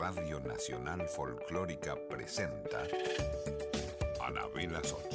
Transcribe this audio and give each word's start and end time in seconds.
Radio 0.00 0.40
Nacional 0.40 1.06
Folclórica 1.06 1.94
presenta 2.08 2.88
Anabela 4.18 4.82
Soch. 4.82 5.14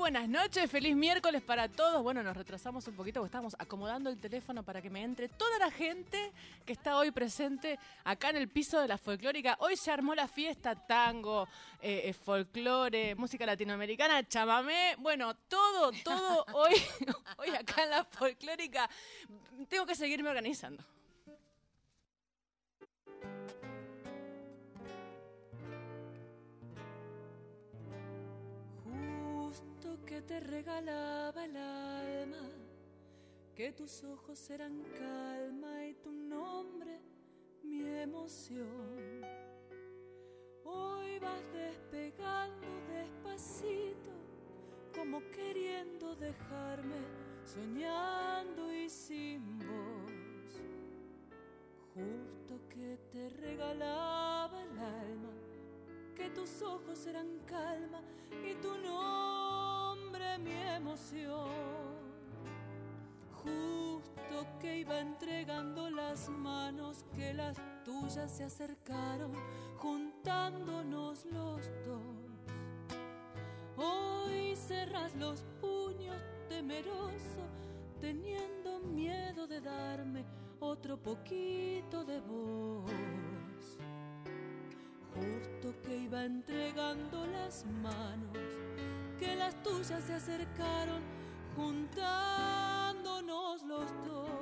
Buenas 0.00 0.30
noches, 0.30 0.70
feliz 0.70 0.96
miércoles 0.96 1.42
para 1.42 1.68
todos. 1.68 2.02
Bueno, 2.02 2.22
nos 2.22 2.34
retrasamos 2.34 2.88
un 2.88 2.94
poquito 2.94 3.20
porque 3.20 3.28
estamos 3.28 3.54
acomodando 3.58 4.08
el 4.08 4.18
teléfono 4.18 4.62
para 4.62 4.80
que 4.80 4.88
me 4.88 5.02
entre 5.02 5.28
toda 5.28 5.58
la 5.58 5.70
gente 5.70 6.32
que 6.64 6.72
está 6.72 6.96
hoy 6.96 7.10
presente 7.10 7.78
acá 8.02 8.30
en 8.30 8.36
el 8.36 8.48
piso 8.48 8.80
de 8.80 8.88
la 8.88 8.96
folclórica. 8.96 9.58
Hoy 9.60 9.76
se 9.76 9.90
armó 9.90 10.14
la 10.14 10.26
fiesta, 10.26 10.74
tango, 10.74 11.46
eh, 11.82 12.00
eh, 12.06 12.12
folclore, 12.14 13.14
música 13.14 13.44
latinoamericana, 13.44 14.26
chamamé, 14.26 14.96
bueno, 14.98 15.34
todo, 15.34 15.92
todo 16.02 16.46
hoy, 16.54 16.76
hoy 17.36 17.50
acá 17.50 17.84
en 17.84 17.90
la 17.90 18.04
folclórica. 18.04 18.88
Tengo 19.68 19.84
que 19.84 19.94
seguirme 19.94 20.30
organizando. 20.30 20.82
Te 30.22 30.40
regalaba 30.40 31.44
el 31.44 31.56
alma, 31.56 32.50
que 33.54 33.72
tus 33.72 34.04
ojos 34.04 34.50
eran 34.50 34.82
calma 34.98 35.86
y 35.86 35.94
tu 35.94 36.12
nombre 36.12 37.00
mi 37.62 37.86
emoción. 37.86 39.22
Hoy 40.64 41.18
vas 41.18 41.42
despegando 41.52 42.66
despacito, 42.88 44.10
como 44.94 45.20
queriendo 45.30 46.14
dejarme, 46.16 46.96
soñando 47.44 48.72
y 48.72 48.88
sin 48.88 49.58
voz. 49.58 50.62
Justo 51.94 52.60
que 52.68 52.98
te 53.10 53.28
regalaba 53.30 54.62
el 54.62 54.78
alma, 54.78 55.32
que 56.14 56.30
tus 56.30 56.62
ojos 56.62 57.06
eran 57.06 57.38
calma 57.46 58.02
y 58.44 58.54
tu 58.54 58.76
nombre 58.78 59.49
mi 60.38 60.52
emoción. 60.76 61.50
Justo 63.32 64.46
que 64.60 64.78
iba 64.78 65.00
entregando 65.00 65.90
las 65.90 66.28
manos 66.28 67.04
que 67.14 67.32
las 67.32 67.56
tuyas 67.84 68.30
se 68.30 68.44
acercaron, 68.44 69.32
juntándonos 69.78 71.24
los 71.26 71.72
dos. 71.84 72.10
Hoy 73.76 74.56
cerras 74.56 75.14
los 75.16 75.44
puños 75.60 76.16
temeroso, 76.48 77.42
teniendo 78.00 78.80
miedo 78.80 79.46
de 79.46 79.60
darme 79.60 80.24
otro 80.60 80.98
poquito 80.98 82.04
de 82.04 82.20
voz. 82.20 82.90
Justo 85.14 85.74
que 85.82 85.96
iba 85.96 86.24
entregando 86.24 87.26
las 87.26 87.64
manos 87.82 88.38
que 89.20 89.36
las 89.36 89.54
tuyas 89.62 90.02
se 90.02 90.14
acercaron 90.14 91.02
juntándonos 91.54 93.62
los 93.64 94.06
dos. 94.06 94.39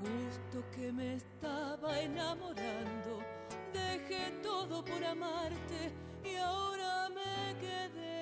Justo 0.00 0.64
que 0.74 0.92
me 0.92 1.14
estaba 1.14 2.00
enamorando. 2.00 3.20
Dejé 3.72 4.30
todo 4.42 4.84
por 4.84 5.04
amarte 5.04 5.92
y 6.24 6.36
ahora 6.36 7.08
me 7.10 7.54
quedé 7.60 8.17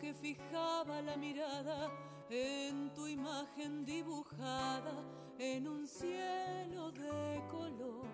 que 0.00 0.14
fijaba 0.14 1.02
la 1.02 1.16
mirada 1.16 1.90
en 2.30 2.90
tu 2.94 3.06
imagen 3.06 3.84
dibujada 3.84 4.94
en 5.38 5.68
un 5.68 5.86
cielo 5.86 6.90
de 6.92 7.42
color. 7.50 8.06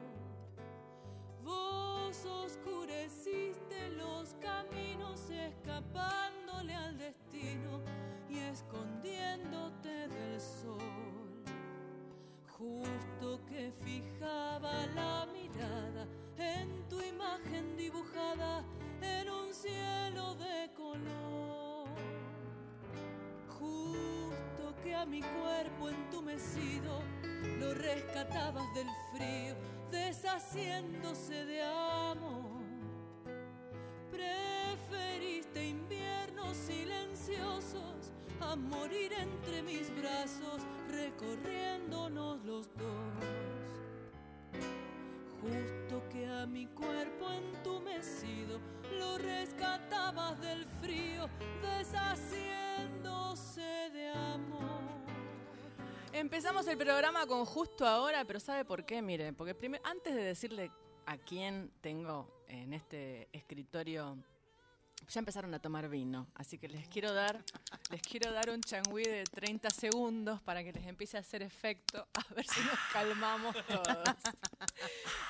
Vos 1.45 2.25
oscureciste 2.25 3.91
los 3.97 4.35
caminos 4.41 5.31
escapándole 5.31 6.75
al 6.75 6.99
destino 6.99 7.81
y 8.29 8.39
escondiéndote 8.39 10.09
del 10.09 10.41
sol. 10.41 11.45
Justo 12.59 13.45
que 13.47 13.71
fijaba 13.85 14.87
la 14.95 15.27
mirada 15.33 16.09
en 16.37 16.89
tu 16.89 17.01
imagen 17.01 17.77
dibujada 17.77 18.65
en 19.01 19.31
un 19.31 19.55
cielo 19.55 20.35
de 20.35 20.73
color. 20.75 21.66
Justo 23.59 24.75
que 24.83 24.95
a 24.95 25.07
mi 25.07 25.21
cuerpo 25.21 25.89
entumecido 25.89 27.03
lo 27.59 27.75
rescatabas 27.75 28.67
del 28.75 28.89
frío, 29.13 29.55
deshaciéndose 29.91 31.45
de 31.47 31.63
amor. 31.63 32.63
Preferiste 34.11 35.67
inviernos 35.67 36.57
silenciosos 36.57 38.13
a 38.41 38.57
morir 38.57 39.13
entre 39.13 39.63
mis 39.63 39.91
brazos, 39.97 40.63
recorriéndonos 40.91 42.45
los 42.45 42.69
dos. 42.75 43.36
Justo 45.47 46.03
que 46.09 46.27
a 46.27 46.45
mi 46.47 46.67
cuerpo 46.67 47.31
entumecido 47.31 48.61
lo 48.99 49.17
rescatabas 49.19 50.41
del 50.41 50.65
frío, 50.81 51.29
deshaciéndose 51.63 53.61
de 53.93 54.09
amor. 54.09 54.83
Empezamos 56.13 56.67
el 56.67 56.77
programa 56.77 57.27
con 57.27 57.45
justo 57.45 57.87
ahora, 57.87 58.25
pero 58.25 58.41
¿sabe 58.41 58.65
por 58.65 58.85
qué? 58.85 59.01
Mire, 59.03 59.33
porque 59.33 59.55
primero, 59.55 59.85
antes 59.87 60.17
de 60.17 60.23
decirle 60.23 60.73
a 61.05 61.17
quién 61.17 61.71
tengo 61.81 62.43
en 62.49 62.73
este 62.73 63.29
escritorio, 63.33 64.17
ya 65.09 65.19
empezaron 65.21 65.53
a 65.55 65.59
tomar 65.59 65.89
vino, 65.89 66.27
así 66.35 66.59
que 66.59 66.69
les 66.69 66.89
quiero 66.89 67.13
dar, 67.13 67.43
les 67.91 68.03
quiero 68.03 68.33
dar 68.33 68.51
un 68.51 68.61
changüí 68.61 69.05
de 69.05 69.25
30 69.25 69.71
segundos 69.71 70.41
para 70.43 70.63
que 70.65 70.73
les 70.73 70.87
empiece 70.87 71.17
a 71.17 71.21
hacer 71.21 71.43
efecto, 71.43 72.07
a 72.15 72.35
ver 72.35 72.47
si 72.47 72.61
nos 72.61 72.79
calmamos 72.93 73.55
todos. 73.67 74.17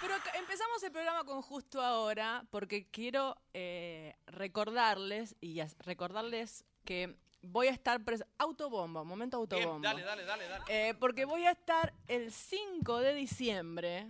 Pero 0.01 0.15
empezamos 0.39 0.83
el 0.83 0.93
programa 0.93 1.25
con 1.25 1.43
justo 1.43 1.81
ahora, 1.83 2.45
porque 2.51 2.87
quiero 2.91 3.37
eh, 3.55 4.15
recordarles 4.27 5.37
y 5.41 5.61
recordarles 5.81 6.65
que 6.85 7.17
voy 7.43 7.69
a 7.69 7.71
estar 7.73 8.01
pres- 8.01 8.27
autobombo, 8.39 9.05
momento 9.05 9.37
autobombo. 9.37 9.81
Bien, 9.81 9.83
dale, 9.83 10.03
dale, 10.03 10.25
dale, 10.25 10.49
dale. 10.49 10.65
Eh, 10.69 10.95
porque 10.95 11.25
voy 11.25 11.45
a 11.45 11.51
estar 11.53 11.93
el 12.09 12.33
5 12.33 12.99
de 13.01 13.15
diciembre. 13.15 14.07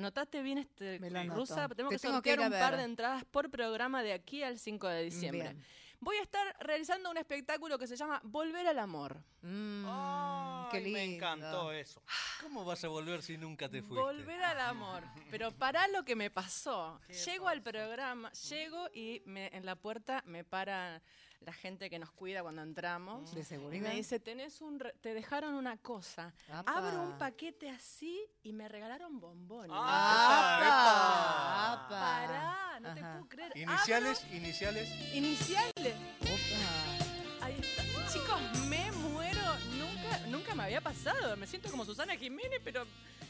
Anotate 0.00 0.40
bien 0.42 0.58
este 0.58 0.96
anoto. 0.96 1.34
rusa, 1.40 1.68
tenemos 1.68 1.90
Te 1.90 1.96
que 1.96 2.00
tengo 2.00 2.22
que 2.22 2.30
sortear 2.30 2.52
un 2.52 2.58
par 2.58 2.76
de 2.78 2.84
entradas 2.84 3.24
por 3.26 3.50
programa 3.50 4.02
de 4.02 4.14
aquí 4.14 4.42
al 4.42 4.58
5 4.58 4.88
de 4.88 5.02
diciembre. 5.04 5.50
Bien. 5.52 5.64
Voy 6.02 6.16
a 6.16 6.22
estar 6.22 6.56
realizando 6.60 7.10
un 7.10 7.18
espectáculo 7.18 7.78
que 7.78 7.86
se 7.86 7.94
llama 7.94 8.18
Volver 8.24 8.66
al 8.66 8.78
Amor. 8.78 9.22
Mm, 9.42 9.84
Ay, 9.86 10.68
qué 10.72 10.80
lindo. 10.80 10.98
me 10.98 11.04
encantó 11.16 11.72
eso. 11.72 12.02
¿Cómo 12.40 12.64
vas 12.64 12.82
a 12.84 12.88
volver 12.88 13.22
si 13.22 13.36
nunca 13.36 13.68
te 13.68 13.82
fuiste? 13.82 14.00
Volver 14.02 14.42
al 14.42 14.60
amor. 14.60 15.02
Pero 15.30 15.52
para 15.52 15.86
lo 15.88 16.02
que 16.02 16.16
me 16.16 16.30
pasó. 16.30 16.98
¿Qué 17.06 17.12
Llego 17.12 17.48
al 17.48 17.60
programa, 17.60 18.32
llego 18.32 18.88
y 18.94 19.22
me- 19.26 19.48
en 19.54 19.66
la 19.66 19.76
puerta 19.76 20.22
me 20.24 20.42
para 20.42 21.02
la 21.40 21.52
gente 21.52 21.88
que 21.88 21.98
nos 21.98 22.10
cuida 22.10 22.42
cuando 22.42 22.62
entramos. 22.62 23.34
De 23.34 23.40
Y 23.40 23.44
seguridad. 23.44 23.88
me 23.88 23.94
dice, 23.94 24.20
tenés 24.20 24.60
un 24.60 24.78
re- 24.78 24.92
te 25.00 25.14
dejaron 25.14 25.54
una 25.54 25.76
cosa. 25.78 26.34
Apa. 26.52 26.76
Abro 26.76 27.02
un 27.02 27.18
paquete 27.18 27.70
así 27.70 28.20
y 28.42 28.52
me 28.52 28.68
regalaron 28.68 29.18
bombones. 29.18 29.70
Ah, 29.74 31.72
Apa, 31.72 31.72
apa. 31.72 31.88
Pará, 31.88 32.80
no 32.80 32.94
te 32.94 33.00
Ajá. 33.00 33.12
puedo 33.14 33.28
creer. 33.28 33.56
Iniciales, 33.56 34.24
iniciales. 34.32 34.90
Abro- 34.90 35.14
iniciales. 35.16 35.94
Opa. 36.20 37.46
Ahí 37.46 37.56
está. 37.58 37.82
Chicos, 38.12 38.40
me 38.68 38.90
muero. 38.92 39.40
Nunca, 39.78 40.18
nunca 40.28 40.54
me 40.54 40.64
había 40.64 40.80
pasado. 40.80 41.36
Me 41.36 41.46
siento 41.46 41.70
como 41.70 41.84
Susana 41.86 42.16
Jiménez, 42.16 42.60
pero 42.62 42.82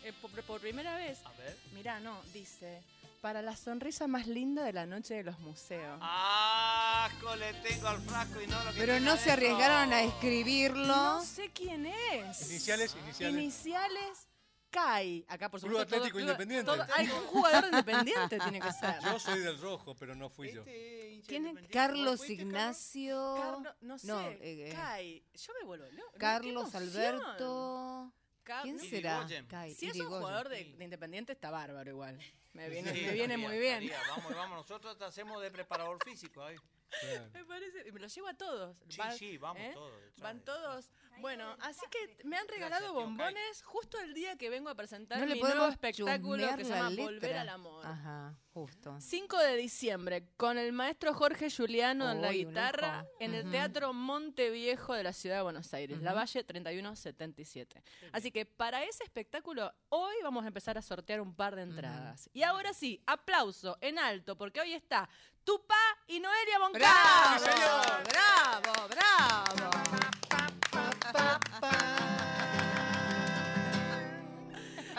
eh, 0.02 0.12
por, 0.20 0.30
por 0.44 0.60
primera 0.60 0.96
vez. 0.96 1.24
A 1.24 1.30
ver. 1.32 1.56
Mirá, 1.74 2.00
no, 2.00 2.20
dice. 2.32 2.82
Para 3.20 3.42
la 3.42 3.54
sonrisa 3.54 4.06
más 4.06 4.26
linda 4.26 4.64
de 4.64 4.72
la 4.72 4.86
noche 4.86 5.14
de 5.14 5.24
los 5.24 5.38
museos. 5.40 5.98
Asco 6.00 7.36
le 7.36 7.52
tengo 7.54 7.88
al 7.88 8.00
frasco 8.00 8.40
y 8.40 8.46
no 8.46 8.64
lo 8.64 8.72
que 8.72 8.78
Pero 8.80 8.98
no 9.00 9.16
se 9.18 9.30
arriesgaron 9.30 9.92
a 9.92 10.02
escribirlo. 10.02 10.86
No 10.86 11.22
sé 11.22 11.50
quién 11.52 11.84
es. 11.84 12.50
Iniciales, 12.50 12.96
iniciales. 13.02 13.42
Iniciales 13.42 14.28
CAI. 14.70 15.26
Acá, 15.28 15.50
por 15.50 15.60
Club 15.60 15.72
supuesto. 15.72 15.96
Atlético 15.96 16.20
Independiente. 16.20 16.70
algún 16.70 17.20
jugador 17.26 17.64
independiente 17.64 18.38
tiene 18.38 18.60
que 18.60 18.72
ser. 18.72 19.00
Yo 19.02 19.18
soy 19.18 19.40
del 19.40 19.60
rojo, 19.60 19.94
pero 19.98 20.14
no 20.14 20.30
fui 20.30 20.52
yo. 20.52 20.62
Este 20.66 21.68
Carlos 21.70 22.18
¿fuiste, 22.18 22.42
Ignacio. 22.42 23.34
Carlos, 23.36 23.74
no 23.82 23.98
sé. 23.98 24.06
No, 24.06 24.20
eh, 24.22 24.38
eh, 24.40 24.72
CAI. 24.74 25.24
Yo 25.34 25.52
me 25.60 25.66
vuelvo 25.66 25.84
loco. 25.90 26.12
Carlos. 26.18 26.74
Alberto. 26.74 28.12
¿Quién 28.62 28.78
será? 28.78 29.26
Kai- 29.48 29.74
Si 29.74 29.86
es 29.86 29.96
un 30.00 30.08
jugador 30.08 30.48
de, 30.48 30.64
de 30.76 30.84
Independiente, 30.84 31.32
está 31.32 31.50
bárbaro 31.50 31.90
igual. 31.90 32.18
Me 32.52 32.68
viene, 32.68 32.92
Sí, 32.92 33.02
me 33.02 33.12
viene 33.12 33.36
María, 33.36 33.48
muy 33.48 33.58
bien. 33.58 33.74
María, 33.74 33.98
vamos, 34.08 34.34
vamos. 34.34 34.56
Nosotros 34.58 34.98
te 34.98 35.04
hacemos 35.04 35.40
de 35.40 35.50
preparador 35.50 35.98
físico 36.04 36.42
ahí. 36.42 36.56
Claro. 37.00 37.30
Me 37.32 37.44
parece, 37.44 37.86
y 37.88 37.92
me 37.92 38.00
lo 38.00 38.08
llevo 38.08 38.26
a 38.26 38.34
todos. 38.34 38.76
Sí, 38.88 38.98
Va- 39.00 39.12
sí, 39.12 39.38
vamos 39.38 39.62
¿eh? 39.62 39.70
todos. 39.72 39.92
detrás 40.02 40.20
Van 40.20 40.40
todos. 40.44 40.90
Bueno, 41.20 41.56
así 41.60 41.80
que 41.90 42.24
me 42.24 42.36
han 42.36 42.48
regalado 42.48 42.92
Gracias, 42.92 43.04
bombones 43.06 43.62
justo 43.62 43.98
el 44.00 44.14
día 44.14 44.36
que 44.36 44.50
vengo 44.50 44.70
a 44.70 44.74
presentar 44.74 45.18
No 45.20 45.26
mi 45.26 45.40
nuevo 45.40 45.66
espectáculo 45.68 46.56
que 46.56 46.64
se 46.64 46.70
la 46.70 46.76
llama 46.76 46.90
letra. 46.90 47.04
Volver 47.04 47.36
al 47.36 47.48
Amor. 47.48 47.86
Ajá, 47.86 48.34
justo. 48.52 48.96
5 49.00 49.38
de 49.38 49.56
diciembre, 49.56 50.28
con 50.36 50.58
el 50.58 50.72
maestro 50.72 51.12
Jorge 51.14 51.50
Juliano 51.50 52.10
en 52.10 52.22
la 52.22 52.32
guitarra, 52.32 53.06
en 53.18 53.34
el 53.34 53.42
Ujú. 53.42 53.50
Teatro 53.52 53.92
Monteviejo 53.92 54.94
de 54.94 55.02
la 55.02 55.12
Ciudad 55.12 55.36
de 55.36 55.42
Buenos 55.42 55.72
Aires, 55.74 56.00
La. 56.02 56.14
Valle 56.14 56.44
3177. 56.44 57.82
Así 58.12 58.30
que 58.30 58.46
para 58.46 58.84
ese 58.84 59.04
espectáculo, 59.04 59.72
hoy 59.88 60.14
vamos 60.22 60.44
a 60.44 60.48
empezar 60.48 60.78
a 60.78 60.82
sortear 60.82 61.20
un 61.20 61.34
par 61.34 61.56
de 61.56 61.62
entradas. 61.62 62.30
Y 62.32 62.42
ahora 62.42 62.72
sí, 62.72 63.02
aplauso 63.06 63.76
en 63.80 63.98
alto, 63.98 64.36
porque 64.36 64.60
hoy 64.60 64.72
está 64.72 65.08
Tupá 65.44 65.74
y 66.06 66.20
Noelia 66.20 66.58
Moncada. 66.58 67.38
¡Bravo! 67.38 67.44
Señor. 67.44 68.04
¡Bravo, 68.04 68.88
bravo! 68.88 70.19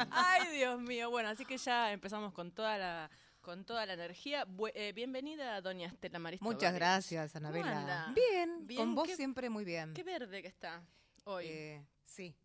Ay, 0.09 0.47
Dios 0.57 0.79
mío. 0.81 1.09
Bueno, 1.09 1.29
así 1.29 1.45
que 1.45 1.57
ya 1.57 1.91
empezamos 1.91 2.33
con 2.33 2.51
toda 2.51 2.77
la 2.77 3.09
con 3.41 3.65
toda 3.65 3.85
la 3.87 3.93
energía. 3.93 4.45
Bu- 4.45 4.71
eh, 4.75 4.93
bienvenida, 4.93 5.59
doña 5.61 5.87
Estela 5.87 6.19
Maristo. 6.19 6.45
Muchas 6.45 6.73
gracias? 6.75 7.35
Anabela. 7.35 8.11
Bien, 8.13 8.67
Bien, 8.67 8.77
con 8.79 8.93
vos 8.95 9.07
qué- 9.07 9.15
siempre 9.15 9.49
muy 9.49 9.63
bien. 9.65 9.93
Qué 9.93 10.03
verde 10.03 10.41
que 10.43 10.47
está 10.47 10.83
hoy. 11.23 11.45
Eh, 11.47 11.85
sí, 12.05 12.35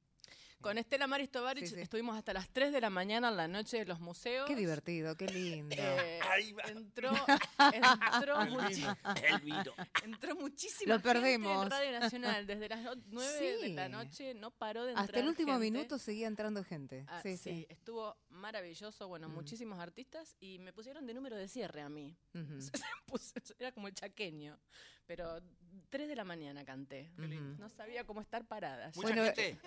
Con 0.60 0.78
Estela 0.78 1.06
Maris 1.06 1.30
Tovarich 1.30 1.66
Sí, 1.66 1.74
sí. 1.76 1.80
estuvimos 1.80 2.16
hasta 2.16 2.32
las 2.32 2.48
3 2.48 2.72
de 2.72 2.80
la 2.80 2.90
mañana 2.90 3.28
en 3.28 3.36
la 3.36 3.46
noche 3.46 3.78
de 3.78 3.84
los 3.84 4.00
museos. 4.00 4.46
qué 4.48 4.56
divertido, 4.56 5.16
qué 5.16 5.26
lindo. 5.28 5.76
Eh, 5.78 6.20
Ahí 6.30 6.52
va. 6.52 6.62
entró, 6.64 7.10
entró, 7.72 8.40
El 8.40 8.48
vino. 8.74 8.96
El 9.22 9.40
vino. 9.42 9.74
entró 10.02 10.34
muchísima 10.36 10.94
Lo 10.96 11.00
perdemos. 11.02 11.52
gente 11.52 11.64
en 11.64 11.70
Radio 11.70 12.00
Nacional. 12.00 12.46
Desde 12.46 12.68
las 12.68 12.80
9 13.06 13.58
de 13.62 13.68
la 13.74 13.86
Sí. 13.86 13.92
noche 13.92 14.34
no 14.34 14.50
paró 14.50 14.84
de 14.84 14.90
entrar 14.92 15.04
Hasta 15.06 15.20
el 15.20 15.28
último 15.28 15.52
gente. 15.52 15.70
minuto 15.70 15.98
seguía 15.98 16.26
entrando 16.26 16.64
gente. 16.64 17.04
Ah, 17.08 17.20
sí, 17.22 17.36
sí, 17.36 17.50
sí. 17.50 17.66
estuvo 17.68 18.16
maravilloso. 18.30 19.06
Bueno, 19.08 19.28
Mm. 19.28 19.34
muchísimos 19.34 19.78
artistas 19.78 20.34
y 20.40 20.58
me 20.58 20.72
pusieron 20.72 21.06
de 21.06 21.14
número 21.14 21.36
de 21.36 21.46
cierre 21.48 21.82
a 21.82 21.88
mí. 21.88 22.16
Ujú, 22.34 22.58
Puse- 23.06 23.54
Era 23.58 23.70
como 23.72 23.86
el 23.88 23.94
chaqueño. 23.94 24.58
Pero 25.06 25.40
3 25.90 26.08
de 26.08 26.16
la 26.16 26.24
mañana 26.24 26.64
canté. 26.64 27.12
No 27.16 27.68
sabía 27.68 28.04
cómo 28.04 28.20
estar 28.20 28.44
parada. 28.46 28.86
Mucha 28.96 29.00
Bueno, 29.02 29.24
gente. 29.26 29.60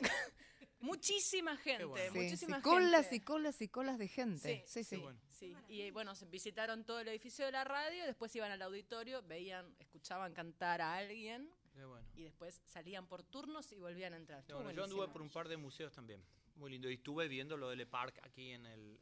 Muchísima 0.81 1.57
gente, 1.57 1.85
bueno. 1.85 2.13
Sí, 2.13 2.19
muchísima 2.19 2.57
sí, 2.57 2.63
colas 2.63 3.01
gente. 3.01 3.15
y 3.15 3.19
colas 3.19 3.61
y 3.61 3.67
colas 3.67 3.97
de 3.97 4.07
gente. 4.07 4.63
Sí, 4.65 4.83
sí. 4.83 4.97
Bueno. 4.97 5.19
Sí, 5.29 5.55
y 5.67 5.81
eh, 5.81 5.91
bueno, 5.91 6.15
se 6.15 6.25
visitaron 6.25 6.83
todo 6.85 6.99
el 6.99 7.07
edificio 7.07 7.45
de 7.45 7.51
la 7.51 7.63
radio, 7.63 8.05
después 8.05 8.35
iban 8.35 8.51
al 8.51 8.61
auditorio, 8.61 9.21
veían, 9.23 9.73
escuchaban 9.79 10.33
cantar 10.33 10.81
a 10.81 10.95
alguien 10.95 11.49
Qué 11.73 11.85
bueno. 11.85 12.05
y 12.15 12.23
después 12.23 12.61
salían 12.65 13.07
por 13.07 13.23
turnos 13.23 13.71
y 13.71 13.77
volvían 13.77 14.13
a 14.13 14.17
entrar. 14.17 14.45
Yo 14.47 14.59
anduve 14.83 15.07
por 15.07 15.21
un 15.21 15.29
par 15.29 15.47
de 15.47 15.57
museos 15.57 15.93
también. 15.93 16.21
Muy 16.55 16.71
lindo. 16.71 16.89
Y 16.89 16.95
estuve 16.95 17.27
viendo 17.29 17.55
lo 17.55 17.69
del 17.69 17.87
Park 17.87 18.19
aquí 18.23 18.51
en 18.51 18.65
el 18.65 18.99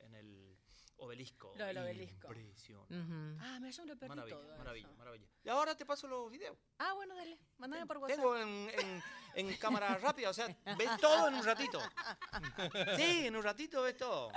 Obelisco. 0.99 1.53
Lo 1.55 1.65
del 1.65 1.77
obelisco. 1.77 2.27
Impresionante. 2.33 3.37
Ah, 3.43 3.59
me 3.59 3.71
yo 3.71 3.85
lo 3.85 3.95
perdí 3.97 4.09
Maravilla, 4.09 4.35
todo. 4.37 4.57
maravilla, 4.57 4.87
eso. 4.87 4.97
maravilla. 4.97 5.27
Y 5.43 5.49
ahora 5.49 5.75
te 5.75 5.85
paso 5.85 6.07
los 6.07 6.29
videos. 6.31 6.57
Ah, 6.79 6.93
bueno, 6.93 7.15
dale. 7.15 7.37
Mandame 7.57 7.85
por 7.85 7.97
WhatsApp. 7.97 8.17
Tengo 8.17 8.35
en, 8.37 8.69
en- 8.79 9.03
en 9.35 9.55
cámara 9.57 9.95
rápida, 9.99 10.31
o 10.31 10.33
sea, 10.33 10.47
ves 10.77 10.89
todo 10.99 11.27
en 11.27 11.35
un 11.35 11.43
ratito. 11.43 11.79
Sí, 12.97 13.27
en 13.27 13.35
un 13.35 13.43
ratito 13.43 13.83
ves 13.83 13.95
todo. 13.97 14.31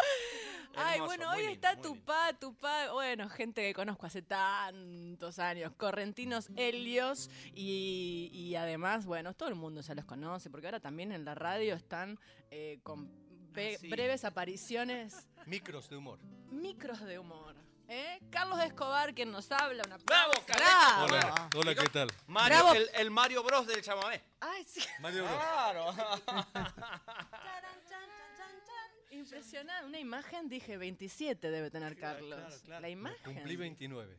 Ay, 0.76 0.94
Hermoso, 0.96 1.06
bueno, 1.06 1.26
muy 1.30 1.36
hoy 1.36 1.42
lindo, 1.50 1.68
está. 1.68 1.80
Tupá, 1.82 2.32
Tupá, 2.38 2.92
bueno, 2.92 3.28
gente 3.28 3.62
que 3.62 3.74
conozco 3.74 4.06
hace 4.06 4.22
tantos 4.22 5.38
años, 5.38 5.72
correntinos 5.76 6.48
Helios 6.56 7.28
y, 7.54 8.30
y 8.32 8.54
además, 8.54 9.04
bueno, 9.06 9.34
todo 9.34 9.48
el 9.48 9.54
mundo 9.56 9.80
ya 9.80 9.94
los 9.94 10.04
conoce, 10.04 10.48
porque 10.50 10.66
ahora 10.68 10.78
también 10.80 11.10
en 11.12 11.24
la 11.24 11.34
radio 11.34 11.74
están 11.74 12.18
eh, 12.50 12.78
con 12.82 13.10
be- 13.52 13.74
Ah, 13.74 13.78
sí. 13.80 13.88
breves 13.88 14.24
apariciones, 14.24 15.26
Micros 15.46 15.88
de 15.88 15.96
humor. 15.96 16.18
micros 16.50 17.00
de 17.00 17.18
humor. 17.18 17.54
¿eh? 17.88 18.20
Carlos 18.30 18.60
Escobar, 18.60 19.12
quien 19.14 19.32
nos 19.32 19.50
habla, 19.50 19.82
una 19.86 19.96
¡Bravo, 19.98 20.32
¡Bravo! 20.46 21.04
Hola, 21.06 21.48
hola, 21.56 21.74
¿qué 21.74 21.88
tal? 21.88 22.08
Mario, 22.28 22.56
Bravo. 22.58 22.74
el, 22.74 22.88
el 22.94 23.10
Mario 23.10 23.42
Bros 23.42 23.66
del 23.66 23.82
chamamé. 23.82 24.22
Ay, 24.40 24.64
sí. 24.64 24.80
Mario 25.00 25.24
Bros. 25.24 25.36
Claro. 25.36 25.94
Impresionante, 29.30 29.86
una 29.86 30.00
imagen, 30.00 30.48
dije, 30.48 30.76
27 30.76 31.50
debe 31.52 31.70
tener 31.70 31.96
Claro, 31.96 32.18
Carlos. 32.18 32.38
claro, 32.40 32.56
claro. 32.64 32.80
La 32.82 32.88
imagen. 32.88 33.22
Cumplí 33.24 33.54
29. 33.54 34.16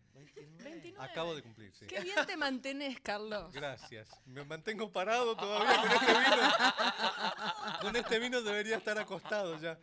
29. 0.64 1.12
Acabo 1.12 1.36
de 1.36 1.42
cumplir, 1.42 1.74
sí. 1.74 1.86
Qué 1.86 2.00
bien 2.00 2.16
te 2.26 2.38
mantenés, 2.38 2.98
Carlos. 3.02 3.52
Gracias. 3.52 4.08
Me 4.26 4.46
mantengo 4.46 4.90
parado 4.90 5.36
todavía 5.36 5.82
con 5.82 5.92
este 5.92 6.14
vino. 6.14 7.82
Con 7.82 7.96
este 7.98 8.20
vino 8.20 8.42
debería 8.42 8.78
estar 8.78 8.98
acostado 8.98 9.60
ya. 9.60 9.78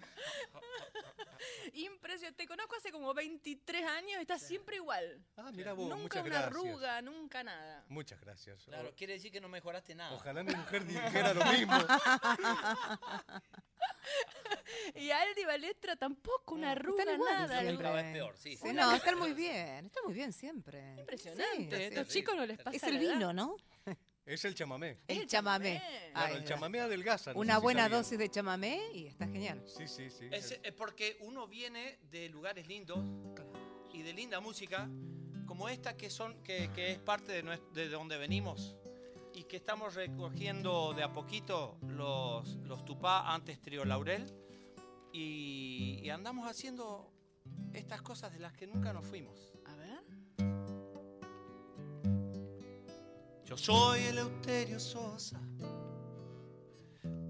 Impresionante. 1.75 2.43
Te 2.45 2.49
conozco 2.49 2.77
hace 2.77 2.91
como 2.93 3.13
23 3.15 3.85
años 3.85 4.13
y 4.19 4.21
estás 4.21 4.43
siempre 4.43 4.77
igual. 4.77 5.25
Ah, 5.37 5.51
mira 5.53 5.73
vos, 5.73 5.89
nunca 5.89 6.03
muchas 6.03 6.23
una 6.23 6.31
gracias. 6.31 6.47
arruga, 6.65 7.03
nunca 7.03 7.45
nada. 7.45 7.85
Muchas 7.89 8.21
gracias. 8.21 8.65
Claro, 8.65 8.93
quiere 8.97 9.15
decir 9.15 9.31
que 9.33 9.41
no 9.41 9.49
mejoraste 9.49 9.95
nada. 9.95 10.15
Ojalá 10.15 10.43
mi 10.43 10.55
mujer 10.55 10.85
dijera 10.87 11.35
lo 11.35 11.45
mismo. 11.47 11.75
Y 14.95 15.11
Aldi 15.11 15.45
Balestra 15.45 15.97
tampoco 15.97 16.55
una 16.55 16.73
arruga, 16.73 17.03
Están 17.03 17.15
igual 17.17 17.33
nada. 17.35 17.61
siempre. 17.61 18.13
Peor, 18.13 18.37
sí. 18.37 18.57
Sí, 18.57 18.73
no, 18.73 18.95
están 18.95 19.19
muy 19.19 19.33
bien, 19.33 19.87
están 19.87 20.05
muy 20.05 20.15
bien 20.15 20.33
siempre. 20.33 20.95
Impresionante. 20.99 21.77
Sí, 21.77 21.83
A 21.83 21.87
estos 21.87 22.07
sí. 22.09 22.19
chicos 22.21 22.37
no 22.37 22.47
les 22.47 22.59
pasa 22.59 22.77
Es 22.77 22.83
el 22.85 22.99
vino, 22.99 23.33
¿no? 23.33 23.57
Es 24.29 24.45
el 24.45 24.55
chamamé. 24.55 24.99
El 25.09 25.27
chamamé. 25.27 25.83
Claro, 26.13 26.35
el 26.37 26.45
chamamé 26.45 26.81
adelgaza. 26.81 27.33
no 27.33 27.41
Una 27.41 27.57
si 27.57 27.63
buena 27.63 27.83
sabían. 27.85 27.99
dosis 28.03 28.19
de 28.19 28.31
chamamé 28.31 28.81
y 28.95 29.07
está 29.07 29.27
genial. 29.27 29.63
Sí, 29.67 29.89
sí, 29.89 30.11
sí. 30.11 30.29
Es, 30.31 30.59
es 30.63 30.73
porque 30.73 31.17
uno 31.21 31.47
viene 31.49 31.99
de 32.11 32.29
lugares 32.29 32.67
lindos 32.69 33.01
y 33.93 34.03
de 34.03 34.13
linda 34.13 34.41
música, 34.41 34.89
como 35.47 35.69
esta 35.71 35.97
que 35.97 36.11
son 36.11 36.43
que, 36.43 36.71
que 36.75 36.93
es 36.93 36.99
parte 36.99 37.33
de, 37.33 37.43
nues- 37.43 37.73
de 37.73 37.89
donde 37.89 38.19
venimos 38.19 38.77
y 39.35 39.45
que 39.45 39.57
estamos 39.57 39.95
recogiendo 39.95 40.93
de 40.95 41.03
a 41.05 41.13
poquito 41.13 41.79
los, 41.89 42.57
los 42.57 42.85
tupá 42.85 43.33
antes 43.33 43.61
trío 43.63 43.85
laurel 43.87 44.27
y, 45.13 46.01
y 46.03 46.11
andamos 46.11 46.49
haciendo 46.51 47.11
estas 47.73 48.03
cosas 48.03 48.33
de 48.33 48.41
las 48.41 48.53
que 48.53 48.67
nunca 48.67 48.93
nos 48.93 49.07
fuimos. 49.07 49.55
Yo 53.49 53.57
soy 53.57 54.01
Eleuterio 54.01 54.79
Sosa, 54.79 55.41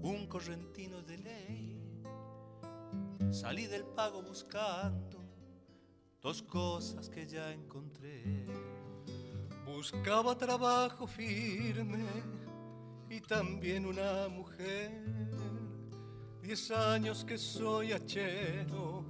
un 0.01 0.27
correntino 0.27 1.01
de 1.01 1.17
ley. 1.17 2.03
Salí 3.31 3.67
del 3.67 3.85
pago 3.85 4.21
buscando 4.21 5.23
dos 6.21 6.41
cosas 6.43 7.09
que 7.09 7.25
ya 7.25 7.53
encontré. 7.53 8.45
Buscaba 9.65 10.37
trabajo 10.37 11.07
firme 11.07 12.03
y 13.09 13.21
también 13.21 13.85
una 13.85 14.27
mujer. 14.27 15.01
Diez 16.41 16.69
años 16.71 17.23
que 17.23 17.37
soy 17.37 17.93
hachero 17.93 19.05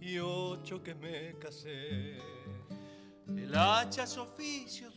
y 0.00 0.18
ocho 0.18 0.82
que 0.82 0.96
me 0.96 1.38
casé. 1.38 2.18
El 3.28 3.54
hacha 3.54 4.02
es 4.02 4.18
oficio 4.18 4.90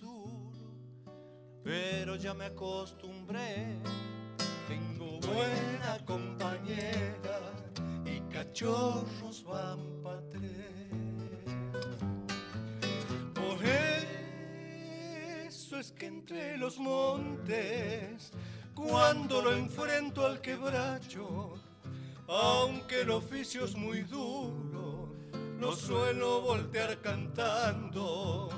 pero 1.68 2.16
ya 2.16 2.34
me 2.34 2.46
acostumbré. 2.46 3.78
Tengo 4.70 5.20
buena 5.20 6.00
compañera 6.06 7.40
y 8.06 8.22
cachorros 8.32 9.44
van. 9.44 9.98
Por 13.34 13.58
eso 15.46 15.80
es 15.80 15.92
que 15.92 16.06
entre 16.06 16.58
los 16.58 16.80
montes, 16.80 18.32
cuando 18.74 19.42
lo 19.42 19.52
enfrento 19.52 20.26
al 20.26 20.40
quebracho, 20.40 21.56
aunque 22.28 23.02
el 23.02 23.10
oficio 23.12 23.66
es 23.66 23.76
muy 23.76 24.04
duro, 24.04 25.10
lo 25.60 25.76
suelo 25.76 26.42
voltear 26.42 27.02
cantando. 27.02 28.50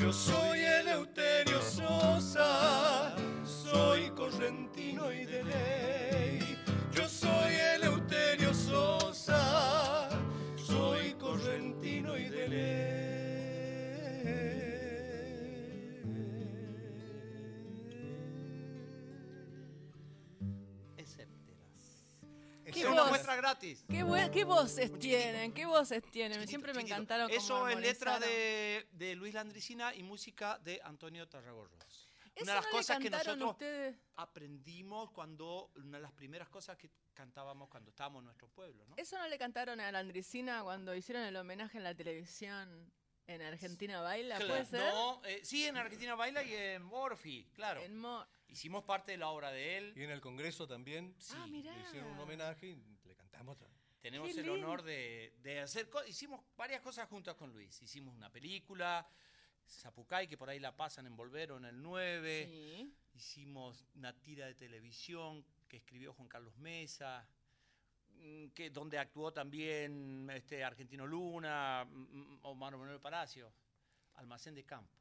Yo 0.00 0.10
soy 0.14 0.60
Eleuterio 0.60 1.60
Sosa, 1.60 3.14
soy 3.44 4.08
correntino 4.16 5.12
y 5.12 5.26
de 5.26 5.44
ley. 5.44 6.58
Yo 6.90 7.06
soy 7.06 7.52
Eleuterio 7.76 8.39
Es 22.80 22.86
una 22.92 23.02
voz? 23.02 23.10
muestra 23.10 23.36
gratis. 23.36 23.84
¿Qué, 23.88 24.30
qué 24.32 24.44
voces 24.44 24.98
tienen? 24.98 25.52
¿Qué 25.52 25.66
voces 25.66 26.02
tienen? 26.10 26.46
Siempre 26.48 26.72
me 26.72 26.80
Chiquito. 26.80 26.94
encantaron 26.96 27.30
Eso 27.30 27.68
es 27.68 27.78
letra 27.78 28.18
de, 28.18 28.86
de 28.92 29.14
Luis 29.16 29.34
Landricina 29.34 29.94
y 29.94 30.02
música 30.02 30.58
de 30.58 30.80
Antonio 30.84 31.28
Tarragorros. 31.28 32.06
¿Eso 32.34 32.44
Una 32.44 32.52
de 32.52 32.56
las 32.60 32.64
no 32.66 32.70
cosas 32.70 32.98
que 32.98 33.10
nosotros 33.10 33.50
ustedes? 33.50 33.96
aprendimos 34.16 35.10
cuando, 35.10 35.70
una 35.76 35.98
de 35.98 36.02
las 36.02 36.12
primeras 36.12 36.48
cosas 36.48 36.76
que 36.78 36.90
cantábamos 37.12 37.68
cuando 37.68 37.90
estábamos 37.90 38.20
en 38.20 38.26
nuestro 38.26 38.48
pueblo, 38.48 38.86
¿no? 38.86 38.94
¿Eso 38.96 39.18
no 39.18 39.26
le 39.28 39.36
cantaron 39.36 39.80
a 39.80 39.90
la 39.92 39.98
Andricina 39.98 40.62
cuando 40.62 40.94
hicieron 40.94 41.24
el 41.24 41.36
homenaje 41.36 41.78
en 41.78 41.84
la 41.84 41.94
televisión 41.94 42.90
en 43.26 43.42
Argentina 43.42 44.00
Baila? 44.00 44.36
¿Puede 44.36 44.48
Claro. 44.48 44.66
ser? 44.66 44.80
No, 44.94 45.20
eh, 45.24 45.40
sí, 45.44 45.66
en 45.66 45.76
Argentina 45.76 46.14
Baila 46.14 46.42
y 46.42 46.54
en 46.54 46.82
Morphy, 46.82 47.46
claro. 47.52 47.82
En 47.82 47.96
Hicimos 48.50 48.84
parte 48.84 49.12
de 49.12 49.18
la 49.18 49.28
obra 49.28 49.50
de 49.50 49.78
él. 49.78 49.92
Y 49.96 50.02
en 50.02 50.10
el 50.10 50.20
Congreso 50.20 50.66
también 50.66 51.14
Ah, 51.32 51.46
mirá. 51.48 51.74
le 51.74 51.82
hicieron 51.82 52.10
un 52.12 52.18
homenaje 52.18 52.66
y 52.68 52.98
le 53.04 53.14
cantamos 53.14 53.56
otra. 53.56 53.68
Tenemos 54.00 54.32
Qué 54.32 54.40
el 54.40 54.46
lindo. 54.46 54.54
honor 54.66 54.82
de, 54.82 55.34
de 55.42 55.60
hacer 55.60 55.88
co- 55.90 56.04
Hicimos 56.06 56.40
varias 56.56 56.80
cosas 56.80 57.08
juntas 57.08 57.34
con 57.36 57.52
Luis. 57.52 57.80
Hicimos 57.82 58.14
una 58.14 58.30
película, 58.30 59.06
Zapucay, 59.68 60.26
que 60.26 60.36
por 60.38 60.48
ahí 60.48 60.58
la 60.58 60.74
pasan 60.76 61.06
en 61.06 61.16
Volver 61.16 61.52
o 61.52 61.58
en 61.58 61.66
el 61.66 61.80
9. 61.82 62.46
Sí. 62.50 62.94
Hicimos 63.14 63.84
una 63.94 64.18
tira 64.18 64.46
de 64.46 64.54
televisión 64.54 65.44
que 65.68 65.76
escribió 65.76 66.12
Juan 66.14 66.28
Carlos 66.28 66.56
Mesa, 66.56 67.28
mm, 68.16 68.48
que, 68.48 68.70
donde 68.70 68.98
actuó 68.98 69.32
también 69.32 70.28
este, 70.32 70.64
Argentino 70.64 71.06
Luna, 71.06 71.84
mm, 71.88 72.38
Omar 72.42 72.76
Manuel 72.76 73.00
Palacio, 73.00 73.52
Almacén 74.14 74.54
de 74.54 74.64
Campo. 74.64 74.96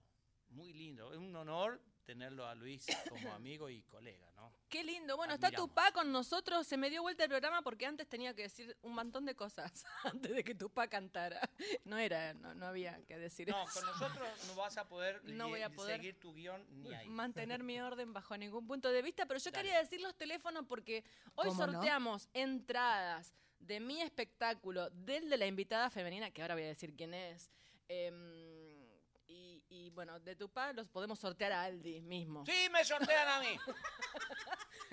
Muy 0.50 0.74
lindo, 0.74 1.12
es 1.14 1.18
un 1.20 1.36
honor 1.36 1.82
tenerlo 2.10 2.48
a 2.48 2.56
Luis 2.56 2.88
como 3.08 3.32
amigo 3.36 3.70
y 3.70 3.84
colega, 3.84 4.32
¿no? 4.36 4.52
Qué 4.68 4.84
lindo. 4.84 5.16
Bueno, 5.16 5.36
está 5.36 5.48
Admiramos. 5.48 5.70
Tupá 5.70 5.92
con 5.92 6.12
nosotros. 6.12 6.66
Se 6.66 6.76
me 6.76 6.90
dio 6.90 7.04
vuelta 7.04 7.24
el 7.24 7.30
programa 7.30 7.62
porque 7.62 7.86
antes 7.86 8.08
tenía 8.08 8.34
que 8.34 8.44
decir 8.44 8.76
un 8.82 8.96
montón 8.96 9.26
de 9.28 9.36
cosas 9.36 9.86
antes 10.04 10.32
de 10.34 10.44
que 10.44 10.56
Tupá 10.56 10.88
cantara. 10.88 11.40
No 11.84 12.00
era, 12.00 12.34
no, 12.34 12.56
no 12.56 12.66
había 12.66 13.00
que 13.06 13.16
decir 13.20 13.48
No, 13.48 13.62
eso. 13.64 13.74
con 13.80 13.86
nosotros 13.86 14.28
no 14.48 14.56
vas 14.56 14.76
a 14.78 14.88
poder, 14.88 15.22
No 15.26 15.50
voy 15.50 15.62
a 15.62 15.70
poder 15.70 15.98
seguir 15.98 16.20
tu 16.20 16.34
guion 16.34 16.66
ni 16.82 16.92
ahí. 16.96 17.08
mantener 17.10 17.62
mi 17.62 17.80
orden 17.82 18.12
bajo 18.12 18.36
ningún 18.36 18.66
punto 18.66 18.90
de 18.92 19.04
vista, 19.04 19.28
pero 19.28 19.40
yo 19.40 19.52
Dale. 19.52 19.64
quería 19.64 19.80
decir 19.80 20.02
los 20.02 20.16
teléfonos 20.16 20.66
porque 20.68 21.04
hoy 21.36 21.50
¿Cómo 21.50 21.68
no? 21.68 21.74
sorteamos 21.74 22.28
entradas 22.34 23.36
de 23.60 23.80
mi 23.80 24.02
espectáculo, 24.02 24.90
del 24.90 25.30
de 25.30 25.38
la 25.38 25.46
invitada 25.46 25.92
femenina, 25.92 26.32
que 26.32 26.42
ahora 26.42 26.56
voy 26.56 26.64
a 26.64 26.68
decir 26.70 26.96
quién 26.96 27.14
es. 27.14 27.52
em, 27.88 28.49
y, 29.70 29.90
bueno, 29.92 30.20
de 30.20 30.36
tu 30.36 30.50
pa 30.50 30.74
los 30.74 30.88
podemos 30.90 31.20
sortear 31.20 31.52
a 31.52 31.64
Aldi 31.64 32.02
mismo. 32.02 32.46
Sí, 32.46 32.68
me 32.72 32.84
sortean 32.84 33.28
a 33.28 33.40
mí. 33.40 33.58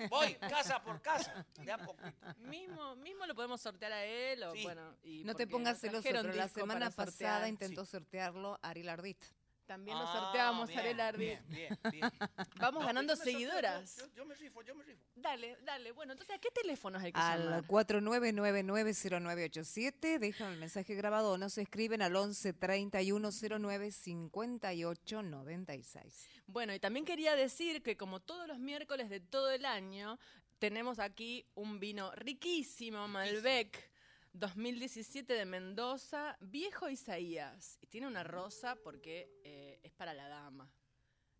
Voy 0.09 0.35
casa 0.35 0.81
por 0.83 1.01
casa, 1.01 1.45
de 1.59 1.71
a 1.71 1.77
poquito. 1.79 2.27
Mismo, 2.37 2.95
mismo 2.97 3.25
lo 3.25 3.33
podemos 3.33 3.59
sortear 3.59 3.91
a 3.93 4.05
él 4.05 4.43
o 4.43 4.53
Sí. 4.53 4.63
bueno. 4.63 4.95
y 5.03 5.23
No 5.23 5.33
te 5.33 5.47
pongas 5.47 5.79
celoso, 5.79 6.03
pero 6.03 6.21
la 6.23 6.47
semana 6.47 6.91
sortear. 6.91 7.05
pasada 7.07 7.49
intentó 7.49 7.83
sortearlo 7.85 8.59
Ariel 8.61 8.89
Ardit. 8.89 9.23
También 9.67 9.97
nos 9.97 10.09
Ah, 10.09 10.13
sorteábamos 10.21 10.67
bien, 10.69 10.79
Arela 10.79 11.07
Ardi. 11.09 11.25
Bien, 11.25 11.43
bien, 11.49 11.77
bien. 11.91 12.01
Vamos 12.55 12.81
No, 12.81 12.87
ganando 12.87 13.13
yo 13.13 13.17
me 13.19 13.25
sorteo, 13.25 13.33
seguidoras. 13.33 13.97
Yo, 13.97 14.05
yo- 14.07 14.13
yo 14.15 14.25
me 14.25 14.35
rifo, 14.35 14.61
yo 14.63 14.73
me 14.75 14.83
rifo. 14.85 15.03
Dale, 15.15 15.57
dale. 15.65 15.91
Bueno, 15.91 16.13
entonces, 16.13 16.35
¿a 16.35 16.39
qué 16.39 16.49
teléfonos 16.51 17.03
hay 17.03 17.11
que 17.11 17.19
Al 17.19 17.43
llamar? 17.43 17.65
49990987 17.67 20.19
dejan 20.19 20.53
el 20.53 20.59
mensaje 20.59 20.95
grabado 20.95 21.33
o 21.33 21.37
nos 21.37 21.57
escriben 21.57 22.01
al 22.01 22.15
11 22.15 22.53
3109 22.53 23.91
58 23.91 25.21
96. 25.21 26.27
Bueno, 26.47 26.73
y 26.73 26.79
también 26.79 27.05
quería 27.05 27.35
decir 27.35 27.83
que 27.83 27.97
como 27.97 28.21
todos 28.21 28.47
los 28.47 28.59
miércoles 28.59 29.09
de 29.09 29.19
todo 29.19 29.51
el 29.51 29.65
año, 29.65 30.17
tenemos 30.59 30.99
aquí 30.99 31.45
un 31.55 31.79
vino 31.79 32.11
riquísimo, 32.15 33.07
Malbec 33.07 33.91
2017 34.39 35.33
de 35.33 35.45
Mendoza, 35.45 36.37
Viejo 36.39 36.89
Isaías. 36.89 37.77
Y 37.81 37.87
tiene 37.87 38.07
una 38.07 38.23
rosa 38.23 38.75
porque 38.83 39.29
eh, 39.43 39.79
es 39.83 39.91
para 39.93 40.13
la 40.13 40.27
dama. 40.27 40.71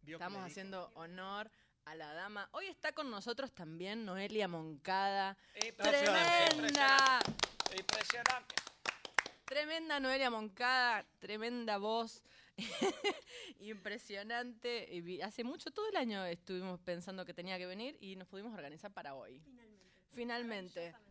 Estamos 0.05 0.43
haciendo 0.43 0.89
honor 0.95 1.51
a 1.85 1.95
la 1.95 2.13
dama. 2.13 2.49
Hoy 2.53 2.67
está 2.67 2.91
con 2.93 3.11
nosotros 3.11 3.53
también 3.53 4.05
Noelia 4.05 4.47
Moncada. 4.47 5.37
Impresionante, 5.55 6.49
¡Tremenda! 6.49 7.19
Impresionante. 7.19 7.77
impresionante. 7.77 8.55
Tremenda 9.45 9.99
Noelia 9.99 10.29
Moncada, 10.29 11.05
tremenda 11.19 11.77
voz, 11.77 12.23
impresionante. 13.59 14.89
Y 14.91 15.21
hace 15.21 15.43
mucho, 15.43 15.71
todo 15.71 15.87
el 15.89 15.95
año 15.97 16.25
estuvimos 16.25 16.79
pensando 16.79 17.25
que 17.25 17.33
tenía 17.33 17.57
que 17.57 17.65
venir 17.65 17.97
y 18.01 18.15
nos 18.15 18.27
pudimos 18.27 18.53
organizar 18.53 18.91
para 18.91 19.15
hoy. 19.15 19.39
Finalmente. 19.39 19.76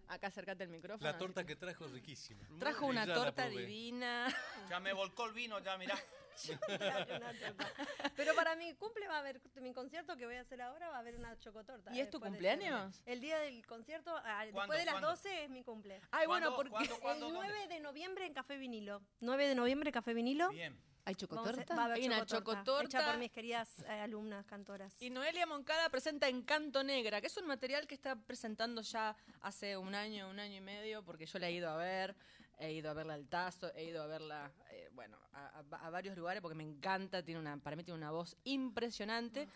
Acá 0.08 0.28
acércate 0.28 0.64
el 0.64 0.70
micrófono. 0.70 1.10
La 1.10 1.18
torta 1.18 1.44
que 1.44 1.56
trajo 1.56 1.86
es 1.86 1.92
riquísima. 1.92 2.46
Trajo 2.58 2.86
una 2.86 3.06
torta 3.06 3.48
divina. 3.48 4.26
Ya 4.70 4.80
me 4.80 4.92
volcó 4.92 5.26
el 5.26 5.32
vino, 5.32 5.60
ya 5.60 5.76
mirá. 5.78 5.96
Pero 8.16 8.34
para 8.34 8.56
mi 8.56 8.74
cumple 8.74 9.06
va 9.08 9.16
a 9.16 9.18
haber, 9.20 9.40
mi 9.60 9.72
concierto 9.72 10.16
que 10.16 10.26
voy 10.26 10.36
a 10.36 10.40
hacer 10.40 10.60
ahora 10.60 10.90
va 10.90 10.96
a 10.96 10.98
haber 11.00 11.16
una 11.16 11.38
chocotorta. 11.38 11.94
¿Y 11.94 12.00
es 12.00 12.10
tu 12.10 12.18
del 12.18 12.30
cumpleaños? 12.30 13.00
El 13.06 13.20
día 13.20 13.38
del 13.38 13.64
concierto, 13.66 14.14
ah, 14.16 14.44
¿Cuándo, 14.52 14.60
después 14.60 14.78
de 14.80 14.84
las 14.84 14.94
cuándo? 14.94 15.10
12 15.10 15.44
es 15.44 15.50
mi 15.50 15.62
cumple. 15.62 16.00
Ay, 16.10 16.26
bueno, 16.26 16.54
¿Cuándo, 16.54 16.56
porque... 16.56 16.88
cuándo, 16.88 17.00
cuándo, 17.00 17.26
el 17.28 17.34
dónde? 17.34 17.48
9 17.48 17.68
de 17.68 17.80
noviembre 17.80 18.26
en 18.26 18.34
Café 18.34 18.56
Vinilo. 18.56 19.02
9 19.20 19.48
de 19.48 19.54
noviembre 19.54 19.92
Café 19.92 20.14
Vinilo. 20.14 20.50
Bien. 20.50 20.76
¿Hay 21.06 21.14
a- 21.14 21.16
chocotorta? 21.16 21.74
va 21.74 21.82
a 21.82 21.84
haber 21.86 21.98
Hay 21.98 22.06
una 22.06 22.26
chocotorta, 22.26 22.64
chocotorta. 22.64 22.98
Hecha 22.98 23.10
por 23.10 23.18
mis 23.18 23.30
queridas 23.30 23.78
eh, 23.88 23.92
alumnas 24.00 24.44
cantoras. 24.44 24.94
Y 25.00 25.08
Noelia 25.08 25.46
Moncada 25.46 25.88
presenta 25.88 26.28
Encanto 26.28 26.82
Negra, 26.84 27.20
que 27.20 27.28
es 27.28 27.36
un 27.38 27.46
material 27.46 27.86
que 27.86 27.94
está 27.94 28.16
presentando 28.16 28.82
ya 28.82 29.16
hace 29.40 29.76
un 29.76 29.94
año, 29.94 30.28
un 30.28 30.38
año 30.38 30.56
y 30.56 30.60
medio, 30.60 31.02
porque 31.04 31.24
yo 31.26 31.38
la 31.38 31.48
he 31.48 31.52
ido 31.52 31.70
a 31.70 31.76
ver, 31.76 32.14
he 32.58 32.72
ido 32.72 32.90
a 32.90 32.94
verla 32.94 33.14
al 33.14 33.26
Tazo, 33.28 33.72
he 33.74 33.84
ido 33.84 34.02
a 34.02 34.06
verla, 34.06 34.52
eh, 34.70 34.88
bueno, 34.92 35.16
a, 35.32 35.62
a- 35.70 35.86
a 35.86 35.90
varios 35.90 36.16
lugares 36.16 36.42
porque 36.42 36.56
me 36.56 36.64
encanta, 36.64 37.22
tiene 37.22 37.40
una, 37.40 37.56
para 37.56 37.76
mí 37.76 37.84
tiene 37.84 37.98
una 37.98 38.10
voz 38.10 38.36
impresionante. 38.44 39.48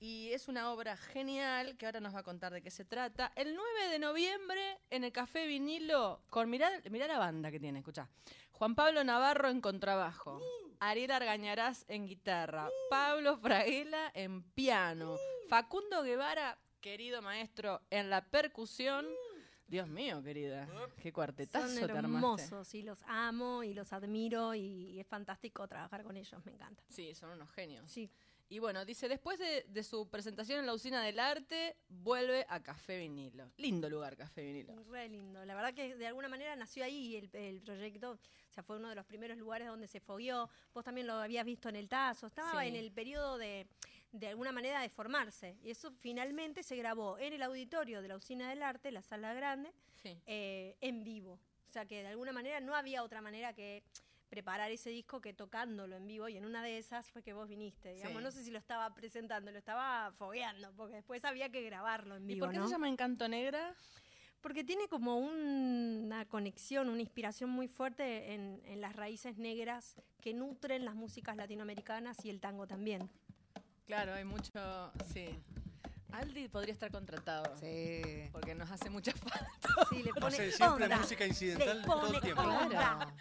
Y 0.00 0.30
es 0.32 0.48
una 0.48 0.70
obra 0.72 0.96
genial 0.96 1.76
que 1.76 1.86
ahora 1.86 2.00
nos 2.00 2.14
va 2.14 2.18
a 2.18 2.22
contar 2.24 2.52
de 2.52 2.60
qué 2.60 2.70
se 2.70 2.84
trata. 2.84 3.32
El 3.36 3.54
9 3.54 3.88
de 3.90 3.98
noviembre 3.98 4.78
en 4.90 5.04
el 5.04 5.12
Café 5.12 5.46
Vinilo, 5.46 6.20
con 6.30 6.50
mirá, 6.50 6.68
mirá 6.90 7.06
la 7.06 7.18
banda 7.18 7.50
que 7.50 7.60
tiene, 7.60 7.78
escuchá. 7.78 8.08
Juan 8.52 8.74
Pablo 8.74 9.02
Navarro 9.04 9.48
en 9.48 9.60
contrabajo, 9.60 10.40
Ariel 10.80 11.10
Argañarás 11.10 11.84
en 11.88 12.06
guitarra, 12.06 12.68
Pablo 12.90 13.36
Fraguela 13.38 14.10
en 14.14 14.42
piano, 14.42 15.16
Facundo 15.48 16.02
Guevara, 16.02 16.58
querido 16.80 17.22
maestro, 17.22 17.80
en 17.90 18.10
la 18.10 18.24
percusión. 18.24 19.06
Dios 19.66 19.88
mío, 19.88 20.22
querida, 20.22 20.68
qué 21.02 21.12
cuartetazo 21.12 21.68
Son 21.68 21.90
hermosos 21.90 22.74
y 22.74 22.82
los 22.82 23.02
amo 23.06 23.62
y 23.64 23.72
los 23.72 23.92
admiro 23.94 24.54
y, 24.54 24.60
y 24.60 25.00
es 25.00 25.06
fantástico 25.06 25.66
trabajar 25.66 26.02
con 26.04 26.16
ellos, 26.16 26.44
me 26.44 26.52
encanta. 26.52 26.82
Sí, 26.90 27.14
son 27.14 27.30
unos 27.30 27.50
genios. 27.50 27.90
Sí. 27.90 28.10
Y 28.48 28.58
bueno, 28.58 28.84
dice, 28.84 29.08
después 29.08 29.38
de, 29.38 29.64
de 29.68 29.82
su 29.82 30.08
presentación 30.08 30.60
en 30.60 30.66
la 30.66 30.74
Usina 30.74 31.02
del 31.02 31.18
Arte, 31.18 31.76
vuelve 31.88 32.44
a 32.48 32.62
Café 32.62 32.98
Vinilo. 32.98 33.50
Lindo 33.56 33.88
lugar, 33.88 34.16
Café 34.16 34.42
Vinilo. 34.44 34.74
Re 34.90 35.08
lindo. 35.08 35.44
La 35.44 35.54
verdad 35.54 35.72
que 35.74 35.96
de 35.96 36.06
alguna 36.06 36.28
manera 36.28 36.54
nació 36.54 36.84
ahí 36.84 37.16
el, 37.16 37.30
el 37.34 37.60
proyecto. 37.62 38.12
O 38.12 38.52
sea, 38.52 38.62
fue 38.62 38.76
uno 38.76 38.88
de 38.90 38.94
los 38.94 39.06
primeros 39.06 39.38
lugares 39.38 39.66
donde 39.66 39.88
se 39.88 39.98
fogueó. 40.00 40.48
Vos 40.72 40.84
también 40.84 41.06
lo 41.06 41.14
habías 41.14 41.44
visto 41.44 41.68
en 41.68 41.76
el 41.76 41.88
Tazo. 41.88 42.26
Estaba 42.26 42.60
Sí. 42.62 42.68
en 42.68 42.76
el 42.76 42.92
periodo 42.92 43.38
de, 43.38 43.66
de 44.12 44.28
alguna 44.28 44.52
manera, 44.52 44.80
de 44.80 44.90
formarse. 44.90 45.56
Y 45.62 45.70
eso 45.70 45.90
finalmente 45.98 46.62
se 46.62 46.76
grabó 46.76 47.18
en 47.18 47.32
el 47.32 47.42
auditorio 47.42 48.02
de 48.02 48.08
la 48.08 48.16
Usina 48.16 48.48
del 48.50 48.62
Arte, 48.62 48.92
la 48.92 49.02
sala 49.02 49.32
grande, 49.34 49.72
Sí. 50.02 50.16
eh, 50.26 50.76
en 50.82 51.02
vivo. 51.02 51.40
O 51.68 51.72
sea, 51.72 51.86
que 51.86 52.02
de 52.02 52.08
alguna 52.08 52.30
manera 52.30 52.60
no 52.60 52.76
había 52.76 53.02
otra 53.02 53.20
manera 53.22 53.52
que 53.54 53.82
preparar 54.34 54.72
ese 54.72 54.90
disco 54.90 55.20
que 55.20 55.32
tocándolo 55.32 55.94
en 55.94 56.08
vivo 56.08 56.28
y 56.28 56.36
en 56.36 56.44
una 56.44 56.60
de 56.60 56.76
esas 56.76 57.08
fue 57.08 57.22
que 57.22 57.32
vos 57.32 57.48
viniste, 57.48 57.94
digamos, 57.94 58.18
Sí. 58.18 58.24
no 58.24 58.30
sé 58.32 58.42
si 58.42 58.50
lo 58.50 58.58
estaba 58.58 58.92
presentando, 58.92 59.52
lo 59.52 59.58
estaba 59.58 60.10
fogueando, 60.18 60.72
porque 60.76 60.96
después 60.96 61.24
había 61.24 61.50
que 61.50 61.62
grabarlo 61.62 62.16
en 62.16 62.24
¿Y 62.24 62.34
vivo, 62.34 62.46
por 62.46 62.52
qué 62.52 62.58
¿no? 62.58 62.66
se 62.66 62.72
llama 62.72 62.88
Encanto 62.88 63.28
Negra? 63.28 63.72
Porque 64.40 64.64
tiene 64.64 64.88
como 64.88 65.18
un- 65.18 66.02
una 66.06 66.24
conexión, 66.24 66.88
una 66.88 67.00
inspiración 67.00 67.48
muy 67.48 67.68
fuerte 67.68 68.34
en, 68.34 68.60
en 68.64 68.80
las 68.80 68.96
raíces 68.96 69.38
negras 69.38 69.94
que 70.20 70.34
nutren 70.34 70.84
las 70.84 70.96
músicas 70.96 71.36
latinoamericanas 71.36 72.24
y 72.24 72.30
el 72.30 72.40
tango 72.40 72.66
también. 72.66 73.08
Claro, 73.86 74.14
hay 74.14 74.24
mucho... 74.24 74.90
Sí. 75.12 75.28
Aldi 76.12 76.46
podría 76.48 76.72
estar 76.72 76.90
contratado. 76.92 77.56
Sí. 77.58 78.28
Porque 78.32 78.54
nos 78.54 78.70
hace 78.70 78.88
mucha 78.90 79.12
falta. 79.16 79.50
Sí, 79.90 80.02
le 80.02 80.12
pone 80.12 80.26
Hace 80.36 80.52
siempre 80.52 80.84
onda, 80.84 80.98
música 80.98 81.24
le 81.24 81.28
incidental 81.30 81.82
todo 81.84 82.14
el 82.14 82.20
tiempo. 82.20 82.42
onda. 82.42 82.68
Claro. 82.68 83.12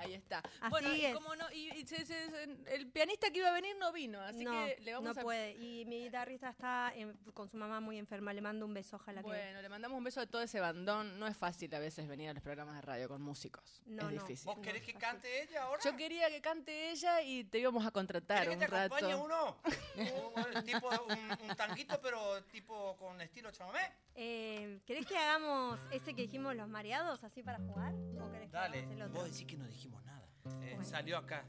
Ahí 0.00 0.14
está. 0.14 0.38
Así 0.38 0.70
bueno, 0.70 0.94
y 0.94 1.12
como 1.12 1.34
no, 1.36 1.50
y, 1.52 1.70
y 1.76 1.86
se- 1.86 2.04
se- 2.06 2.30
se- 2.30 2.74
el 2.74 2.90
pianista 2.90 3.30
que 3.30 3.38
iba 3.38 3.48
a 3.48 3.52
venir 3.52 3.76
no 3.78 3.92
vino, 3.92 4.20
así 4.20 4.44
no, 4.44 4.52
que 4.66 4.76
le 4.80 4.92
vamos 4.94 5.14
no 5.14 5.20
a 5.20 5.22
puede. 5.24 5.52
Y 5.52 5.84
mi 5.86 6.04
guitarrista 6.04 6.50
está 6.50 6.92
en- 6.94 7.14
con 7.34 7.48
su 7.48 7.56
mamá 7.56 7.80
muy 7.80 7.98
enferma. 7.98 8.32
Le 8.32 8.40
mando 8.40 8.64
un 8.66 8.74
beso, 8.74 8.96
ojalá 8.96 9.20
que. 9.22 9.28
Bueno, 9.28 9.62
le 9.62 9.68
mandamos 9.68 9.96
un 9.98 10.04
beso 10.04 10.20
a 10.20 10.26
todo 10.26 10.42
ese 10.42 10.60
bandón. 10.60 11.18
No 11.18 11.26
es 11.26 11.36
fácil 11.36 11.74
a 11.74 11.78
veces 11.78 12.06
venir 12.08 12.30
a 12.30 12.34
los 12.34 12.42
programas 12.42 12.74
de 12.76 12.82
radio 12.82 13.08
con 13.08 13.22
músicos. 13.22 13.82
No, 13.86 14.08
es 14.08 14.14
no. 14.16 14.22
difícil. 14.22 14.46
¿Vos 14.46 14.58
querés 14.60 14.82
que 14.82 14.94
cante 14.94 15.42
ella 15.42 15.64
ahora? 15.64 15.82
Yo 15.84 15.96
quería 15.96 16.28
que 16.28 16.40
cante 16.40 16.90
ella 16.90 17.22
y 17.22 17.44
te 17.44 17.58
íbamos 17.58 17.86
a 17.86 17.90
contratar 17.90 18.40
¿Querés 18.44 18.54
un 18.56 18.60
que 18.60 18.68
te 18.68 18.76
acompañe 18.76 19.12
rato. 19.12 19.24
uno? 19.24 19.56
Un- 20.56 20.64
tipo 20.64 20.88
un, 20.88 21.48
un 21.50 21.56
tanguito, 21.56 22.00
pero 22.00 22.42
tipo 22.44 22.96
con 22.96 23.20
estilo 23.20 23.50
chamamé. 23.50 23.80
Eh, 24.22 24.82
¿Querés 24.84 25.06
que 25.06 25.16
hagamos 25.16 25.80
ese 25.90 26.12
que 26.12 26.20
dijimos 26.20 26.54
los 26.54 26.68
mareados 26.68 27.24
así 27.24 27.42
para 27.42 27.58
jugar? 27.58 27.94
¿O 28.20 28.30
querés 28.30 28.50
que 28.50 28.52
Dale, 28.56 28.80
el 28.80 29.00
otro? 29.00 29.14
vos 29.14 29.24
decís 29.24 29.46
que 29.46 29.56
no 29.56 29.64
dijimos 29.66 30.04
nada. 30.04 30.28
Eh, 30.62 30.76
Salió 30.82 31.16
acá. 31.16 31.42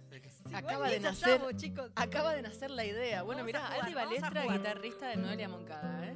Acaba 0.54 0.90
de 0.90 1.02
nacer. 1.02 1.42
chicos. 1.58 1.92
Acaba 1.96 2.34
de 2.34 2.42
nacer 2.42 2.72
la 2.72 2.86
idea. 2.86 3.24
Bueno, 3.24 3.44
mirá, 3.44 3.68
Aldi 3.68 3.94
Balestra, 3.94 4.46
guitarrista 4.46 5.10
de 5.10 5.18
Noelia 5.18 5.50
Moncada, 5.50 6.08
¿eh? 6.08 6.16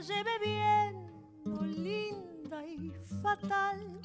Te 0.00 0.14
hallé 0.14 0.24
bebiendo, 0.24 1.62
linda 1.62 2.64
y 2.66 2.92
fatal. 3.22 4.00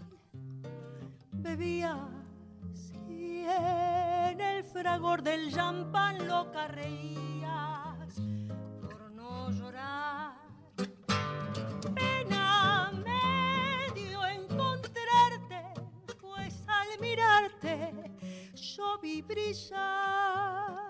Bebías 1.31 2.91
y 3.07 3.43
en 3.45 4.41
el 4.41 4.63
fragor 4.63 5.21
del 5.21 5.53
champán 5.53 6.27
loca 6.27 6.67
reías 6.67 8.15
por 8.81 9.11
no 9.11 9.51
llorar. 9.51 10.35
Pena 11.93 12.91
me 13.05 13.93
dio 13.93 14.25
encontrarte, 14.25 15.63
pues 16.19 16.63
al 16.67 16.99
mirarte 16.99 17.93
yo 18.55 18.99
vi 19.01 19.21
brillar 19.21 20.84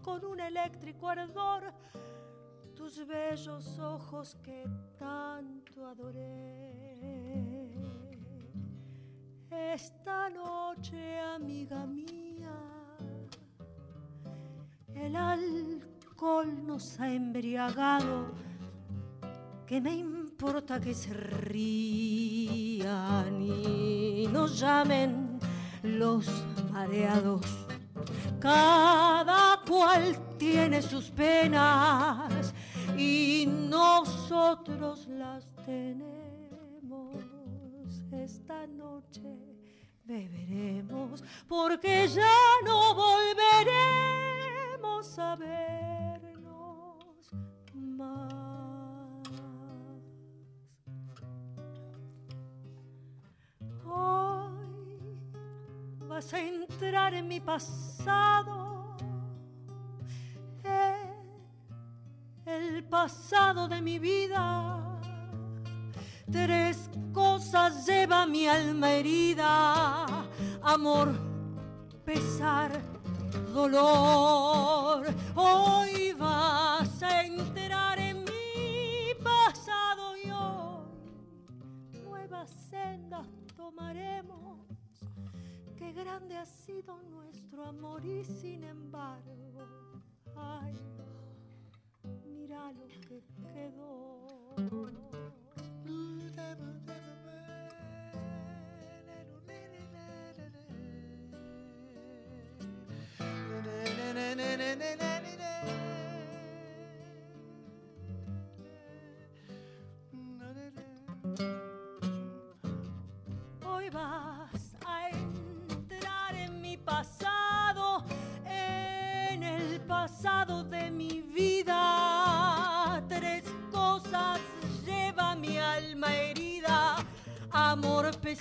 con 0.00 0.24
un 0.24 0.38
eléctrico 0.38 1.08
ardor, 1.08 1.72
tus 2.72 3.04
bellos 3.04 3.80
ojos 3.80 4.36
que 4.40 4.64
tanto 4.96 5.84
adoré. 5.84 7.68
Esta 9.50 10.30
noche, 10.30 11.18
amiga 11.18 11.84
mía, 11.84 12.54
el 14.94 15.16
alcohol 15.16 16.64
nos 16.64 17.00
ha 17.00 17.12
embriagado. 17.12 18.30
¿Qué 19.66 19.80
me 19.80 19.96
importa 19.96 20.80
que 20.80 20.94
se 20.94 21.12
rían 21.12 22.82
y 23.42 24.28
nos 24.30 24.60
llamen 24.60 25.40
los 25.82 26.28
mareados? 26.70 27.66
Cada 28.38 29.51
cual 29.72 30.04
tiene 30.36 30.82
sus 30.82 31.10
penas 31.10 32.52
y 32.94 33.46
nosotros 33.48 35.06
las 35.08 35.48
tenemos. 35.64 36.12
Esta 38.12 38.66
noche 38.66 39.22
beberemos, 40.04 41.24
porque 41.48 42.06
ya 42.06 42.36
no 42.66 42.94
volveremos 42.94 43.48
a 45.18 45.36
vernos 45.36 47.32
más. 47.72 48.30
Hoy 53.86 55.00
vas 56.06 56.34
a 56.34 56.40
entrar 56.40 57.14
en 57.14 57.26
mi 57.26 57.40
pasado, 57.40 58.61
el 62.52 62.84
pasado 62.84 63.68
de 63.68 63.80
mi 63.80 63.98
vida. 63.98 65.00
Tres 66.30 66.90
cosas 67.12 67.86
lleva 67.86 68.26
mi 68.26 68.46
alma 68.46 68.90
herida, 68.92 70.06
amor, 70.62 71.12
pesar, 72.04 72.80
dolor. 73.52 75.06
Hoy 75.34 76.12
vas 76.12 77.02
a 77.02 77.24
entrar 77.24 77.98
en 77.98 78.24
mi 78.24 79.14
pasado 79.22 80.16
y 80.16 80.30
hoy 80.30 82.02
nuevas 82.04 82.50
sendas 82.70 83.26
tomaremos. 83.56 84.58
Qué 85.76 85.92
grande 85.92 86.36
ha 86.36 86.46
sido 86.46 87.02
nuestro 87.02 87.64
amor 87.64 88.04
y 88.04 88.24
sin 88.24 88.64
embargo, 88.64 89.66
ay, 90.36 90.78
mira 92.42 92.72
lo 92.72 92.86
que 93.08 93.22
quedó. 93.54 94.56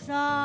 Amor, 0.02 0.08
pesar, 0.08 0.41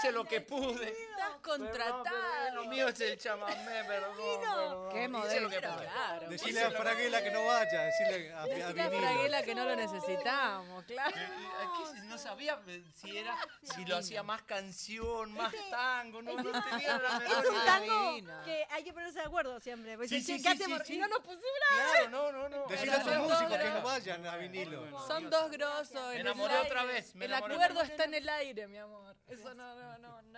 hice 0.00 0.12
lo 0.12 0.24
que 0.24 0.40
pude. 0.40 0.88
Estás 0.90 1.36
contratado. 1.42 2.54
Lo 2.54 2.64
mío 2.64 2.88
es 2.88 3.00
el 3.00 3.18
chamamé, 3.18 3.84
perdón. 3.86 4.16
perdón. 4.40 4.88
Qué 4.90 5.04
Hice 5.04 5.40
lo 5.40 5.48
que 5.50 5.60
modesto. 5.60 5.76
pude. 5.76 5.86
Claro. 5.86 6.28
Decirle 6.28 6.62
a 6.64 6.70
Fraguela 6.70 7.22
que 7.22 7.30
no 7.30 7.44
vaya, 7.46 7.82
decirle 7.84 8.32
a, 8.32 8.42
a 8.42 8.46
Decirle 8.46 8.82
a 8.82 8.88
Vinilo. 8.88 9.06
Fraguela 9.08 9.42
que 9.42 9.54
no 9.54 9.64
lo 9.64 9.76
necesitamos, 9.76 10.84
claro. 10.84 11.16
Eh, 11.16 11.20
eh, 11.20 11.48
aquí 11.62 12.00
No 12.08 12.18
sabía 12.18 12.58
si 12.94 13.16
era, 13.16 13.36
si 13.62 13.84
lo 13.84 13.96
hacía 13.96 14.22
más 14.22 14.42
canción, 14.42 15.32
más 15.34 15.52
tango, 15.70 16.22
no, 16.22 16.32
no 16.34 16.64
tenía 16.64 16.98
la 16.98 17.16
Es 17.16 17.20
menor 17.20 17.46
un 17.46 17.54
idea. 17.54 17.64
tango 17.64 18.44
que 18.44 18.66
hay 18.70 18.84
que 18.84 18.92
ponerse 18.92 19.18
de 19.20 19.24
acuerdo 19.26 19.60
siempre. 19.60 19.96
Pues, 19.96 20.08
Sí, 20.10 20.16
¿qué- 20.16 20.22
sí, 20.24 20.32
¿qué 20.42 20.56
sí, 20.56 20.62
hacemos? 20.62 20.82
sí, 20.86 20.94
Y 20.94 20.98
no 20.98 21.08
nos 21.08 21.20
pusimos 21.20 21.44
Claro, 21.70 22.08
no, 22.10 22.32
no, 22.32 22.48
no. 22.48 22.66
Decirle 22.66 22.94
a 22.94 23.02
tus 23.02 23.14
músicos 23.16 23.56
que 23.58 23.70
no 23.70 23.82
vayan 23.82 24.26
a 24.26 24.36
vinilo. 24.36 25.06
Son 25.06 25.30
dos 25.30 25.50
grosos. 25.50 26.08
Me 26.14 26.20
enamoré 26.20 26.56
otra 26.58 26.84
vez, 26.84 27.14
el 27.18 27.34
acuerdo 27.34 27.82
está 27.82 28.04
en 28.04 28.14
el 28.14 28.28
aire, 28.28 28.66
mi 28.66 28.78
amor. 28.78 29.14
Eso 29.28 29.54
no, 29.54 29.74
no 29.76 29.89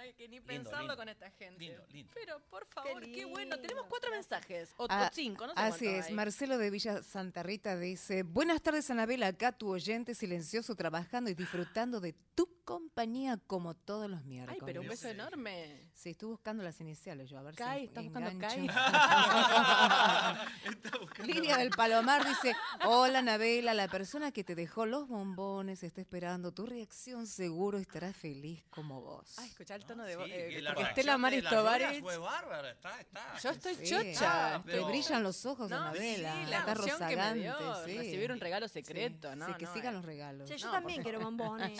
hay 0.02 0.12
que 0.14 0.28
ni 0.28 0.40
pensarlo 0.40 0.80
lindo. 0.80 0.96
con 0.96 1.08
esta 1.08 1.30
gente. 1.30 1.58
Lindo, 1.58 1.84
lindo. 1.90 2.10
Pero 2.14 2.40
por 2.50 2.66
favor, 2.66 3.02
qué, 3.02 3.24
bueno. 3.24 3.58
Tenemos 3.58 3.86
cuatro 3.88 4.10
mensajes. 4.10 4.74
O, 4.76 4.86
Ah, 4.90 5.10
cinco, 5.12 5.46
no 5.46 5.54
sé 5.54 5.60
Así 5.60 5.86
es, 5.86 6.06
hay. 6.06 6.14
Marcelo 6.14 6.58
de 6.58 6.70
Villa 6.70 7.02
Santa 7.02 7.42
Rita 7.42 7.78
dice, 7.78 8.22
buenas 8.24 8.60
tardes 8.62 8.90
Anabela, 8.90 9.28
acá 9.28 9.52
tu 9.52 9.68
oyente 9.70 10.14
silencioso 10.14 10.74
trabajando 10.74 11.30
y 11.30 11.34
disfrutando 11.34 12.00
de 12.00 12.14
tu 12.34 12.46
compañía 12.64 13.38
como 13.46 13.74
todos 13.74 14.10
los 14.10 14.24
miércoles. 14.24 14.58
Ay, 14.60 14.66
pero 14.66 14.80
un 14.82 14.88
beso 14.88 15.08
enorme. 15.08 15.90
Sí, 15.94 16.10
estoy 16.10 16.28
buscando 16.28 16.62
las 16.62 16.80
iniciales 16.80 17.30
yo, 17.30 17.38
a 17.38 17.42
ver 17.42 17.54
Kai, 17.54 17.80
si 17.80 17.84
¿estás 17.86 18.04
buscando 18.04 18.30
engancho. 18.30 18.72
Kai? 18.72 18.72
Lidia 21.26 21.56
del 21.58 21.70
Palomar 21.70 22.26
dice, 22.26 22.54
hola 22.84 23.20
Anabela, 23.20 23.74
la 23.74 23.88
persona 23.88 24.32
que 24.32 24.44
te 24.44 24.54
dejó 24.54 24.86
los 24.86 25.08
bombones 25.08 25.82
está 25.82 26.00
esperando 26.00 26.52
tu 26.52 26.66
reacción, 26.66 27.26
seguro 27.26 27.78
estará 27.78 28.12
feliz 28.12 28.64
como 28.70 29.00
vos. 29.00 29.34
Ay, 29.38 29.48
escuchá 29.48 29.74
el 29.76 29.84
tono 29.84 30.04
de 30.04 30.16
voz. 30.16 30.26
Sí, 30.26 30.32
eh, 30.32 30.64
Estela 30.88 31.12
de 31.12 31.18
Maris 31.18 31.44
bárbara, 31.44 32.70
está, 32.70 33.00
está. 33.00 33.38
Yo 33.42 33.50
estoy 33.50 33.74
Sí, 33.76 33.90
chocha. 33.90 34.62
te 34.64 34.72
pero- 34.72 34.86
brillan 34.86 35.22
los 35.22 35.44
ojos, 35.46 35.70
No, 35.70 35.76
Anabela, 35.76 36.34
sí, 36.44 36.50
la 36.50 36.58
está 36.58 36.72
emoción 36.72 36.98
que 36.98 37.04
me 37.04 37.14
rozagante. 37.14 37.40
dio, 37.40 37.84
sí. 37.84 37.98
recibir 37.98 38.32
un 38.32 38.40
regalo 38.40 38.68
Sí, 38.68 38.74
secreto, 38.74 39.36
¿no? 39.36 39.46
Sí, 39.46 39.54
que 39.54 39.64
no, 39.66 39.72
sigan 39.74 39.94
eh. 39.94 39.96
los 39.96 40.04
regalos. 40.04 40.48
Che, 40.48 40.58
yo 40.58 40.66
No, 40.66 40.72
también 40.72 41.02
quiero 41.02 41.20
bombones. 41.20 41.78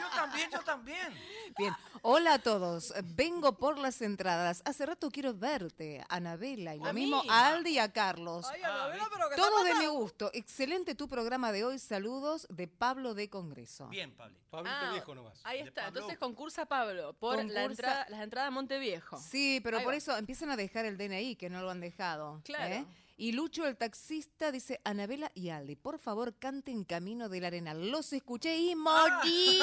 Yo 0.00 0.08
también, 0.14 0.50
yo 0.50 0.60
también. 0.60 1.14
Bien, 1.58 1.74
hola 2.02 2.34
a 2.34 2.38
todos. 2.38 2.92
Vengo 3.04 3.56
por 3.56 3.78
las 3.78 4.00
entradas. 4.02 4.62
Hace 4.64 4.86
rato 4.86 5.10
quiero 5.10 5.34
verte, 5.34 6.04
Anabela, 6.08 6.74
y 6.74 6.78
lo 6.78 6.86
A 6.86 6.92
mismo 6.92 7.22
mí. 7.22 7.28
a 7.30 7.48
Aldi 7.48 7.70
y 7.70 7.78
a 7.78 7.92
Carlos. 7.92 8.46
Ay, 8.52 8.62
Anabela, 8.62 9.08
pero 9.12 9.28
¿qué 9.30 9.36
Todo 9.36 9.64
está 9.64 9.78
de 9.78 9.80
mi 9.80 9.86
gusto. 9.92 10.30
Excelente 10.34 10.94
tu 10.94 11.08
programa 11.08 11.52
de 11.52 11.64
hoy. 11.64 11.78
Saludos 11.78 12.46
de 12.50 12.66
Pablo 12.68 13.14
de 13.14 13.28
Congreso. 13.30 13.88
Bien, 13.88 14.12
Pablito. 14.14 14.40
Pablito 14.50 14.76
Ah, 14.80 14.90
viejo 14.92 15.14
nomás. 15.14 15.40
Ahí 15.44 15.60
está. 15.60 15.84
Pablo. 15.84 15.98
Entonces 16.00 16.18
concursa 16.18 16.66
Pablo 16.66 17.12
por 17.14 17.42
la 17.44 17.64
entrada, 17.64 18.06
las 18.08 18.20
entradas 18.22 18.48
a 18.48 18.50
Monteviejo. 18.50 19.18
Sí, 19.18 19.60
pero 19.62 19.78
Ahí 19.78 19.84
por 19.84 19.92
va. 19.94 19.96
eso 19.98 20.16
empiezan 20.16 20.50
a 20.50 20.56
dejar 20.56 20.84
el 20.86 20.96
DNI, 20.96 21.36
que 21.36 21.48
no 21.50 21.62
lo 21.62 21.70
han 21.70 21.80
dejado. 21.80 22.40
Claro. 22.44 22.74
¿eh? 22.74 22.84
Y 23.16 23.32
Lucho, 23.32 23.66
el 23.66 23.76
taxista, 23.76 24.50
dice, 24.50 24.80
Anabela 24.82 25.30
y 25.34 25.50
Aldi, 25.50 25.76
por 25.76 25.98
favor, 25.98 26.36
canten 26.36 26.82
Camino 26.82 27.28
del 27.28 27.44
Arenal. 27.44 27.90
Los 27.90 28.12
escuché 28.12 28.58
y 28.58 28.74
morí. 28.74 29.60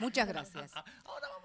Muchas 0.00 0.26
gracias. 0.26 0.74
Ahora 0.74 1.28
vamos 1.28 1.39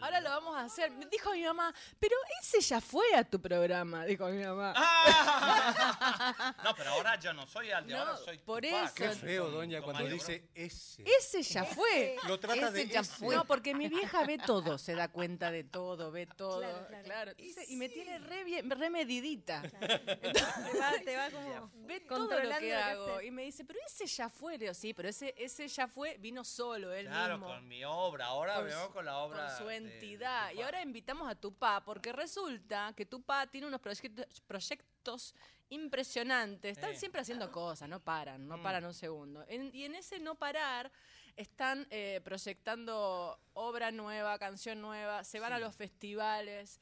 Ahora 0.00 0.20
lo 0.20 0.30
vamos 0.30 0.56
a 0.56 0.62
hacer. 0.62 0.90
Me 0.90 1.06
Dijo 1.06 1.30
mi 1.32 1.42
mamá, 1.44 1.72
pero 1.98 2.16
ese 2.42 2.60
ya 2.60 2.80
fue 2.80 3.14
a 3.14 3.24
tu 3.24 3.40
programa, 3.40 4.04
dijo 4.04 4.26
mi 4.28 4.44
mamá. 4.44 4.72
Ah. 4.76 6.54
No, 6.64 6.74
pero 6.74 6.90
ahora 6.90 7.16
yo 7.18 7.32
no 7.32 7.46
soy 7.46 7.70
Aldi, 7.70 7.92
No, 7.92 7.98
ahora 8.00 8.16
soy 8.16 8.38
por 8.38 8.62
Tupac. 8.62 8.84
eso. 8.84 8.94
Qué 8.94 9.08
feo, 9.10 9.50
doña, 9.50 9.82
cuando 9.82 10.04
dice 10.06 10.48
ese. 10.54 11.02
Ese 11.04 11.42
ya 11.42 11.64
fue. 11.64 12.16
Lo 12.26 12.38
trata 12.40 12.70
de 12.70 12.82
Ese 12.82 12.92
ya 12.92 13.00
ese. 13.00 13.12
fue. 13.12 13.34
No, 13.36 13.44
porque 13.44 13.74
mi 13.74 13.88
vieja 13.88 14.24
ve 14.24 14.38
todo, 14.38 14.78
se 14.78 14.94
da 14.94 15.08
cuenta 15.08 15.50
de 15.50 15.64
todo, 15.64 16.10
ve 16.10 16.26
todo. 16.26 16.60
Claro, 16.60 16.86
Claro, 16.88 17.04
claro. 17.04 17.32
Y 17.68 17.76
me 17.76 17.88
tiene 17.88 18.18
re, 18.18 18.44
bien, 18.44 18.68
re 18.70 18.90
medidita. 18.90 19.62
Te 19.62 20.78
va, 20.78 20.92
te 21.04 21.16
va 21.16 21.30
como 21.30 21.70
Ve 21.74 22.00
todo 22.00 22.28
lo 22.40 22.58
que 22.58 22.74
hago. 22.74 23.20
Y 23.20 23.30
me 23.30 23.42
dice, 23.42 23.64
pero 23.64 23.78
ese 23.86 24.06
ya 24.06 24.28
fue. 24.28 24.58
Digo, 24.58 24.72
sí, 24.74 24.94
pero 24.94 25.08
ese, 25.08 25.34
ese 25.36 25.68
ya 25.68 25.86
fue, 25.88 26.16
vino 26.18 26.44
solo, 26.44 26.92
él 26.92 27.06
Claro, 27.06 27.34
mismo. 27.38 27.48
con 27.54 27.68
mi 27.68 27.84
obra. 27.84 28.26
Ahora 28.26 28.56
Con 28.56 28.66
veo 28.66 28.90
con 28.92 29.04
la 29.04 29.18
obra. 29.18 29.46
con 29.46 29.58
su 29.58 29.63
de- 29.68 29.76
entidad. 29.76 30.48
de 30.48 30.54
y 30.56 30.62
ahora 30.62 30.82
invitamos 30.82 31.28
a 31.28 31.34
Tupá, 31.34 31.84
porque 31.84 32.12
resulta 32.12 32.92
que 32.96 33.06
Tupá 33.06 33.46
tiene 33.46 33.66
unos 33.66 33.80
proyectos, 33.80 34.40
proyectos 34.42 35.34
impresionantes. 35.70 36.72
Están 36.78 36.96
siempre 36.96 37.20
haciendo 37.20 37.50
cosas, 37.50 37.88
no 37.88 38.00
paran, 38.00 38.46
no 38.48 38.58
Mm. 38.58 38.62
paran 38.62 38.84
un 38.84 38.94
segundo. 38.94 39.44
En- 39.48 39.74
y 39.74 39.84
en 39.84 39.94
ese 39.94 40.18
no 40.20 40.34
parar 40.36 40.90
están 41.36 41.86
eh, 41.90 42.20
proyectando 42.24 43.40
obra 43.54 43.90
nueva, 43.90 44.38
canción 44.38 44.80
nueva, 44.80 45.24
se 45.24 45.40
van 45.40 45.52
a 45.52 45.58
los 45.58 45.74
festivales. 45.74 46.80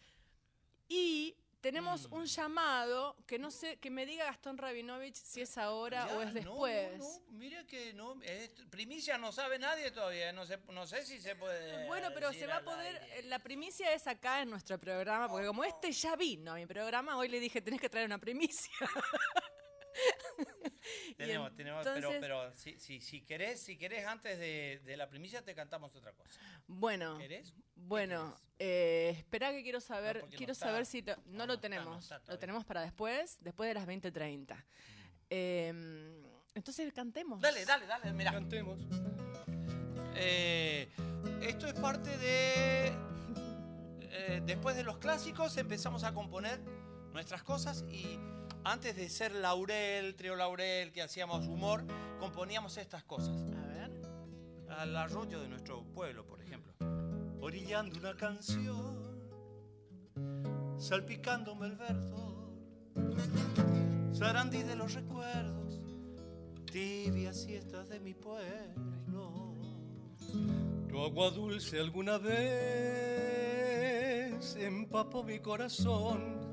Y 0.88 1.34
tenemos 1.62 2.10
Mm. 2.10 2.14
un 2.14 2.26
llamado 2.26 3.16
que 3.26 3.38
no 3.38 3.50
sé, 3.50 3.78
que 3.78 3.88
me 3.88 4.04
diga 4.04 4.26
Gastón 4.26 4.58
Rabinovich 4.58 5.14
si 5.14 5.40
es 5.40 5.56
ahora 5.56 6.06
Ya, 6.06 6.14
o 6.16 6.20
es 6.22 6.28
no, 6.28 6.34
después. 6.34 6.98
No, 6.98 7.04
no, 7.04 7.20
mire 7.38 7.64
que 7.66 7.94
no, 7.94 8.20
es- 8.22 8.50
primicia 8.70 9.16
no 9.16 9.32
sabe 9.32 9.58
nadie 9.58 9.90
todavía, 9.90 10.32
no 10.32 10.44
sé, 10.44 10.58
no 10.68 10.86
sé 10.86 11.06
si 11.06 11.20
se 11.20 11.34
puede. 11.36 11.86
Bueno, 11.86 12.08
pero 12.12 12.32
se 12.32 12.46
va 12.46 12.56
a 12.56 12.62
poder. 12.64 12.96
aire. 13.00 13.18
eh, 13.20 13.22
La 13.22 13.38
primicia 13.38 13.92
es 13.94 14.06
acá 14.06 14.42
en 14.42 14.50
nuestro 14.50 14.78
programa, 14.78 15.28
porque 15.28 15.46
como 15.46 15.64
este 15.64 15.90
ya 15.92 16.16
vino 16.16 16.52
a 16.52 16.56
mi 16.56 16.66
programa, 16.66 17.16
hoy 17.16 17.28
le 17.28 17.40
dije: 17.40 17.60
tenés 17.62 17.80
que 17.80 17.88
traer 17.88 18.06
una 18.06 18.18
primicia. 18.18 18.72
Tenemos, 21.16 21.54
tenemos, 21.54 21.84
pero, 21.84 21.96
entonces- 21.96 22.20
pero 22.20 22.52
si, 22.56 22.78
si, 22.78 23.00
si 23.00 23.20
querés, 23.22 23.60
si 23.60 23.76
querés 23.76 24.04
antes 24.06 24.38
de, 24.38 24.80
de 24.84 24.96
la 24.96 25.08
primicia 25.08 25.42
te 25.42 25.54
cantamos 25.54 25.94
otra 25.94 26.12
cosa. 26.12 26.40
Bueno, 26.66 27.18
¿Querés? 27.18 27.54
bueno, 27.76 28.36
eh, 28.58 29.14
espera 29.16 29.52
que 29.52 29.62
quiero 29.62 29.80
saber, 29.80 30.22
no 30.24 30.28
quiero 30.36 30.52
está. 30.52 30.66
saber 30.66 30.84
si 30.86 31.02
lo- 31.02 31.14
no, 31.16 31.22
No, 31.26 31.38
lo 31.38 31.46
no 31.46 31.52
está, 31.54 31.60
tenemos, 31.60 31.86
no 32.10 32.16
está 32.16 32.32
lo 32.32 32.38
tenemos 32.38 32.64
para 32.64 32.80
después, 32.82 33.38
después 33.40 33.68
de 33.68 33.74
las 33.74 33.86
20:30. 33.86 34.64
Eh, 35.30 36.22
entonces 36.54 36.92
cantemos. 36.92 37.40
Dale, 37.40 37.64
dale, 37.64 37.86
dale, 37.86 38.12
mira. 38.12 38.32
Cantemos. 38.32 38.78
Eh, 40.14 40.88
esto 41.42 41.66
es 41.66 41.74
parte 41.74 42.16
de... 42.18 42.92
eh, 44.00 44.42
después 44.44 44.76
de 44.76 44.82
los 44.82 44.98
clásicos 44.98 45.56
empezamos 45.56 46.04
a 46.04 46.12
componer 46.12 46.60
nuestras 47.12 47.42
cosas 47.42 47.84
y 47.90 48.18
antes 48.64 48.96
de 48.96 49.08
ser 49.08 49.32
Laurel, 49.32 50.14
Trio 50.14 50.36
Laurel, 50.36 50.92
que 50.92 51.02
hacíamos 51.02 51.46
humor, 51.46 51.84
componíamos 52.18 52.76
estas 52.76 53.02
cosas. 53.04 53.36
A 53.52 53.66
ver. 53.66 53.90
Al 54.70 54.96
arroyo 54.96 55.40
de 55.40 55.48
nuestro 55.48 55.82
pueblo, 55.84 56.26
por 56.26 56.40
ejemplo. 56.40 56.72
Orillando 57.40 57.98
una 57.98 58.16
canción, 58.16 59.02
salpicándome 60.78 61.66
el 61.66 61.76
verso, 61.76 62.54
sarandí 64.12 64.62
de 64.62 64.76
los 64.76 64.94
recuerdos, 64.94 65.80
tibias 66.70 67.42
siestas 67.42 67.88
de 67.88 67.98
mi 67.98 68.14
pueblo. 68.14 69.56
Tu 70.88 71.00
agua 71.00 71.30
dulce 71.30 71.80
alguna 71.80 72.18
vez 72.18 73.32
empapó 74.56 75.24
mi 75.24 75.40
corazón. 75.40 76.51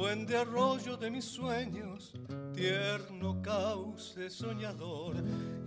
Duende 0.00 0.38
arroyo 0.38 0.96
de 0.96 1.10
mis 1.10 1.26
sueños, 1.26 2.14
tierno 2.54 3.42
cauce 3.42 4.30
soñador. 4.30 5.16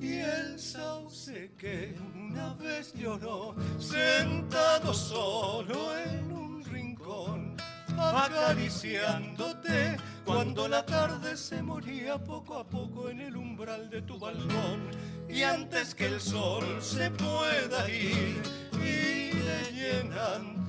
Y 0.02 0.22
el 0.22 0.60
sauce 0.60 1.52
que 1.56 1.96
una 2.16 2.56
vez 2.56 2.96
lloró, 2.96 3.54
sentado 3.78 4.92
solo 4.92 5.96
en 6.00 6.32
un 6.32 6.64
rincón, 6.64 7.56
acariciándote 7.96 9.98
cuando 10.26 10.68
la 10.68 10.84
tarde 10.84 11.38
se 11.38 11.62
moría 11.62 12.18
poco 12.18 12.56
a 12.56 12.66
poco 12.66 13.10
en 13.10 13.22
el 13.22 13.38
umbral 13.38 13.88
de 13.92 14.02
tu 14.02 14.18
balcón. 14.18 14.90
Y 15.30 15.44
antes 15.44 15.94
que 15.94 16.08
el 16.08 16.20
sol 16.20 16.82
se 16.82 17.12
pueda 17.12 17.88
ir, 17.88 18.42
llenándome 18.82 19.44
de 19.44 19.70
ti 19.70 20.63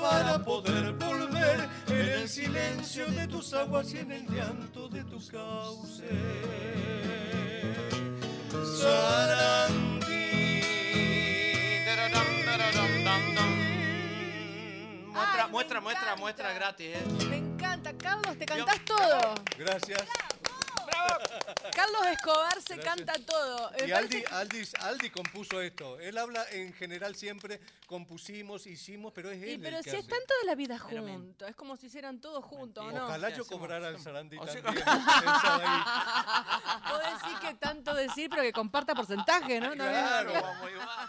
para 0.00 0.38
poder 0.42 0.92
volver 0.92 1.68
en 1.88 2.08
el 2.08 2.28
silencio 2.28 3.06
de 3.06 3.26
tus 3.26 3.52
aguas 3.52 3.92
y 3.92 3.98
en 3.98 4.12
el 4.12 4.26
llanto 4.26 4.88
de 4.88 5.04
tu 5.04 5.18
cauce. 5.28 6.08
Sarandí. 8.80 10.10
Muestra, 15.12 15.48
muestra, 15.48 15.80
muestra, 15.80 16.16
muestra 16.16 16.52
gratis, 16.54 16.86
¿eh? 16.96 17.26
Me 17.28 17.36
encanta, 17.36 17.92
Carlos, 17.92 18.36
te 18.38 18.46
cantás 18.46 18.80
todo. 18.84 19.34
Gracias. 19.58 20.02
Carlos 21.74 22.06
Escobar 22.08 22.60
se 22.60 22.76
Gracias. 22.76 22.84
canta 22.96 23.12
todo. 23.26 23.70
Me 23.78 23.86
Y 23.86 23.92
Aldi, 23.92 24.24
Aldi, 24.30 24.68
Aldi 24.80 25.10
compuso 25.10 25.60
esto. 25.60 25.98
Él 26.00 26.18
habla 26.18 26.44
en 26.50 26.72
general 26.74 27.14
siempre, 27.16 27.60
compusimos, 27.86 28.66
hicimos, 28.66 29.12
pero 29.12 29.30
es 29.30 29.42
él 29.42 29.48
Y 29.48 29.52
el 29.54 29.60
pero 29.60 29.76
que 29.78 29.82
si 29.84 29.90
hace. 29.90 29.98
están 30.00 30.18
toda 30.26 30.44
la 30.44 30.54
vida 30.54 30.78
juntos, 30.78 31.48
es 31.48 31.56
como 31.56 31.76
si 31.76 31.86
hicieran 31.86 32.20
todo 32.20 32.42
juntos, 32.42 32.84
¿o 32.84 32.90
no? 32.92 33.06
Ojalá 33.06 33.28
¿Qué 33.28 33.36
yo 33.36 33.46
cobrara 33.46 33.88
el 33.88 33.98
Sarandí 34.00 34.36
O 34.38 34.46
sea, 34.46 34.62
también. 34.62 34.84
Vos 36.90 37.00
decís 37.22 37.38
que 37.40 37.54
tanto 37.54 37.94
decir, 37.94 38.28
pero 38.30 38.42
que 38.42 38.52
comparta 38.52 38.94
porcentaje, 38.94 39.60
¿no? 39.60 39.70
No, 39.74 39.84
Claro. 39.84 40.32
vamos 40.32 40.70
y 40.70 40.74
vamos. 40.74 40.94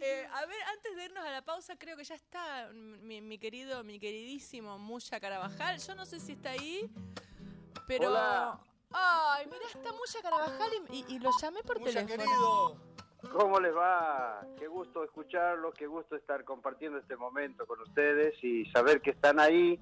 Eh, 0.00 0.26
a 0.32 0.44
ver, 0.46 0.56
antes 0.74 0.96
de 0.96 1.04
irnos 1.06 1.24
a 1.24 1.30
la 1.30 1.42
pausa, 1.42 1.76
creo 1.76 1.96
que 1.96 2.04
ya 2.04 2.14
está 2.14 2.68
mi, 2.72 3.20
mi 3.22 3.38
querido, 3.38 3.82
mi 3.84 3.98
queridísimo 3.98 4.78
Muya 4.78 5.18
Carabajal. 5.18 5.78
Yo 5.80 5.94
no 5.94 6.04
sé 6.04 6.20
si 6.20 6.32
está 6.32 6.50
ahí, 6.50 6.90
pero. 7.86 8.08
Hola. 8.08 8.58
Ay, 8.92 9.46
mira, 9.46 9.66
está 9.66 9.92
Muya 9.92 10.22
Carabajal 10.22 10.70
y, 10.90 10.96
y- 10.98 11.04
y 11.16 11.18
lo 11.18 11.30
llamé 11.40 11.62
por 11.62 11.78
Mucha 11.80 11.92
teléfono. 12.06 12.16
querido. 12.24 12.76
¿Cómo 13.32 13.58
les 13.58 13.74
va? 13.74 14.46
Qué 14.58 14.68
gusto 14.68 15.02
escucharlos, 15.02 15.74
qué 15.74 15.86
gusto 15.86 16.14
estar 16.16 16.44
compartiendo 16.44 16.98
este 16.98 17.16
momento 17.16 17.66
con 17.66 17.80
ustedes 17.80 18.34
y 18.44 18.64
saber 18.66 19.00
que 19.02 19.10
están 19.10 19.40
ahí, 19.40 19.80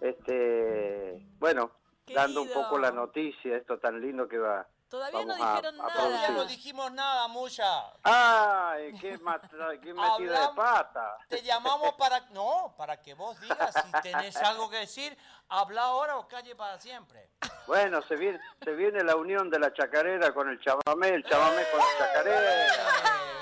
este, 0.00 1.24
bueno, 1.38 1.70
dando 2.12 2.42
un 2.42 2.48
poco 2.52 2.78
la 2.78 2.90
noticia, 2.90 3.56
esto 3.56 3.78
tan 3.78 4.00
lindo 4.00 4.26
que 4.28 4.38
va. 4.38 4.66
Todavía 4.90 5.24
no 5.24 5.34
Vamos 5.38 5.54
dijeron 5.56 5.80
a 5.80 5.84
nada. 5.84 5.94
Todavía 5.94 6.28
no 6.30 6.44
dijimos 6.46 6.92
nada, 6.92 7.28
Muya. 7.28 7.92
¡Ay, 8.02 8.92
qué, 9.00 9.20
qué 9.80 9.94
metida 9.94 10.48
de 10.48 10.54
pata! 10.56 11.16
Te 11.28 11.42
llamamos 11.42 11.94
para... 11.94 12.18
No, 12.30 12.74
para 12.76 13.00
que 13.00 13.14
vos 13.14 13.40
digas 13.40 13.72
si 13.72 13.92
tenés 14.02 14.36
algo 14.38 14.68
que 14.68 14.78
decir. 14.78 15.16
Habla 15.48 15.82
ahora 15.82 16.16
o 16.16 16.26
calle 16.26 16.56
para 16.56 16.78
siempre. 16.80 17.30
Bueno, 17.68 18.02
se 18.02 18.16
viene, 18.16 18.40
se 18.64 18.72
viene 18.72 19.04
la 19.04 19.14
unión 19.14 19.48
de 19.48 19.60
la 19.60 19.72
chacarera 19.72 20.34
con 20.34 20.48
el 20.48 20.60
chamamé, 20.60 21.08
el 21.10 21.24
chamamé 21.24 21.62
con 21.70 21.78
la 21.78 21.86
chacarera. 21.98 22.66
Eh, 22.66 22.70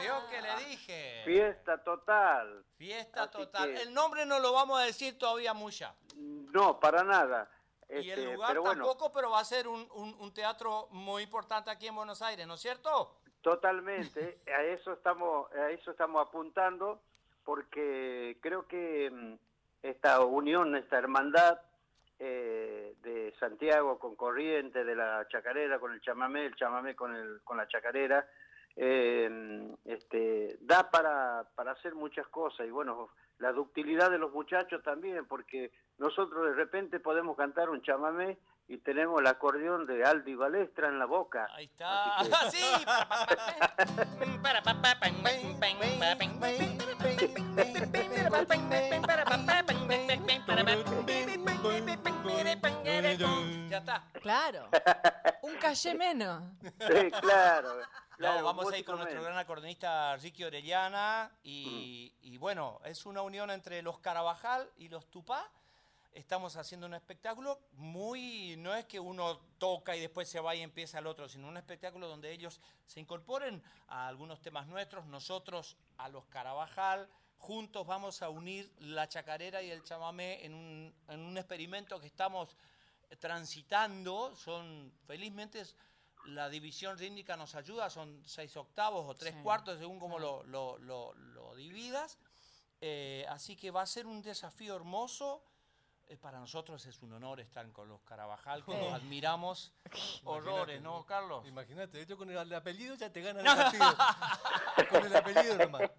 ¿Vio 0.02 0.28
que 0.28 0.42
le 0.42 0.56
dije? 0.66 1.22
Fiesta 1.24 1.82
total. 1.82 2.62
Fiesta 2.76 3.22
Así 3.22 3.32
total. 3.32 3.72
que- 3.72 3.82
El 3.82 3.94
nombre 3.94 4.26
no 4.26 4.38
lo 4.38 4.52
vamos 4.52 4.78
a 4.80 4.82
decir 4.84 5.18
todavía, 5.18 5.54
Muya. 5.54 5.94
No, 6.14 6.78
para 6.78 7.02
nada. 7.04 7.48
Y 7.90 8.10
el 8.10 8.18
Este, 8.18 8.32
lugar 8.34 8.50
pero 8.50 8.62
bueno, 8.62 8.84
tampoco, 8.84 9.12
pero 9.12 9.30
va 9.30 9.40
a 9.40 9.44
ser 9.44 9.66
un, 9.66 9.88
un- 9.94 10.14
un 10.20 10.34
teatro 10.34 10.88
muy 10.90 11.22
importante 11.22 11.70
aquí 11.70 11.86
en 11.86 11.96
Buenos 11.96 12.20
Aires, 12.20 12.46
¿no 12.46 12.54
es 12.54 12.60
cierto? 12.60 13.16
Totalmente, 13.40 14.38
a 14.56 14.62
eso 14.64 14.92
estamos, 14.92 15.50
a 15.52 15.70
eso 15.70 15.90
estamos 15.92 16.26
apuntando, 16.26 17.00
porque 17.44 18.36
creo 18.42 18.66
que 18.66 19.10
mm, 19.10 19.34
esta 19.82 20.20
unión, 20.24 20.76
esta 20.76 20.98
hermandad 20.98 21.60
eh, 22.18 22.94
de 23.00 23.34
Santiago 23.40 23.98
con 23.98 24.16
Corriente, 24.16 24.84
de 24.84 24.94
la 24.94 25.26
chacarera 25.28 25.78
con 25.78 25.92
el 25.94 26.00
chamamé, 26.02 26.44
el 26.46 26.56
chamamé 26.56 26.94
con 26.94 27.14
el, 27.16 27.40
con 27.42 27.56
la 27.56 27.68
chacarera, 27.68 28.28
eh, 28.76 29.74
este, 29.86 30.58
da 30.60 30.90
para, 30.90 31.48
para 31.54 31.72
hacer 31.72 31.94
muchas 31.94 32.26
cosas. 32.28 32.66
Y 32.66 32.70
bueno, 32.70 33.08
la 33.38 33.52
ductilidad 33.52 34.10
de 34.10 34.18
los 34.18 34.32
muchachos 34.32 34.82
también, 34.82 35.26
porque 35.26 35.70
nosotros 35.98 36.44
de 36.46 36.54
repente 36.54 37.00
podemos 37.00 37.36
cantar 37.36 37.70
un 37.70 37.82
chamamé 37.82 38.38
y 38.66 38.78
tenemos 38.78 39.20
el 39.20 39.26
acordeón 39.26 39.86
de 39.86 40.04
Aldi 40.04 40.34
Balestra 40.34 40.88
en 40.88 40.98
la 40.98 41.06
boca. 41.06 41.46
Ahí 41.54 41.64
está. 41.66 42.16
Así 42.16 42.30
que- 42.30 42.50
sí. 42.50 42.84
Ya 53.70 53.78
está. 53.78 54.04
Claro. 54.22 54.68
Un 55.42 55.54
calle 55.56 55.94
menos. 55.94 56.42
Sí, 56.62 57.10
claro. 57.20 57.70
No, 58.18 58.42
vamos 58.42 58.72
a 58.72 58.76
ir 58.76 58.84
con 58.84 58.98
nuestro 58.98 59.22
gran 59.22 59.38
acordeonista 59.38 60.16
Ricky 60.16 60.42
Orellana 60.42 61.30
y, 61.44 62.12
y 62.20 62.36
bueno, 62.36 62.80
es 62.84 63.06
una 63.06 63.22
unión 63.22 63.48
entre 63.50 63.80
los 63.80 64.00
Carabajal 64.00 64.68
y 64.76 64.88
los 64.88 65.08
Tupá. 65.08 65.48
Estamos 66.12 66.56
haciendo 66.56 66.88
un 66.88 66.94
espectáculo 66.94 67.60
muy, 67.74 68.56
no 68.58 68.74
es 68.74 68.86
que 68.86 68.98
uno 68.98 69.38
toca 69.58 69.94
y 69.94 70.00
después 70.00 70.28
se 70.28 70.40
va 70.40 70.56
y 70.56 70.62
empieza 70.62 70.98
el 70.98 71.06
otro, 71.06 71.28
sino 71.28 71.46
un 71.46 71.56
espectáculo 71.58 72.08
donde 72.08 72.32
ellos 72.32 72.60
se 72.86 72.98
incorporen 72.98 73.62
a 73.86 74.08
algunos 74.08 74.40
temas 74.40 74.66
nuestros, 74.66 75.06
nosotros 75.06 75.76
a 75.96 76.08
los 76.08 76.26
Carabajal, 76.26 77.08
juntos 77.36 77.86
vamos 77.86 78.20
a 78.22 78.30
unir 78.30 78.68
la 78.78 79.08
chacarera 79.08 79.62
y 79.62 79.70
el 79.70 79.84
chamamé 79.84 80.44
en 80.44 80.54
un, 80.54 80.94
en 81.08 81.20
un 81.20 81.38
experimento 81.38 82.00
que 82.00 82.08
estamos 82.08 82.56
transitando, 83.20 84.34
son 84.34 84.92
felizmente 85.06 85.62
la 86.26 86.48
división 86.48 86.98
rítmica 86.98 87.36
nos 87.36 87.54
ayuda, 87.54 87.88
son 87.90 88.22
seis 88.26 88.56
octavos 88.56 89.06
o 89.08 89.14
tres 89.14 89.34
Sí, 89.34 89.40
cuartos 89.42 89.78
según 89.78 89.98
como 89.98 90.18
lo, 90.18 90.42
lo- 90.44 90.78
lo- 90.78 91.14
lo 91.14 91.54
dividas. 91.54 92.18
Eh, 92.80 93.24
así 93.28 93.56
que 93.56 93.70
va 93.70 93.82
a 93.82 93.86
ser 93.86 94.06
un 94.06 94.22
desafío 94.22 94.76
hermoso. 94.76 95.42
Eh, 96.06 96.16
para 96.16 96.38
nosotros 96.40 96.84
es 96.86 97.02
un 97.02 97.12
honor 97.12 97.38
estar 97.40 97.70
con 97.72 97.86
los 97.88 98.00
Carabajal, 98.02 98.64
que 98.64 98.72
los 98.72 98.92
admiramos 98.94 99.72
horrores, 100.24 100.80
¿no, 100.80 101.04
Carlos? 101.04 101.46
Imagínate, 101.46 102.06
yo 102.06 102.16
con 102.16 102.30
el 102.30 102.54
apellido 102.54 102.94
ya 102.94 103.12
te 103.12 103.20
ganan 103.20 103.46
el 103.46 103.56
partido. 103.56 103.96
con 104.88 105.04
el 105.04 105.16
apellido 105.16 105.58
nomás. 105.58 105.90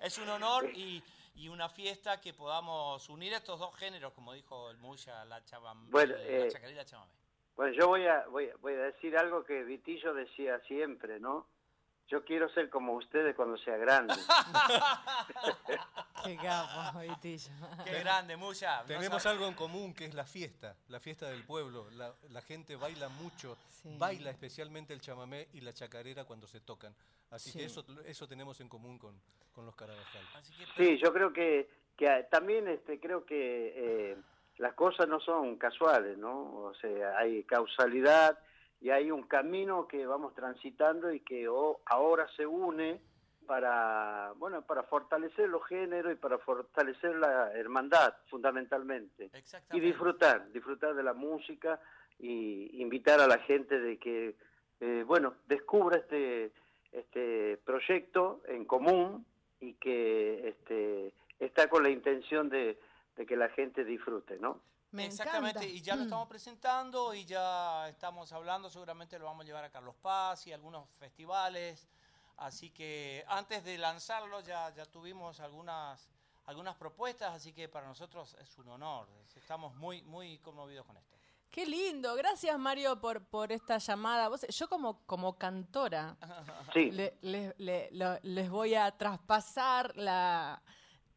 Es 0.00 0.16
un 0.18 0.28
honor 0.28 0.70
y, 0.76 1.02
y 1.34 1.48
una 1.48 1.68
fiesta 1.68 2.20
que 2.20 2.32
podamos 2.34 3.08
unir 3.08 3.32
estos 3.32 3.58
dos 3.58 3.74
géneros, 3.74 4.12
como 4.12 4.32
dijo 4.32 4.70
el 4.70 4.76
Muya, 4.78 5.24
la, 5.24 5.44
chabam, 5.44 5.90
Bueno, 5.90 6.14
la 6.16 6.22
eh, 6.22 6.72
la 6.74 6.84
chamamé. 6.84 7.10
Bueno, 7.58 7.72
yo 7.74 7.88
voy 7.88 8.06
a, 8.06 8.24
voy, 8.28 8.48
a- 8.48 8.56
voy 8.62 8.72
a 8.74 8.84
decir 8.84 9.18
algo 9.18 9.44
que 9.44 9.64
Vitillo 9.64 10.14
decía 10.14 10.58
siempre, 10.60 11.20
¿no? 11.20 11.46
yo 12.10 12.24
quiero 12.24 12.48
ser 12.54 12.70
como 12.70 12.94
ustedes 12.94 13.36
cuando 13.36 13.58
sea 13.58 13.76
grande. 13.76 14.14
Qué 16.24 16.36
capo, 16.36 17.00
Vitillo. 17.00 17.50
Qué 17.84 17.98
grande, 18.00 18.34
Muya. 18.36 18.80
No 18.80 18.86
Tenemos 18.86 19.26
algo 19.26 19.46
en 19.46 19.52
común 19.54 19.92
que 19.92 20.06
es 20.06 20.14
la 20.14 20.24
fiesta, 20.24 20.74
la 20.88 21.00
fiesta 21.00 21.28
del 21.28 21.44
pueblo. 21.44 21.90
La, 21.90 22.14
la 22.30 22.40
gente 22.40 22.76
baila 22.76 23.08
mucho, 23.10 23.58
Sí. 23.68 23.94
baila 23.98 24.30
especialmente 24.30 24.94
el 24.94 25.00
chamamé 25.02 25.48
y 25.52 25.60
la 25.60 25.74
chacarera 25.74 26.24
cuando 26.24 26.46
se 26.46 26.60
tocan. 26.60 26.94
Así 27.30 27.50
Sí. 27.50 27.58
que 27.58 27.66
eso, 27.66 27.84
eso 28.06 28.26
tenemos 28.26 28.58
en 28.60 28.68
común 28.70 28.98
con, 28.98 29.20
con 29.52 29.66
los 29.66 29.76
Carabajal. 29.76 30.22
Así 30.34 30.54
que- 30.54 30.66
Sí, 30.82 30.98
yo 31.02 31.12
creo 31.12 31.30
que, 31.32 31.68
que 31.96 32.26
también 32.30 32.68
este, 32.68 32.98
creo 33.00 33.26
que 33.26 34.12
eh, 34.12 34.16
las 34.58 34.74
cosas 34.74 35.08
no 35.08 35.20
son 35.20 35.56
casuales, 35.56 36.18
¿no? 36.18 36.64
O 36.64 36.74
sea, 36.74 37.16
hay 37.16 37.44
causalidad 37.44 38.38
y 38.80 38.90
hay 38.90 39.10
un 39.10 39.22
camino 39.22 39.86
que 39.86 40.06
vamos 40.06 40.34
transitando 40.34 41.12
y 41.12 41.20
que 41.20 41.46
ahora 41.86 42.28
se 42.36 42.44
une 42.46 43.00
para, 43.46 44.32
bueno, 44.36 44.62
para 44.62 44.82
fortalecer 44.82 45.48
los 45.48 45.64
géneros 45.66 46.12
y 46.12 46.16
para 46.16 46.38
fortalecer 46.38 47.16
la 47.16 47.52
hermandad, 47.52 48.14
fundamentalmente. 48.28 49.30
Y 49.72 49.80
disfrutar, 49.80 50.50
disfrutar 50.52 50.94
de 50.94 51.02
la 51.02 51.14
música 51.14 51.80
y 52.18 52.82
invitar 52.82 53.20
a 53.20 53.26
la 53.26 53.38
gente 53.38 53.78
de 53.80 53.96
que, 53.98 54.36
eh, 54.80 55.04
bueno, 55.06 55.36
descubra 55.46 55.96
este, 55.96 56.52
este 56.92 57.58
proyecto 57.64 58.42
en 58.46 58.64
común 58.64 59.24
y 59.60 59.74
que 59.74 60.48
este, 60.48 61.14
está 61.38 61.68
con 61.68 61.84
la 61.84 61.90
intención 61.90 62.48
de, 62.48 62.78
de 63.18 63.26
que 63.26 63.36
la 63.36 63.48
gente 63.50 63.84
disfrute, 63.84 64.38
¿no? 64.38 64.62
Me 64.92 65.04
Exactamente, 65.04 65.58
encanta. 65.58 65.66
y 65.66 65.82
ya 65.82 65.96
lo 65.96 66.02
Mm. 66.02 66.04
estamos 66.04 66.28
presentando 66.28 67.12
y 67.12 67.26
ya 67.26 67.88
estamos 67.90 68.32
hablando, 68.32 68.70
seguramente 68.70 69.18
lo 69.18 69.26
vamos 69.26 69.42
a 69.42 69.46
llevar 69.46 69.64
a 69.64 69.70
Carlos 69.70 69.96
Paz 69.96 70.46
y 70.46 70.52
algunos 70.52 70.88
festivales. 70.98 71.86
Así 72.38 72.70
que 72.70 73.24
antes 73.28 73.64
de 73.64 73.76
lanzarlo 73.76 74.40
ya, 74.40 74.70
ya 74.70 74.86
tuvimos 74.86 75.40
algunas, 75.40 76.08
algunas 76.46 76.76
propuestas, 76.76 77.34
así 77.34 77.52
que 77.52 77.68
para 77.68 77.86
nosotros 77.88 78.34
es 78.40 78.56
un 78.58 78.68
honor. 78.68 79.08
Estamos 79.36 79.74
muy, 79.74 80.02
muy 80.04 80.38
conmovidos 80.38 80.86
con 80.86 80.96
esto. 80.96 81.16
Qué 81.50 81.66
lindo. 81.66 82.14
Gracias, 82.14 82.56
Mario, 82.58 83.00
por, 83.00 83.24
por 83.26 83.50
esta 83.52 83.78
llamada. 83.78 84.28
Vos- 84.28 84.46
yo 84.48 84.68
como, 84.68 85.04
como 85.06 85.36
cantora 85.36 86.16
Sí, 86.72 86.90
le- 86.92 87.18
le- 87.22 87.54
le- 87.58 87.88
lo- 87.92 88.18
les 88.22 88.48
voy 88.48 88.74
a 88.74 88.90
traspasar 88.96 89.96
la, 89.96 90.62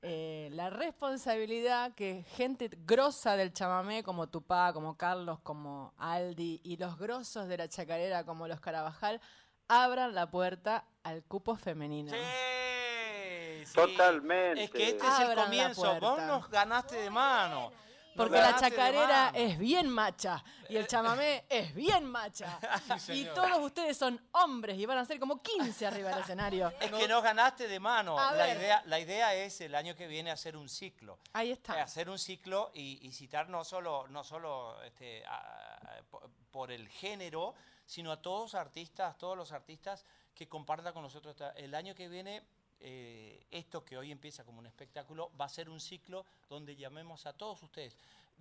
eh, 0.04 0.50
la 0.54 0.70
responsabilidad 0.72 1.94
que 1.94 2.26
gente 2.36 2.70
grosa 2.86 3.36
del 3.36 3.54
chamamé 3.54 4.04
como 4.04 4.28
Tupá, 4.28 4.74
como 4.74 4.98
Carlos, 4.98 5.40
como 5.44 5.94
Aldi 5.98 6.60
y 6.64 6.78
los 6.78 6.98
grosos 6.98 7.48
de 7.48 7.58
la 7.58 7.68
chacarera 7.68 8.24
como 8.26 8.48
los 8.48 8.60
Carabajal 8.60 9.22
abran 9.68 10.16
la 10.16 10.32
puerta 10.32 10.86
al 11.04 11.24
cupo 11.24 11.56
femenino. 11.56 12.12
Sí, 12.12 13.66
sí. 13.66 13.74
Totalmente. 13.74 14.64
Es 14.64 14.72
que 14.72 14.90
este 14.90 15.06
es 15.06 15.14
Abran 15.14 15.30
el 15.30 15.36
la 15.36 15.44
comienzo. 15.44 16.00
Vos 16.00 16.22
nos 16.24 16.50
ganaste 16.50 16.96
de 16.98 17.10
mano. 17.10 17.72
Porque 18.16 18.38
la 18.38 18.56
chacarera 18.58 19.32
es 19.34 19.58
bien 19.58 19.88
macha 19.90 20.44
y 20.70 20.76
el 20.76 20.86
chamamé 20.88 21.46
es 21.50 21.74
bien 21.74 22.06
macha. 22.06 22.60
y 23.10 23.26
todos 23.26 23.60
ustedes 23.60 23.98
son 23.98 24.20
hombres 24.34 24.78
y 24.78 24.86
van 24.86 24.98
a 24.98 25.06
ser 25.06 25.20
como 25.20 25.42
15 25.42 25.88
arriba 25.88 26.10
del 26.10 26.20
escenario. 26.20 26.72
Es 26.80 26.92
que 26.92 27.08
nos 27.08 27.24
ganaste 27.24 27.68
de 27.68 27.80
mano. 27.80 28.20
A 28.20 28.34
La 28.34 28.46
ver. 28.46 28.58
idea, 28.58 28.84
la 28.86 29.00
idea 29.00 29.34
es 29.36 29.62
el 29.62 29.76
año 29.76 29.96
que 29.96 30.08
viene 30.08 30.30
hacer 30.32 30.58
un 30.58 30.68
ciclo. 30.70 31.20
Ahí 31.34 31.50
Eh, 31.50 31.54
está. 31.54 31.82
hacer 31.82 32.10
un 32.10 32.20
ciclo 32.20 32.72
y, 32.74 33.00
y 33.06 33.12
citar 33.14 33.50
no 33.50 33.64
solo, 33.64 34.08
no 34.10 34.24
solo 34.24 34.82
este, 34.84 35.26
a- 35.26 35.36
a- 35.38 36.02
po- 36.10 36.22
por 36.52 36.72
el 36.72 36.90
género, 36.90 37.56
sino 37.86 38.12
a 38.12 38.22
todos 38.22 38.42
los 38.54 38.56
artistas, 38.56 39.18
todos 39.18 39.38
los 39.38 39.52
artistas 39.52 40.06
que 40.36 40.48
compartan 40.48 40.94
con 40.94 41.04
nosotros. 41.04 41.36
El 41.56 41.74
año 41.76 41.96
que 41.96 42.08
viene, 42.10 42.44
eh, 42.82 43.46
esto 43.52 43.86
que 43.86 43.98
hoy 43.98 44.12
empieza 44.12 44.44
como 44.44 44.60
un 44.60 44.66
espectáculo, 44.66 45.32
va 45.40 45.46
a 45.46 45.50
ser 45.50 45.70
un 45.70 45.80
ciclo 45.80 46.26
donde 46.50 46.76
llamemos 46.76 47.26
a 47.26 47.34
todos 47.34 47.62
ustedes, 47.64 47.96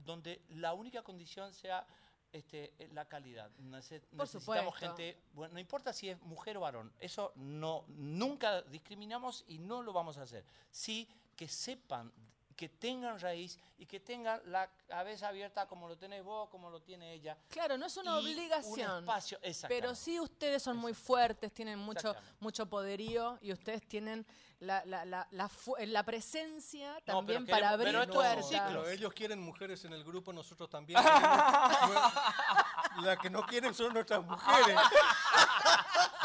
donde 0.05 0.43
la 0.51 0.73
única 0.75 1.03
condición 1.03 1.53
sea 1.53 1.87
este, 2.33 2.73
la 2.93 3.05
calidad. 3.07 3.51
Nece- 3.59 4.01
Por 4.01 4.21
necesitamos 4.21 4.31
supuesto. 4.31 4.73
gente, 4.73 5.17
bueno, 5.35 5.55
no 5.55 5.61
importa 5.61 5.93
si 5.93 6.09
es 6.09 6.21
mujer 6.23 6.57
o 6.57 6.61
varón, 6.61 6.93
eso 7.01 7.33
no, 7.37 7.85
nunca 7.89 8.63
discriminamos 8.63 9.45
y 9.49 9.59
no 9.59 9.83
lo 9.83 9.93
vamos 9.93 10.17
a 10.17 10.23
hacer. 10.23 10.45
Sí 10.71 11.09
que 11.37 11.49
sepan, 11.49 12.13
que 12.61 12.69
tengan 12.69 13.19
raíz 13.19 13.59
y 13.79 13.87
que 13.87 14.01
tengan 14.01 14.39
la 14.45 14.69
cabeza 14.87 15.29
abierta 15.29 15.67
como 15.67 15.89
lo 15.89 15.97
tenés 15.97 16.23
vos, 16.23 16.47
como 16.51 16.69
lo 16.69 16.83
tiene 16.83 17.15
ella. 17.15 17.35
Claro, 17.49 17.79
no 17.79 17.87
es 17.87 17.97
una 17.97 18.11
y 18.11 18.15
Un 18.19 18.21
obligación. 18.21 18.99
espacio, 18.99 19.39
Pero 19.67 19.95
sí 19.95 20.21
ustedes 20.21 20.63
son 20.63 20.77
muy 20.77 20.93
fuertes, 20.93 21.55
tienen 21.55 21.79
mucho, 21.79 22.15
mucho 22.39 22.67
poderío 22.67 23.39
y 23.41 23.51
ustedes 23.51 23.89
tienen 23.89 24.27
la, 24.59 24.85
la, 24.85 25.07
la, 25.07 25.27
la, 25.31 25.49
fu- 25.49 25.75
la 25.79 26.03
presencia 26.03 26.93
No, 27.07 27.15
también 27.15 27.47
pero 27.47 27.57
para 27.61 27.71
queremos- 27.71 27.73
abrir 27.73 27.93
pero 27.95 28.03
es 28.03 28.09
puertas. 28.15 28.49
ciclo. 28.51 28.83
Pero 28.83 28.89
ellos 28.91 29.13
quieren 29.15 29.41
mujeres 29.41 29.83
en 29.87 29.95
el 29.95 30.05
grupo, 30.05 30.35
nosotros 30.35 30.69
también. 30.69 31.01
queremos- 31.03 32.13
la 33.03 33.17
que 33.17 33.31
no 33.31 33.47
quieren 33.47 33.73
son 33.73 33.95
nuestras 33.95 34.23
mujeres. 34.23 34.77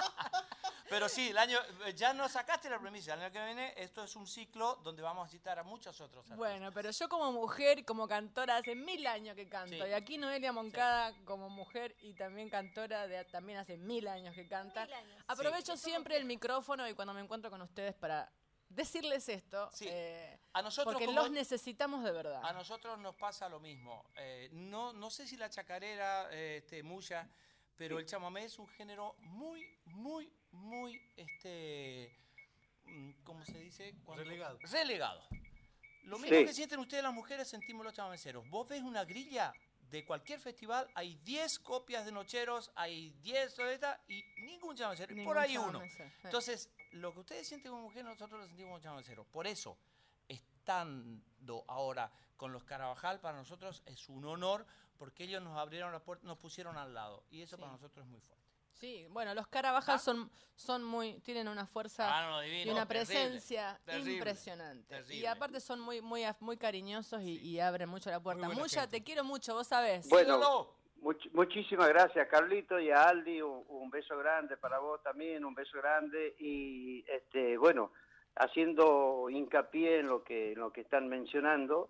Pero 0.96 1.10
sí, 1.10 1.28
el 1.30 1.38
año, 1.38 1.60
ya 1.94 2.14
nos 2.14 2.32
sacaste 2.32 2.70
la 2.70 2.80
premisa. 2.80 3.16
El 3.16 3.22
año 3.22 3.32
que 3.34 3.44
viene, 3.44 3.74
esto 3.76 4.04
es 4.06 4.16
un 4.16 4.26
ciclo 4.26 4.76
donde 4.78 5.02
vamos 5.02 5.28
a 5.28 5.30
citar 5.30 5.60
a 5.60 5.64
muchos 5.64 6.00
otros 6.00 6.20
artistas. 6.22 6.38
Bueno, 6.38 6.72
pero 6.72 6.90
yo 6.90 7.10
como 7.10 7.34
mujer, 7.34 7.80
y 7.80 7.84
como 7.84 8.08
cantora, 8.08 8.56
hace 8.56 8.76
mil 8.76 9.06
años 9.06 9.36
que 9.36 9.50
canto. 9.50 9.76
Sí. 9.76 9.90
Y 9.90 9.94
aquí 9.94 10.18
Noelia 10.18 10.54
Moncada 10.54 11.14
como 11.26 11.50
mujer 11.50 11.98
y 12.00 12.14
también 12.14 12.50
cantora, 12.50 13.08
de, 13.08 13.26
también 13.26 13.58
hace 13.60 13.76
mil 13.78 14.08
años 14.08 14.34
que 14.36 14.48
canta. 14.48 14.86
Mil 14.86 14.94
años. 14.94 15.24
Aprovecho 15.28 15.76
siempre 15.76 16.16
el 16.16 16.24
micrófono 16.24 16.88
y 16.88 16.94
cuando 16.94 17.14
me 17.14 17.20
encuentro 17.20 17.52
con 17.52 17.62
ustedes 17.62 17.94
para 17.94 18.32
decirles 18.70 19.28
esto, 19.28 19.70
Sí. 19.74 19.88
eh, 19.90 20.40
A 20.54 20.62
nosotros 20.62 20.94
porque 20.94 21.08
como- 21.08 21.20
los 21.20 21.30
necesitamos 21.32 22.06
de 22.06 22.12
verdad. 22.14 22.40
A 22.42 22.54
nosotros 22.54 22.98
nos 23.00 23.16
pasa 23.16 23.50
lo 23.50 23.60
mismo. 23.60 24.06
Eh, 24.16 24.48
no, 24.54 24.94
no 24.94 25.10
sé 25.10 25.28
si 25.28 25.36
la 25.36 25.50
chacarera, 25.50 26.30
eh, 26.32 26.58
este, 26.64 26.82
muya, 26.84 27.30
pero 27.76 28.00
el 28.00 28.06
chamamé 28.06 28.46
es 28.46 28.58
un 28.58 28.68
género 28.70 29.16
muy, 29.20 29.78
muy, 29.86 30.32
muy, 30.56 31.02
este, 31.18 32.12
mm, 32.86 33.12
¿cómo 33.24 33.46
se 33.46 33.60
dice? 33.60 33.94
Cuando- 34.04 34.24
Relegado. 34.24 34.58
Relegado. 34.72 35.22
Lo 36.04 36.20
mismo 36.20 36.38
Sí. 36.38 36.46
que 36.46 36.54
sienten 36.54 36.80
ustedes 36.80 37.04
las 37.04 37.14
mujeres, 37.14 37.48
sentimos 37.48 37.84
los 37.84 37.94
chamameceros. 37.94 38.48
Vos 38.50 38.68
ves 38.70 38.82
una 38.84 39.04
grilla 39.06 39.54
de 39.90 40.04
cualquier 40.06 40.40
festival, 40.40 40.88
hay 40.96 41.16
10 41.24 41.58
copias 41.60 42.06
de 42.06 42.12
Nocheros, 42.12 42.72
hay 42.76 43.12
10 43.22 43.54
soletas 43.54 44.00
y 44.08 44.24
ningún 44.44 44.76
chamamecero. 44.76 45.14
y 45.14 45.24
por 45.24 45.36
Ningún 45.36 45.38
ahí 45.38 45.58
uno. 45.58 45.82
sí. 45.88 46.04
Entonces, 46.24 46.70
lo 46.92 47.14
que 47.14 47.20
ustedes 47.20 47.48
sienten 47.48 47.72
como 47.72 47.84
mujer, 47.84 48.04
nosotros 48.04 48.40
lo 48.40 48.48
sentimos 48.48 48.72
como 48.72 48.80
chamameceros. 48.82 49.26
Por 49.28 49.48
eso, 49.48 49.78
estando 50.28 51.64
ahora 51.68 52.12
con 52.38 52.52
los 52.52 52.64
Carabajal, 52.64 53.20
para 53.20 53.38
nosotros 53.38 53.82
es 53.86 54.10
un 54.10 54.26
honor 54.26 54.66
porque 54.98 55.24
ellos 55.26 55.42
nos 55.44 55.58
abrieron 55.58 55.92
la 55.92 56.00
puerta, 56.04 56.26
nos 56.26 56.38
pusieron 56.38 56.78
al 56.78 56.94
lado. 56.94 57.24
Y 57.30 57.42
eso 57.42 57.56
Sí. 57.56 57.62
para 57.62 57.74
nosotros 57.74 58.06
es 58.06 58.12
muy 58.12 58.22
fuerte. 58.22 58.45
Sí, 58.76 59.08
bueno, 59.10 59.34
los 59.34 59.48
Carabajal 59.48 59.96
¿Ah? 59.96 60.00
son, 60.00 60.30
son 60.56 60.84
muy, 60.84 61.20
tienen 61.22 61.48
una 61.48 61.66
fuerza 61.66 62.08
Ah, 62.10 62.30
no, 62.30 62.42
divino, 62.42 62.66
y 62.68 62.70
una 62.74 62.86
terrible, 62.86 63.06
presencia 63.14 63.80
terrible, 63.86 64.14
impresionante. 64.16 65.04
Y 65.14 65.26
aparte 65.26 65.60
son 65.62 65.80
muy, 65.80 66.02
muy, 66.02 66.24
muy 66.42 66.58
cariñosos 66.58 67.22
y, 67.22 67.38
y 67.40 67.60
abren 67.62 67.88
mucho 67.90 68.10
la 68.10 68.20
puerta. 68.20 68.50
Mucha, 68.50 68.82
gente. 68.82 68.98
te 69.00 69.04
quiero 69.04 69.24
mucho, 69.24 69.54
vos 69.54 69.68
sabés. 69.68 70.10
Bueno, 70.10 70.76
much- 71.02 71.32
muchísimas 71.32 71.88
gracias, 71.88 72.28
Carlito 72.28 72.78
y 72.80 72.90
a 72.92 73.04
Aldi, 73.04 73.42
un, 73.42 73.64
un 73.70 73.90
beso 73.90 74.18
grande 74.18 74.58
para 74.58 74.80
vos 74.80 75.02
también, 75.02 75.46
un 75.46 75.56
beso 75.56 75.78
grande 75.78 76.36
y 76.40 77.06
este 77.10 77.58
bueno, 77.58 77.92
haciendo 78.36 79.30
hincapié 79.30 80.00
en 80.00 80.08
lo 80.08 80.24
que 80.24 80.52
en 80.52 80.60
lo 80.60 80.74
que 80.74 80.82
están 80.82 81.08
mencionando, 81.08 81.90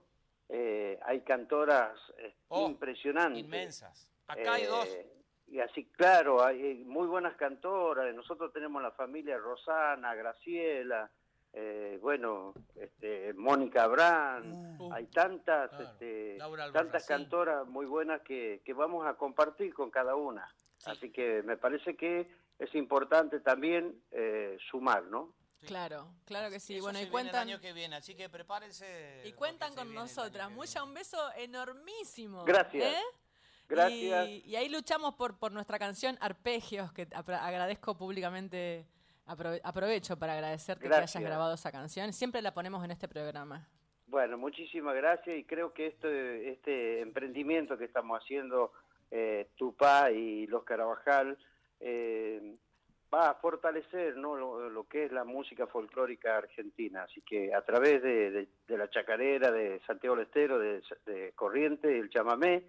eh, 0.50 1.00
hay 1.04 1.22
cantoras 1.22 1.98
eh, 2.20 2.36
Oh, 2.50 2.68
impresionantes. 2.70 3.40
Inmensas. 3.44 4.12
Acá 4.28 4.54
hay 4.54 4.66
dos. 4.66 4.88
Y 5.56 5.62
así, 5.62 5.86
claro, 5.86 6.44
hay 6.44 6.60
eh, 6.60 6.84
muy 6.86 7.08
buenas 7.08 7.38
cantoras. 7.38 8.14
Nosotros 8.14 8.52
tenemos 8.52 8.82
la 8.84 8.92
familia 8.92 9.38
Rosana, 9.38 10.14
Graciela, 10.14 11.10
eh, 11.54 11.98
bueno, 12.02 12.54
este, 12.76 13.34
Mónica 13.36 13.84
Abrán. 13.84 14.76
Uh, 14.78 14.92
hay 14.92 15.06
tantas, 15.06 15.70
claro. 15.70 15.86
este, 15.86 16.38
tantas 16.74 17.08
cantoras 17.08 17.66
muy 17.68 17.86
buenas 17.86 18.22
que, 18.24 18.62
que 18.66 18.74
vamos 18.74 19.08
a 19.08 19.14
compartir 19.14 19.74
con 19.74 19.90
cada 19.90 20.18
una. 20.18 20.46
Sí. 20.76 20.92
Así 20.92 21.10
que 21.10 21.42
me 21.44 21.56
parece 21.56 21.96
que 21.96 22.30
es 22.60 22.76
importante 22.76 23.40
también 23.40 24.04
eh, 24.12 24.58
sumar, 24.70 25.04
¿no? 25.04 25.36
Sí. 25.62 25.68
Claro, 25.68 26.10
claro 26.26 26.50
que 26.50 26.60
sí. 26.60 26.76
Eso 26.76 26.84
bueno, 26.84 27.00
se 27.00 27.04
y 27.04 27.06
viene 27.06 27.12
cuentan, 27.14 27.48
el 27.48 27.54
año 27.54 27.62
que 27.62 27.72
viene, 27.72 27.96
así 27.96 28.14
que 28.14 28.28
prepárense. 28.28 29.22
y 29.24 29.32
cuentan 29.32 29.74
con 29.74 29.94
nosotras. 29.94 30.52
Mucha, 30.52 30.84
un 30.84 30.94
beso 30.94 31.18
enormísimo. 31.38 32.44
Gracias. 32.44 32.94
¿eh? 32.94 33.04
Gracias. 33.68 34.28
Y, 34.28 34.44
y 34.46 34.56
ahí 34.56 34.70
luchamos 34.70 35.16
por, 35.16 35.38
por 35.38 35.52
nuestra 35.52 35.80
canción 35.80 36.18
Arpegios, 36.22 36.92
que 36.94 37.08
agradezco 37.14 37.98
públicamente, 37.98 38.86
aprove- 39.26 39.62
aprovecho 39.64 40.18
para 40.18 40.34
agradecerte 40.34 40.88
que 40.88 40.94
hayas 40.94 41.16
grabado 41.16 41.54
esa 41.56 41.72
canción. 41.72 42.14
Siempre 42.14 42.42
la 42.42 42.54
ponemos 42.54 42.84
en 42.84 42.92
este 42.92 43.08
programa. 43.08 43.68
Bueno, 44.08 44.38
muchísimas 44.38 44.96
gracias 44.96 45.36
y 45.38 45.44
creo 45.46 45.74
que 45.74 45.88
este, 45.88 46.50
este 46.52 47.02
emprendimiento 47.02 47.78
que 47.78 47.86
estamos 47.86 48.22
haciendo, 48.22 48.72
eh, 49.10 49.50
Tupá 49.56 50.12
y 50.12 50.46
los 50.48 50.64
Carabajal, 50.64 51.38
eh, 51.80 52.56
va 53.14 53.30
a 53.32 53.36
fortalecer 53.36 54.16
¿no? 54.18 54.36
lo, 54.36 54.70
lo 54.70 54.84
que 54.88 55.06
es 55.06 55.12
la 55.12 55.24
música 55.24 55.66
folclórica 55.68 56.38
argentina. 56.38 57.04
Así 57.04 57.22
que 57.22 57.54
a 57.54 57.64
través 57.64 58.04
de, 58.04 58.30
de- 58.32 58.48
de 58.68 58.78
la 58.78 58.90
chacarera, 58.90 59.52
de 59.52 59.82
Santiago 59.88 60.16
del 60.16 60.26
Estero, 60.28 60.60
de, 60.60 60.82
de 61.08 61.32
Corriente, 61.34 61.98
el 61.98 62.10
chamamé 62.12 62.64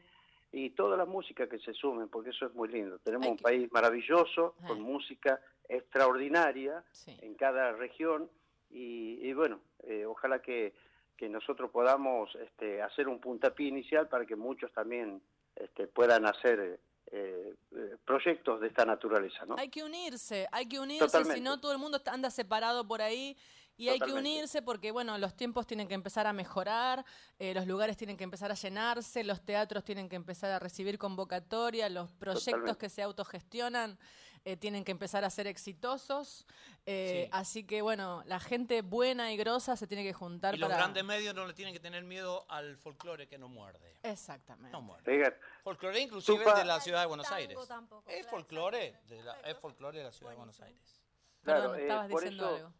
y 0.58 0.70
toda 0.70 0.96
la 0.96 1.04
música 1.04 1.46
que 1.50 1.58
se 1.58 1.74
sumen, 1.74 2.08
porque 2.08 2.30
eso 2.30 2.46
es 2.46 2.54
muy 2.54 2.68
lindo. 2.68 2.98
Tenemos 3.00 3.26
un 3.28 3.36
que- 3.36 3.42
país 3.42 3.70
maravilloso, 3.72 4.54
con 4.66 4.80
música 4.80 5.38
extraordinaria 5.68 6.82
Sí. 6.92 7.14
en 7.20 7.34
cada 7.34 7.72
región 7.72 8.30
y, 8.70 9.18
y 9.22 9.34
bueno, 9.34 9.60
eh, 9.84 10.06
ojalá 10.06 10.40
que, 10.40 10.72
que 11.16 11.28
nosotros 11.28 11.70
podamos 11.70 12.34
este, 12.36 12.80
hacer 12.82 13.06
un 13.06 13.20
puntapié 13.20 13.68
inicial 13.68 14.08
para 14.08 14.24
que 14.24 14.34
muchos 14.36 14.72
también 14.72 15.20
este, 15.56 15.86
puedan 15.88 16.24
hacer 16.24 16.80
eh, 17.12 17.54
eh, 17.72 17.96
proyectos 18.06 18.58
de 18.60 18.68
esta 18.68 18.84
naturaleza, 18.86 19.44
¿no? 19.44 19.56
Hay 19.58 19.68
que 19.68 19.84
unirse, 19.84 20.48
hay 20.52 20.66
que 20.66 20.80
unirse, 20.80 21.24
si 21.34 21.40
no 21.42 21.60
todo 21.60 21.72
el 21.72 21.78
mundo 21.78 22.00
anda 22.06 22.30
separado 22.30 22.86
por 22.88 23.02
ahí. 23.02 23.36
Y 23.78 23.88
hay 23.90 23.98
que 24.00 24.12
unirse 24.12 24.62
porque, 24.62 24.90
bueno, 24.90 25.18
los 25.18 25.34
tiempos 25.36 25.66
tienen 25.66 25.86
que 25.86 25.94
empezar 25.94 26.26
a 26.26 26.32
mejorar, 26.32 27.04
eh, 27.38 27.52
los 27.52 27.66
lugares 27.66 27.96
tienen 27.96 28.16
que 28.16 28.24
empezar 28.24 28.50
a 28.50 28.54
llenarse, 28.54 29.22
los 29.22 29.44
teatros 29.44 29.84
tienen 29.84 30.08
que 30.08 30.16
empezar 30.16 30.50
a 30.50 30.58
recibir 30.58 30.98
convocatoria, 30.98 31.88
los 31.90 32.10
proyectos 32.12 32.44
Totalmente. 32.46 32.78
que 32.78 32.88
se 32.88 33.02
autogestionan 33.02 33.98
eh, 34.46 34.56
tienen 34.56 34.84
que 34.84 34.92
empezar 34.92 35.24
a 35.24 35.30
ser 35.30 35.48
exitosos. 35.48 36.46
eh, 36.86 37.24
Sí. 37.24 37.30
Así 37.32 37.64
que, 37.64 37.82
bueno, 37.82 38.22
la 38.26 38.38
gente 38.38 38.80
buena 38.82 39.32
y 39.32 39.36
grosa 39.36 39.74
se 39.76 39.88
tiene 39.88 40.04
que 40.04 40.12
juntar 40.12 40.54
Y 40.54 40.58
los 40.58 40.68
para... 40.68 40.82
grandes 40.82 41.04
medios 41.04 41.34
no 41.34 41.46
le 41.46 41.52
tienen 41.52 41.74
que 41.74 41.80
tener 41.80 42.04
miedo 42.04 42.46
al 42.48 42.76
folclore 42.78 43.26
que 43.26 43.38
no 43.38 43.48
muerde. 43.48 43.98
Exactamente. 44.04 44.70
No 44.70 44.80
muerde. 44.82 45.02
Fíjate, 45.18 45.40
Folclore 45.64 46.00
inclusive 46.00 46.44
Tupa- 46.44 46.56
de 46.58 46.64
la 46.64 46.80
ciudad 46.80 47.00
de 47.00 47.06
Buenos 47.06 47.30
Aires. 47.32 47.58
tampoco, 47.66 48.08
Es 48.08 48.26
folclore 48.28 49.00
de 49.08 49.22
la, 49.24 49.34
es 49.40 49.58
folclore 49.58 49.98
de 49.98 50.04
la 50.04 50.12
ciudad 50.12 50.30
de 50.30 50.36
Buenos. 50.36 50.60
Aires. 50.60 51.02
Perdón, 51.42 51.62
Claro, 51.62 51.74
eh, 51.74 51.82
estabas 51.82 52.08
diciendo 52.08 52.44
eso- 52.46 52.54
algo. 52.66 52.72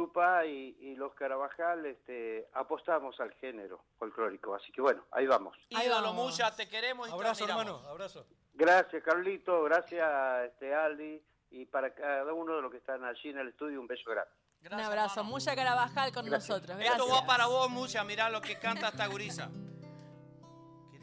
Tupa 0.00 0.46
y, 0.46 0.74
y 0.80 0.96
los 0.96 1.12
Carabajal 1.12 1.84
este, 1.84 2.48
apostamos 2.54 3.20
al 3.20 3.32
género 3.34 3.84
folclórico, 3.98 4.54
así 4.54 4.72
que 4.72 4.80
bueno, 4.80 5.04
ahí 5.10 5.26
vamos. 5.26 5.54
Ahí 5.74 5.88
Ídolo. 5.88 6.14
Muya, 6.14 6.50
te 6.56 6.66
queremos 6.66 7.06
y 7.06 7.12
Abrazo, 7.12 7.44
hermano, 7.44 7.82
abrazo. 7.86 8.26
Gracias, 8.54 9.02
Carlito, 9.02 9.62
gracias, 9.64 10.10
este, 10.46 10.74
Aldi, 10.74 11.22
y 11.50 11.66
para 11.66 11.92
cada 11.92 12.32
uno 12.32 12.56
de 12.56 12.62
los 12.62 12.70
que 12.70 12.78
están 12.78 13.04
allí 13.04 13.28
en 13.28 13.40
el 13.40 13.48
estudio, 13.48 13.78
un 13.78 13.86
beso 13.86 14.10
grande. 14.10 14.32
Un 14.64 14.80
abrazo. 14.80 15.20
hermano. 15.20 15.34
Mucha 15.34 15.54
Carabajal 15.54 16.12
con 16.14 16.30
nosotros. 16.30 16.78
Gracias. 16.78 16.94
Esto 16.94 17.08
va 17.10 17.26
para 17.26 17.46
vos, 17.46 17.68
Mucha. 17.68 18.02
Mirá 18.02 18.30
lo 18.30 18.40
que 18.40 18.58
canta 18.58 18.88
esta 18.88 19.06
gurisa. 19.06 19.50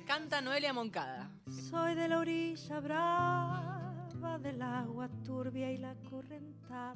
Canta 0.08 0.42
Noelia 0.42 0.74
Moncada. 0.74 1.30
Soy 1.70 1.94
de 1.94 2.08
la 2.08 2.18
orilla 2.18 2.80
brava 2.80 4.40
del 4.40 4.60
agua 4.62 5.08
turbia 5.24 5.72
y 5.72 5.78
la 5.78 5.94
correntada 6.10 6.96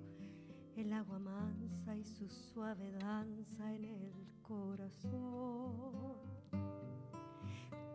El 0.81 0.93
agua 0.93 1.19
mansa 1.19 1.95
y 1.95 2.03
su 2.03 2.27
suave 2.27 2.91
danza 2.93 3.71
en 3.71 3.85
el 3.85 4.11
corazón. 4.41 6.15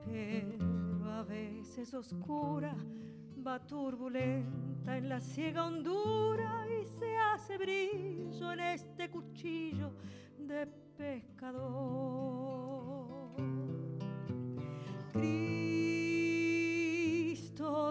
Pero 0.04 1.10
a 1.10 1.24
veces 1.24 1.92
oscura, 1.94 2.76
va 3.44 3.58
turbulenta 3.58 4.96
en 4.98 5.08
la 5.08 5.20
ciega 5.20 5.66
hondura 5.66 6.64
y 6.68 6.84
se 6.86 7.18
hace 7.18 7.58
brillo 7.58 8.52
en 8.52 8.60
este 8.60 9.10
cuchillo 9.10 9.90
de 10.38 10.68
pescador. 10.96 11.56
Cristo 15.12 16.32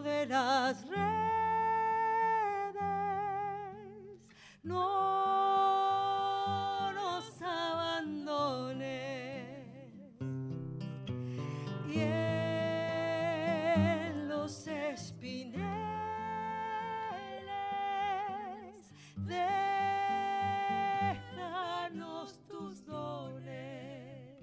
de 0.02 0.26
las 0.26 0.88
redes, 0.88 1.25
no 4.66 4.82
nos 6.92 7.42
abandones. 7.42 8.90
Y 11.88 12.00
en 12.00 14.28
los 14.28 14.68
espineles, 14.68 15.64
déjanos 21.58 22.40
tus 22.48 22.84
dones. 22.86 24.42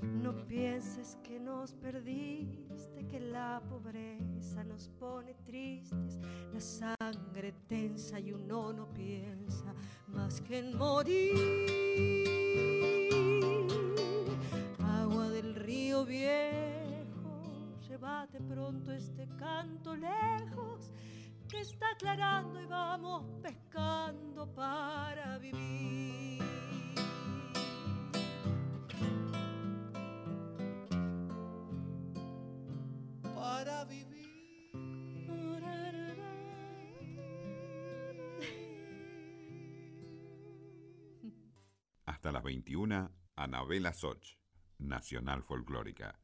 No 0.00 0.34
pienses 0.46 1.18
que 1.24 1.40
nos 1.40 1.74
perdiste, 1.74 2.67
que 3.08 3.20
la 3.20 3.60
pobreza 3.68 4.62
nos 4.64 4.88
pone 4.88 5.34
tristes, 5.46 6.18
la 6.52 6.60
sangre 6.60 7.52
tensa 7.66 8.20
y 8.20 8.32
uno 8.32 8.72
no 8.72 8.92
piensa 8.92 9.74
más 10.08 10.40
que 10.40 10.58
en 10.58 10.76
morir. 10.76 11.32
Agua 14.78 15.28
del 15.30 15.54
río 15.54 16.04
viejo, 16.04 17.42
llévate 17.88 18.40
pronto 18.40 18.92
este 18.92 19.26
canto 19.38 19.96
lejos, 19.96 20.90
que 21.48 21.60
está 21.60 21.90
aclarando 21.90 22.60
y 22.60 22.66
vamos 22.66 23.24
pescando 23.42 24.46
para 24.54 25.38
vivir. 25.38 26.07
Las 42.38 42.44
21, 42.44 43.10
Anabela 43.34 43.92
Soch, 43.92 44.36
Nacional 44.78 45.42
Folclórica. 45.42 46.20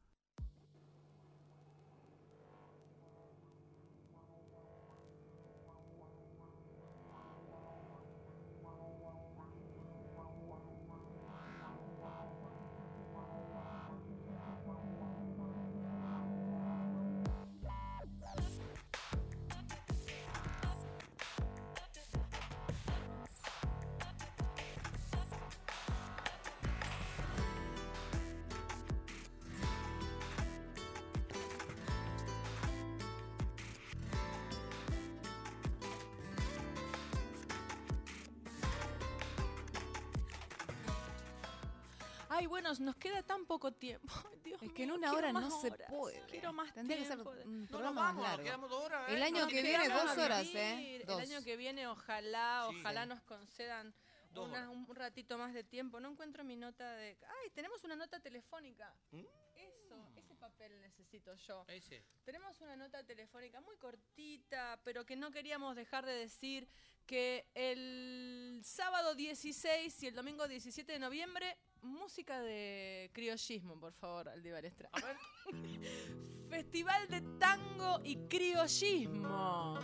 Poco 43.55 43.71
tiempo. 43.73 44.13
Dios 44.43 44.61
Es 44.61 44.71
que 44.73 44.83
en 44.83 44.91
una 44.91 45.13
hora 45.13 45.31
no 45.31 45.49
se 45.61 45.71
horas. 45.71 45.89
puede. 45.89 46.19
Quiero 46.27 46.51
más 46.53 46.73
Tendría 46.73 46.97
que 46.97 47.05
ser 47.05 47.19
un 47.19 47.67
No 47.71 47.79
vamos, 47.79 48.15
nos 48.15 48.23
largo. 48.23 48.43
quedamos 48.43 48.69
dos 48.69 48.83
horas. 48.83 49.09
El 49.09 49.19
¿eh? 49.19 49.23
año 49.23 49.41
No 49.41 49.47
que 49.47 49.61
viene, 49.61 49.89
dos 49.89 50.17
horas. 50.17 50.47
¿eh? 50.53 51.01
El 51.07 51.19
año 51.19 51.41
que 51.43 51.55
viene, 51.55 51.87
ojalá, 51.87 52.67
Sí. 52.69 52.75
ojalá 52.79 53.05
nos 53.05 53.21
concedan 53.21 53.93
una- 54.35 54.69
un 54.69 54.85
ratito 54.93 55.37
más 55.37 55.53
de 55.53 55.63
tiempo. 55.63 55.99
No 56.01 56.11
encuentro 56.11 56.43
mi 56.43 56.57
nota 56.57 56.91
de... 56.97 57.17
Ay, 57.41 57.49
tenemos 57.51 57.81
una 57.85 57.95
nota 57.95 58.19
telefónica. 58.19 58.93
¿Mm? 59.11 59.23
Eso, 59.55 60.09
ese 60.17 60.35
papel 60.35 60.81
necesito 60.81 61.33
yo. 61.35 61.63
Ese. 61.69 62.03
Tenemos 62.25 62.59
una 62.59 62.75
nota 62.75 63.01
telefónica 63.05 63.61
muy 63.61 63.77
cortita, 63.77 64.77
pero 64.83 65.05
que 65.05 65.15
no 65.15 65.31
queríamos 65.31 65.77
dejar 65.77 66.05
de 66.05 66.11
decir 66.13 66.67
que 67.05 67.47
el 67.53 68.59
sábado 68.65 69.15
16 69.15 70.03
y 70.03 70.07
el 70.07 70.15
domingo 70.15 70.47
17 70.47 70.91
de 70.91 70.99
noviembre 70.99 71.57
música 71.85 72.41
de 72.41 73.09
criollismo, 73.13 73.79
por 73.79 73.93
favor, 73.93 74.29
Aldi 74.29 74.51
Balestra. 74.51 74.89
Festival 76.49 77.07
de 77.07 77.21
Tango 77.39 78.01
y 78.03 78.17
Criollismo. 78.27 79.79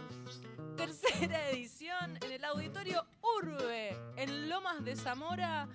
Tercera 0.75 1.49
edición 1.49 2.17
en 2.23 2.31
el 2.31 2.43
Auditorio 2.43 3.05
Urbe, 3.39 3.95
en 4.17 4.49
Lomas 4.49 4.83
de 4.83 4.95
Zamora. 4.95 5.67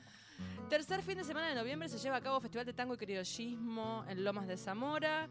Tercer 0.68 1.02
fin 1.02 1.18
de 1.18 1.24
semana 1.24 1.48
de 1.48 1.54
noviembre 1.54 1.88
se 1.88 1.98
lleva 1.98 2.16
a 2.16 2.20
cabo 2.20 2.40
Festival 2.40 2.66
de 2.66 2.72
Tango 2.72 2.94
y 2.94 2.98
Criollismo 2.98 4.04
en 4.08 4.24
Lomas 4.24 4.46
de 4.46 4.56
Zamora. 4.56 5.28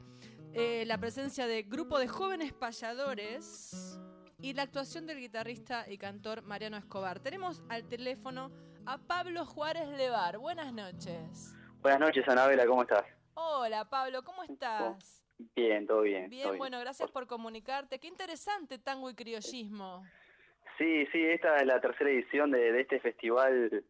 Eh, 0.53 0.85
la 0.87 0.97
presencia 0.97 1.47
de 1.47 1.63
grupo 1.63 1.99
de 1.99 2.07
jóvenes 2.07 2.53
payadores 2.53 3.99
y 4.41 4.53
la 4.53 4.63
actuación 4.63 5.05
del 5.05 5.19
guitarrista 5.19 5.85
y 5.89 5.97
cantor 5.97 6.41
Mariano 6.43 6.77
Escobar. 6.77 7.19
Tenemos 7.19 7.63
al 7.67 7.87
teléfono 7.87 8.51
a 8.87 8.97
Pablo 8.97 9.45
Juárez 9.45 9.87
Levar. 9.89 10.37
Buenas 10.37 10.71
noches. 10.73 11.55
Buenas 11.81 11.99
noches, 11.99 12.27
Anabela, 12.27 12.65
¿cómo 12.65 12.83
estás? 12.83 13.03
Hola 13.33 13.85
Pablo, 13.89 14.23
¿cómo 14.23 14.43
estás? 14.43 15.23
Bien, 15.55 15.85
todo 15.85 16.01
bien. 16.01 16.29
Bien, 16.29 16.43
todo 16.43 16.53
bien. 16.53 16.59
bueno, 16.59 16.79
gracias 16.79 17.11
por 17.11 17.27
comunicarte. 17.27 17.99
Qué 17.99 18.07
interesante 18.07 18.77
tango 18.77 19.09
y 19.09 19.15
criollismo. 19.15 20.03
Sí, 20.77 21.05
sí, 21.11 21.23
esta 21.25 21.57
es 21.57 21.65
la 21.65 21.81
tercera 21.81 22.09
edición 22.09 22.51
de, 22.51 22.71
de 22.71 22.81
este 22.81 22.99
festival, 22.99 23.83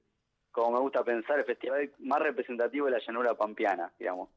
como 0.51 0.71
me 0.71 0.79
gusta 0.79 1.03
pensar, 1.03 1.39
el 1.39 1.45
festival 1.45 1.91
más 1.99 2.19
representativo 2.19 2.85
de 2.85 2.93
la 2.93 2.99
llanura 3.05 3.35
pampeana, 3.35 3.91
digamos. 3.99 4.29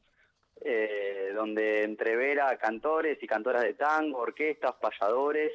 Eh, 0.61 1.31
donde 1.35 1.85
entrevera 1.85 2.59
cantores 2.59 3.23
y 3.23 3.27
cantoras 3.29 3.63
de 3.63 3.75
tango, 3.75 4.19
orquestas, 4.19 4.75
payadores. 4.81 5.53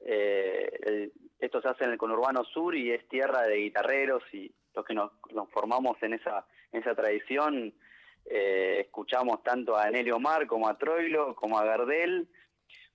Eh, 0.00 0.70
el- 0.82 1.12
esto 1.38 1.60
se 1.62 1.68
hace 1.68 1.84
en 1.84 1.90
el 1.92 1.98
conurbano 1.98 2.44
sur 2.44 2.74
y 2.74 2.90
es 2.90 3.06
tierra 3.08 3.42
de 3.42 3.56
guitarreros 3.56 4.22
y 4.32 4.52
los 4.74 4.84
que 4.84 4.94
nos, 4.94 5.12
nos 5.32 5.50
formamos 5.50 5.96
en 6.02 6.14
esa, 6.14 6.46
tradición 6.94 7.74
eh, 8.26 8.80
escuchamos 8.80 9.42
tanto 9.42 9.76
a 9.76 9.90
Nelly 9.90 10.10
Omar 10.10 10.46
como 10.46 10.68
a 10.68 10.76
Troilo, 10.76 11.34
como 11.34 11.58
a 11.58 11.64
Gardel, 11.64 12.28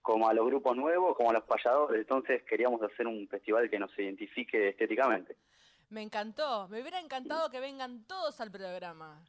como 0.01 0.29
a 0.29 0.33
los 0.33 0.45
grupos 0.45 0.77
nuevos, 0.77 1.15
como 1.17 1.31
a 1.31 1.33
los 1.33 1.43
payadores. 1.43 2.01
Entonces 2.01 2.43
queríamos 2.43 2.81
hacer 2.83 3.07
un 3.07 3.27
festival 3.27 3.69
que 3.69 3.79
nos 3.79 3.97
identifique 3.97 4.69
estéticamente. 4.69 5.35
Me 5.89 6.01
encantó. 6.03 6.67
Me 6.69 6.81
hubiera 6.81 6.99
encantado 6.99 7.49
que 7.49 7.59
vengan 7.59 8.05
todos 8.05 8.39
al 8.39 8.51
programa. 8.51 9.23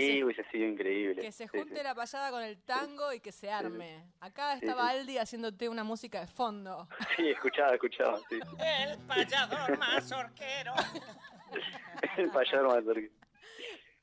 Sí, 0.00 0.24
hubiese 0.24 0.44
sido 0.50 0.66
increíble. 0.66 1.22
Que 1.22 1.32
se 1.32 1.48
junte 1.48 1.76
sí. 1.76 1.82
la 1.82 1.94
payada 1.94 2.30
con 2.30 2.42
el 2.42 2.58
tango 2.62 3.12
y 3.12 3.20
que 3.20 3.32
se 3.32 3.50
arme. 3.50 4.04
Acá 4.20 4.54
estaba 4.54 4.90
sí. 4.90 4.98
Aldi 4.98 5.18
haciéndote 5.18 5.68
una 5.68 5.84
música 5.84 6.20
de 6.20 6.26
fondo. 6.26 6.88
Sí, 7.16 7.28
escuchaba, 7.28 7.74
escuchaba. 7.74 8.18
Sí. 8.28 8.38
El 8.58 8.98
payador 9.06 9.78
más 9.78 10.10
orquero. 10.12 10.72
El 12.16 12.30
payador 12.30 12.66
más 12.66 12.84
cerca. 12.84 13.14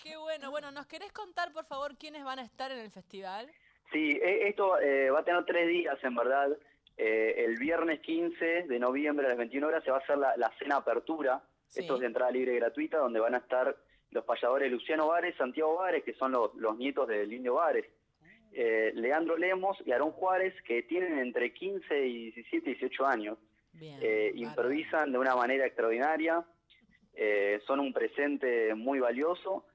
Qué 0.01 0.17
bueno. 0.17 0.49
Bueno, 0.49 0.71
¿nos 0.71 0.87
querés 0.87 1.11
contar, 1.11 1.51
por 1.51 1.65
favor, 1.65 1.95
quiénes 1.97 2.23
van 2.23 2.39
a 2.39 2.43
estar 2.43 2.71
en 2.71 2.79
el 2.79 2.91
festival? 2.91 3.51
Sí, 3.91 4.19
e- 4.21 4.47
esto 4.47 4.79
eh, 4.79 5.09
va 5.09 5.19
a 5.19 5.23
tener 5.23 5.45
tres 5.45 5.67
días, 5.67 5.97
en 6.03 6.15
verdad. 6.15 6.49
Eh, 6.97 7.45
el 7.45 7.57
viernes 7.57 7.99
15 8.01 8.63
de 8.67 8.79
noviembre 8.79 9.25
a 9.25 9.29
las 9.29 9.37
21 9.37 9.67
horas 9.67 9.83
se 9.83 9.91
va 9.91 9.97
a 9.97 9.99
hacer 9.99 10.17
la, 10.17 10.35
la 10.37 10.51
cena 10.57 10.77
apertura. 10.77 11.43
Sí. 11.67 11.81
Esto 11.81 11.95
es 11.95 12.01
de 12.01 12.07
entrada 12.07 12.31
libre 12.31 12.53
y 12.53 12.57
gratuita, 12.57 12.97
donde 12.97 13.19
van 13.19 13.35
a 13.35 13.39
estar 13.39 13.75
los 14.11 14.25
payadores 14.25 14.71
Luciano 14.71 15.07
Vares, 15.07 15.35
Santiago 15.37 15.75
Vares, 15.75 16.03
que 16.03 16.13
son 16.13 16.33
los, 16.33 16.53
los 16.55 16.77
nietos 16.77 17.07
del 17.07 17.31
Indio 17.31 17.55
Vares, 17.55 17.85
eh, 18.53 18.91
Leandro 18.95 19.37
Lemos 19.37 19.77
y 19.85 19.91
Aarón 19.91 20.11
Juárez, 20.11 20.53
que 20.63 20.83
tienen 20.83 21.17
entre 21.19 21.53
15 21.53 22.05
y 22.05 22.31
17 22.31 22.69
y 22.69 22.73
18 22.73 23.05
años. 23.05 23.37
Bien. 23.73 23.97
Eh, 24.01 24.33
improvisan 24.35 25.11
de 25.11 25.17
una 25.17 25.35
manera 25.35 25.65
extraordinaria, 25.65 26.45
eh, 27.13 27.61
son 27.65 27.79
un 27.79 27.93
presente 27.93 28.75
muy 28.75 28.99
valioso. 28.99 29.65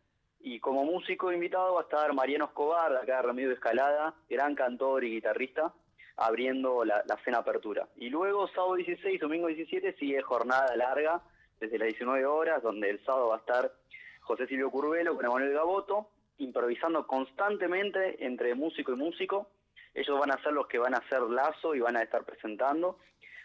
Y 0.40 0.60
como 0.60 0.84
músico 0.84 1.32
invitado 1.32 1.74
va 1.74 1.80
a 1.80 1.84
estar 1.84 2.12
Mariano 2.12 2.44
Escobar, 2.44 2.94
acá 2.96 3.16
de 3.16 3.22
Ramiro 3.22 3.48
de 3.48 3.54
Escalada, 3.54 4.14
gran 4.28 4.54
cantor 4.54 5.02
y 5.04 5.12
guitarrista, 5.12 5.72
abriendo 6.16 6.84
la, 6.84 7.02
la 7.08 7.16
cena 7.24 7.38
apertura. 7.38 7.88
Y 7.96 8.10
luego, 8.10 8.46
sábado 8.48 8.74
16, 8.74 9.18
domingo 9.18 9.48
17, 9.48 9.94
sigue 9.94 10.20
jornada 10.20 10.76
larga, 10.76 11.22
desde 11.58 11.78
las 11.78 11.88
19 11.88 12.26
horas, 12.26 12.62
donde 12.62 12.90
el 12.90 13.04
sábado 13.04 13.28
va 13.28 13.36
a 13.36 13.38
estar 13.38 13.72
José 14.26 14.46
Silvio 14.48 14.70
Curvelo 14.72 15.14
con 15.14 15.24
Emanuel 15.24 15.52
Gaboto, 15.52 16.10
improvisando 16.38 17.06
constantemente 17.06 18.24
entre 18.26 18.54
músico 18.56 18.92
y 18.92 18.96
músico. 18.96 19.48
Ellos 19.94 20.18
van 20.18 20.32
a 20.32 20.42
ser 20.42 20.52
los 20.52 20.66
que 20.66 20.78
van 20.78 20.94
a 20.94 20.98
hacer 20.98 21.20
lazo 21.22 21.74
y 21.76 21.80
van 21.80 21.96
a 21.96 22.02
estar 22.02 22.24
presentando. 22.24 22.98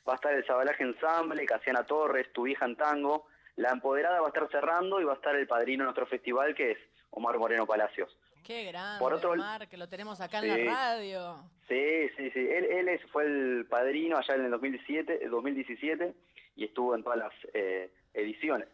Va 0.10 0.14
a 0.14 0.16
estar 0.16 0.34
el 0.34 0.46
Sabalaje 0.46 0.84
Ensamble, 0.84 1.46
Casiana 1.46 1.86
Torres, 1.86 2.34
Tu 2.34 2.44
Vieja 2.44 2.66
en 2.66 2.76
Tango. 2.76 3.28
La 3.58 3.70
Empoderada 3.70 4.20
va 4.22 4.26
a 4.28 4.30
estar 4.30 4.50
cerrando 4.50 5.00
y 5.00 5.04
va 5.04 5.14
a 5.14 5.16
estar 5.16 5.36
el 5.36 5.46
padrino 5.48 5.84
de 5.84 5.86
nuestro 5.86 6.08
festival, 6.08 6.56
que 6.56 6.72
es 6.72 6.78
Omar 7.12 7.38
Moreno 7.38 7.68
Palacios. 7.68 8.18
Qué 8.44 8.64
grande, 8.66 9.00
Por 9.00 9.14
otro- 9.14 9.34
Omar, 9.34 9.68
que 9.70 9.78
lo 9.78 9.88
tenemos 9.88 10.20
acá 10.20 10.40
en 10.40 10.66
la 10.66 10.74
radio. 10.74 11.36
Sí, 11.68 12.10
sí, 12.18 12.32
sí. 12.32 12.40
Él, 12.40 12.66
él 12.66 12.88
es- 12.90 13.06
fue 13.12 13.24
el 13.26 13.68
padrino 13.70 14.18
allá 14.18 14.34
en 14.34 14.46
el 14.46 14.52
2017, 14.52 15.30
2017 15.30 16.16
y 16.56 16.66
estuvo 16.66 16.96
en 16.96 17.04
todas 17.04 17.20
las 17.20 17.34
eh, 17.54 17.94
ediciones. 18.16 18.68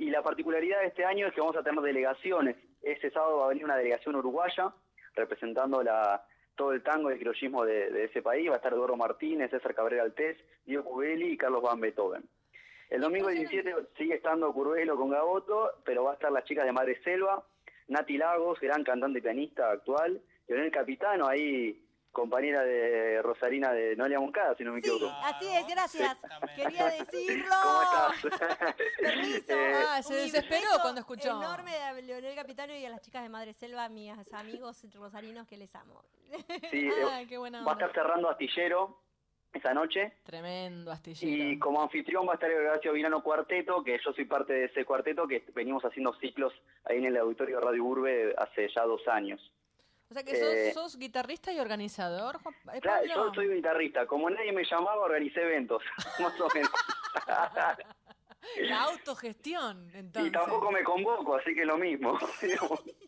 Y 0.00 0.08
la 0.08 0.22
particularidad 0.22 0.80
de 0.80 0.86
este 0.86 1.04
año 1.04 1.26
es 1.26 1.34
que 1.34 1.42
vamos 1.42 1.58
a 1.58 1.62
tener 1.62 1.78
delegaciones. 1.78 2.56
Este 2.80 3.10
sábado 3.10 3.40
va 3.40 3.44
a 3.44 3.48
venir 3.50 3.66
una 3.66 3.76
delegación 3.76 4.16
uruguaya 4.16 4.72
representando 5.14 5.82
la, 5.82 6.24
todo 6.56 6.72
el 6.72 6.82
tango 6.82 7.10
y 7.10 7.12
el 7.12 7.18
criollismo 7.18 7.66
de, 7.66 7.90
de 7.90 8.04
ese 8.04 8.22
país. 8.22 8.48
Va 8.48 8.54
a 8.54 8.56
estar 8.56 8.72
Eduardo 8.72 8.96
Martínez, 8.96 9.50
César 9.50 9.74
Cabrera 9.74 10.04
Altés, 10.04 10.38
Diego 10.64 10.84
Cubeli 10.84 11.32
y 11.32 11.36
Carlos 11.36 11.60
Van 11.60 11.78
Beethoven. 11.80 12.26
El 12.88 13.02
domingo 13.02 13.28
17 13.28 13.74
sigue 13.98 14.14
estando 14.14 14.50
Curvelo 14.54 14.96
con 14.96 15.10
Gaboto, 15.10 15.70
pero 15.84 16.04
va 16.04 16.12
a 16.12 16.14
estar 16.14 16.32
las 16.32 16.44
chicas 16.44 16.64
de 16.64 16.72
Madre 16.72 16.98
Selva, 17.04 17.44
Nati 17.88 18.16
Lagos, 18.16 18.58
gran 18.58 18.82
cantante 18.82 19.18
y 19.18 19.22
pianista 19.22 19.70
actual, 19.70 20.18
Leonel 20.48 20.72
Capitano, 20.72 21.28
ahí 21.28 21.78
compañera 22.12 22.62
de 22.62 23.22
Rosarina 23.22 23.72
de 23.72 23.94
Noelia 23.96 24.18
Moncada, 24.20 24.54
si 24.56 24.64
no 24.64 24.72
me 24.72 24.80
Sí, 24.80 24.88
equivoco. 24.90 25.12
así 25.24 25.46
es, 25.46 25.66
gracias. 25.68 26.18
Quería 26.56 26.86
decirlo. 26.98 27.54
¿Cómo 27.62 27.82
estás? 27.82 28.76
Permiso. 29.00 29.52
Eh, 29.52 29.72
Ah, 29.88 30.02
se 30.02 30.14
desesperó 30.14 30.68
cuando 30.82 31.00
escuchó. 31.00 31.30
enorme 31.30 31.74
a 31.76 31.92
Leonel 31.94 32.34
Capitano 32.34 32.74
y 32.74 32.84
a 32.84 32.90
las 32.90 33.00
chicas 33.02 33.22
de 33.22 33.28
Madre 33.28 33.52
Selva, 33.54 33.88
mis 33.88 34.12
amigos 34.32 34.84
rosarinos 34.94 35.46
que 35.46 35.56
les 35.56 35.74
amo. 35.74 36.02
sí, 36.70 36.88
eh, 36.88 36.92
Ay, 37.12 37.26
qué 37.26 37.38
buena 37.38 37.62
va 37.64 37.72
a 37.72 37.74
estar 37.74 37.92
cerrando 37.92 38.28
Astillero 38.28 38.98
esa 39.52 39.74
noche. 39.74 40.12
Tremendo 40.24 40.92
astillero. 40.92 41.52
Y 41.52 41.58
como 41.58 41.82
anfitrión 41.82 42.26
va 42.26 42.32
a 42.32 42.34
estar 42.34 42.50
el 42.50 42.66
Horacio 42.66 42.92
Virano 42.92 43.20
Cuarteto, 43.22 43.82
que 43.82 43.98
yo 44.04 44.12
soy 44.12 44.24
parte 44.24 44.52
de 44.52 44.64
ese 44.66 44.84
cuarteto, 44.84 45.26
que 45.26 45.44
venimos 45.54 45.84
haciendo 45.84 46.12
ciclos 46.20 46.52
ahí 46.84 46.98
en 46.98 47.06
el 47.06 47.16
auditorio 47.16 47.56
de 47.58 47.62
Radio 47.66 47.84
Urbe 47.84 48.34
hace 48.38 48.68
ya 48.74 48.84
dos 48.84 49.06
años. 49.08 49.40
O 50.10 50.12
sea 50.12 50.24
que 50.24 50.34
sos, 50.34 50.54
eh, 50.54 50.72
sos 50.74 50.96
guitarrista 50.98 51.52
y 51.52 51.60
organizador, 51.60 52.42
Juan 52.42 52.54
eh, 52.74 52.80
Claro, 52.80 53.06
yo 53.06 53.32
soy 53.32 53.48
guitarrista. 53.54 54.06
Como 54.06 54.28
nadie 54.28 54.50
me 54.52 54.64
llamaba, 54.64 55.04
organicé 55.04 55.40
eventos, 55.40 55.82
más 56.18 56.40
o 56.40 56.48
menos. 56.52 56.70
La 58.56 58.82
autogestión, 58.84 59.90
entonces. 59.94 60.30
y 60.30 60.32
tampoco 60.32 60.72
me 60.72 60.82
convoco, 60.82 61.36
así 61.36 61.54
que 61.54 61.64
lo 61.64 61.78
mismo. 61.78 62.18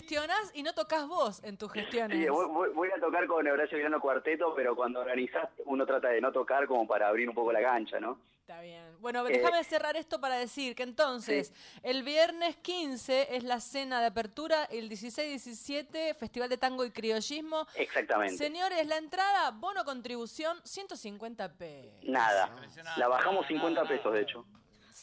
Gestionás 0.00 0.50
y 0.52 0.62
no 0.62 0.74
tocas 0.74 1.06
vos 1.08 1.42
en 1.42 1.56
tus 1.56 1.72
gestiones. 1.72 2.18
Sí, 2.18 2.28
voy, 2.28 2.46
voy- 2.48 2.68
voy 2.74 2.88
a 2.94 3.00
tocar 3.00 3.26
con 3.26 3.46
Horacio 3.48 3.78
Virano 3.78 3.98
Cuarteto, 3.98 4.54
pero 4.54 4.76
cuando 4.76 5.00
organizás 5.00 5.48
uno 5.64 5.86
trata 5.86 6.08
de 6.08 6.20
no 6.20 6.32
tocar 6.32 6.66
como 6.66 6.86
para 6.86 7.08
abrir 7.08 7.26
un 7.28 7.34
poco 7.34 7.50
la 7.50 7.62
cancha, 7.62 7.98
¿no? 7.98 8.20
Está 8.42 8.60
bien. 8.60 8.84
Bueno, 9.00 9.26
Eh, 9.26 9.32
déjame 9.38 9.64
cerrar 9.64 9.96
esto 9.96 10.20
para 10.20 10.36
decir 10.36 10.76
que 10.76 10.82
entonces 10.82 11.52
el 11.82 12.02
viernes 12.02 12.56
15 12.56 13.34
es 13.36 13.42
la 13.42 13.58
cena 13.58 14.00
de 14.00 14.06
apertura, 14.06 14.64
el 14.66 14.88
16-17 14.90 16.14
Festival 16.14 16.50
de 16.50 16.58
Tango 16.58 16.84
y 16.84 16.90
Criollismo. 16.90 17.66
Exactamente. 17.74 18.36
Señores, 18.36 18.86
la 18.86 18.98
entrada, 18.98 19.50
bono 19.52 19.82
contribución, 19.84 20.58
150 20.62 21.54
pesos. 21.54 22.04
Nada. 22.04 22.54
La 22.98 23.08
bajamos 23.08 23.46
50 23.46 23.82
pesos, 23.88 24.12
de 24.12 24.20
hecho. 24.20 24.44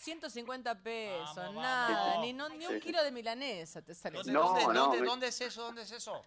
150 0.03 0.83
pesos, 0.83 1.35
Vamos, 1.35 1.63
nada, 1.63 2.07
vamos. 2.07 2.21
ni, 2.25 2.33
no- 2.33 2.49
ni 2.49 2.65
un 2.67 2.79
kilo 2.79 3.01
de 3.03 3.11
milanesa 3.11 3.81
te 3.81 3.93
sale. 3.95 4.17
¿Dónde, 4.17 4.31
No, 4.33 4.41
dónde, 4.43 4.63
no, 4.67 4.73
dónde- 4.73 4.99
me- 5.01 5.05
dónde 5.07 5.27
es 5.27 5.41
eso? 5.41 5.61
¿Dónde 5.63 5.81
es 5.83 5.91
eso? 5.91 6.21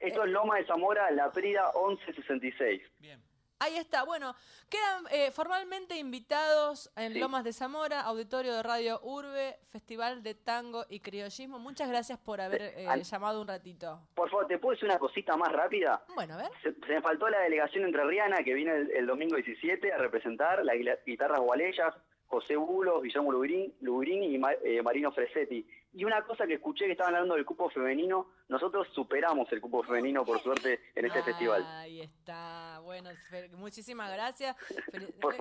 Esto 0.00 0.24
es 0.24 0.30
Loma 0.30 0.56
de 0.58 0.66
Zamora, 0.66 1.10
La 1.12 1.30
Prida 1.30 1.70
1166. 1.74 2.82
Bien. 2.98 3.22
Ahí 3.60 3.76
está, 3.76 4.02
bueno, 4.02 4.34
quedan 4.68 5.04
eh, 5.12 5.30
formalmente 5.30 5.96
invitados 5.96 6.90
en 6.96 7.12
Sí. 7.12 7.20
Lomas 7.20 7.44
de 7.44 7.52
Zamora, 7.52 8.00
Auditorio 8.00 8.54
de 8.54 8.62
Radio 8.64 8.98
Urbe, 9.04 9.56
Festival 9.70 10.24
de 10.24 10.34
Tango 10.34 10.84
y 10.88 10.98
Criollismo. 10.98 11.60
Muchas 11.60 11.88
gracias 11.88 12.18
por 12.18 12.40
haber 12.40 12.60
eh, 12.76 12.88
llamado 13.04 13.40
un 13.40 13.46
ratito. 13.46 14.00
Por 14.16 14.28
favor, 14.30 14.48
¿te 14.48 14.58
puedo 14.58 14.72
decir 14.74 14.88
una 14.88 14.98
cosita 14.98 15.36
más 15.36 15.52
rápida? 15.52 16.02
Bueno, 16.16 16.34
a 16.34 16.38
ver. 16.38 16.50
Se, 16.64 16.72
se 16.72 16.92
me 16.92 17.00
faltó 17.02 17.28
la 17.28 17.38
delegación 17.38 17.84
entrerriana 17.84 18.38
que 18.42 18.52
viene 18.52 18.72
el, 18.74 18.90
el 18.90 19.06
domingo 19.06 19.36
17 19.36 19.92
a 19.92 19.98
representar 19.98 20.64
las 20.64 20.74
guila- 20.74 20.98
guitarras 21.06 21.38
gualeyas, 21.40 21.94
José 22.32 22.56
Bulos, 22.56 23.02
Guillermo 23.02 23.30
Lubrín, 23.30 23.74
Lubrín 23.82 24.22
y 24.22 24.40
eh, 24.64 24.82
Marino 24.82 25.12
Fresetti. 25.12 25.66
Y 25.92 26.04
una 26.04 26.22
cosa 26.22 26.46
que 26.46 26.54
escuché 26.54 26.86
que 26.86 26.92
estaban 26.92 27.14
hablando 27.14 27.34
del 27.34 27.44
cupo 27.44 27.68
femenino, 27.68 28.28
nosotros 28.52 28.86
superamos 28.94 29.50
el 29.52 29.60
cupo 29.60 29.82
femenino, 29.82 30.24
por 30.24 30.40
suerte, 30.42 30.80
en 30.94 31.06
este 31.06 31.22
festival. 31.22 31.64
Ahí 31.66 32.00
está. 32.00 32.78
Bueno, 32.84 33.10
muchísimas 33.54 34.12
gracias. 34.12 34.56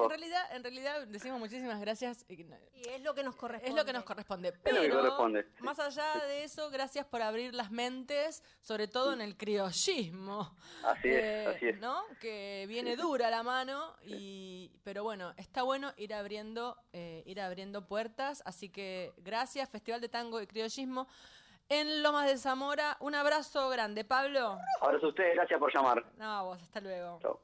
En 0.02 0.10
realidad, 0.10 0.56
en 0.56 0.64
realidad 0.64 1.08
decimos 1.08 1.40
muchísimas 1.40 1.80
gracias. 1.80 2.26
y 2.30 2.44
no- 2.44 2.58
Y 2.74 2.88
es 2.90 3.02
lo 3.02 3.14
que 3.14 3.24
nos 3.24 3.36
corresponde. 3.36 3.70
Es 3.70 3.76
lo 3.76 3.86
que 3.86 3.94
nos 3.94 4.04
corresponde. 4.04 4.50
Es 4.64 4.74
lo 4.74 4.82
que 4.82 4.88
Pero, 4.88 5.00
corresponde. 5.02 5.46
más 5.60 5.80
allá 5.80 6.26
de 6.28 6.44
eso, 6.44 6.70
gracias 6.70 7.06
por 7.06 7.22
abrir 7.22 7.54
las 7.54 7.72
mentes, 7.72 8.44
sobre 8.62 8.88
todo 8.88 9.14
en 9.14 9.22
el 9.22 9.38
criollismo. 9.38 10.56
Así 10.84 11.08
es, 11.10 11.24
eh, 11.24 11.48
así 11.56 11.68
es. 11.68 11.80
¿No? 11.80 12.02
Que 12.20 12.66
viene 12.68 12.96
dura 12.96 13.30
la 13.30 13.44
mano, 13.44 13.96
y, 14.04 14.72
pero 14.84 15.04
bueno, 15.04 15.34
está 15.38 15.64
bueno 15.64 15.94
ir 15.98 16.14
abriendo, 16.14 16.78
eh, 16.94 17.24
ir 17.26 17.40
abriendo 17.42 17.88
puertas. 17.88 18.42
Así 18.46 18.70
que 18.70 19.14
gracias, 19.18 19.70
Festival 19.70 20.02
de 20.02 20.10
Tango 20.10 20.42
y 20.42 20.48
Criollismo. 20.48 21.08
En 21.74 22.04
Lomas 22.04 22.28
de 22.28 22.38
Zamora, 22.38 22.98
un 23.00 23.16
abrazo 23.16 23.70
grande, 23.70 24.04
Pablo. 24.04 24.60
Abrazo 24.82 25.06
a 25.06 25.10
ustedes, 25.10 25.36
gracias 25.36 25.58
por 25.58 25.74
llamar. 25.74 26.06
No, 26.18 26.26
a 26.30 26.42
vos, 26.42 26.62
hasta 26.62 26.82
luego. 26.82 27.18
Chao. 27.22 27.40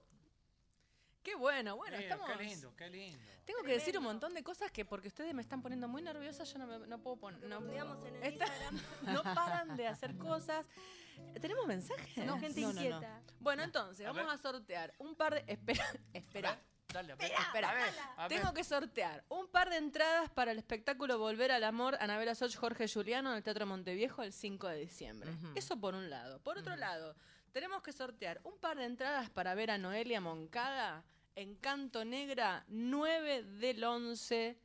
Qué 1.24 1.34
bueno, 1.36 1.78
bueno, 1.78 1.96
Eh, 1.96 2.02
estamos... 2.02 2.30
Qué 2.32 2.44
lindo, 2.44 2.74
qué 2.76 2.90
lindo. 2.90 3.18
Tengo 3.46 3.64
que 3.64 3.72
decir 3.72 3.98
un 3.98 4.04
montón 4.04 4.34
de 4.34 4.44
cosas 4.44 4.70
que 4.70 4.84
porque 4.84 5.08
ustedes 5.08 5.34
me 5.34 5.42
están 5.42 5.62
poniendo 5.62 5.88
muy 5.88 6.02
nerviosa, 6.02 6.44
yo 6.44 6.60
no, 6.60 6.68
me- 6.68 6.88
no 6.88 7.00
puedo 7.02 7.16
poner... 7.16 7.42
No, 7.44 7.62
Digamos 7.62 8.04
en 8.06 8.22
el 8.22 8.38
no 9.04 9.24
paran 9.24 9.78
de 9.78 9.88
hacer 9.88 10.18
cosas. 10.18 10.68
¿Tenemos 11.42 11.66
mensajes? 11.66 12.26
No, 12.26 12.38
gente 12.38 12.60
inquieta. 12.60 13.22
Bueno, 13.40 13.64
entonces, 13.64 14.06
A 14.06 14.12
vamos 14.12 14.26
ver. 14.26 14.36
a 14.36 14.38
sortear 14.42 14.94
un 15.00 15.16
par 15.16 15.36
de... 15.36 15.44
Espera, 15.54 15.86
espera. 16.14 16.60
Dale, 16.94 17.14
a 17.14 17.16
ver. 17.16 17.32
Espera, 17.32 17.70
A 17.70 17.74
ver, 17.74 17.94
a 18.18 18.28
ver. 18.28 18.38
Tengo 18.40 18.54
que 18.54 18.64
sortear 18.64 19.24
un 19.30 19.48
par 19.50 19.70
de 19.70 19.78
entradas 19.78 20.30
para 20.30 20.52
el 20.52 20.58
espectáculo 20.58 21.20
Volver 21.20 21.52
al 21.52 21.64
Amor 21.64 21.98
Anabela 22.00 22.34
Soch 22.34 22.56
Jorge 22.56 22.88
Juliano 22.88 23.32
en 23.32 23.38
el 23.38 23.44
Teatro 23.44 23.66
Monteviejo 23.66 24.24
el 24.24 24.32
5 24.32 24.68
de 24.70 24.80
diciembre. 24.80 25.32
Eso 25.56 25.78
por 25.80 25.94
un 25.96 26.10
lado. 26.10 26.40
Por 26.44 26.58
otro 26.58 26.76
lado, 26.78 27.16
tenemos 27.52 27.82
que 27.84 27.92
sortear 27.92 28.40
un 28.44 28.58
par 28.60 28.78
de 28.78 28.86
entradas 28.86 29.30
para 29.30 29.54
ver 29.54 29.70
a 29.72 29.78
Noelia 29.78 30.22
Moncada 30.22 31.04
en 31.36 31.56
Canto 31.56 32.06
Negra 32.06 32.64
9 32.68 33.44
del 33.44 33.84
11 33.84 34.58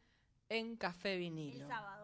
en 0.49 0.77
Café 0.77 1.15
El 1.15 1.19
Vinilo. 1.19 1.67
sábado. 1.69 2.02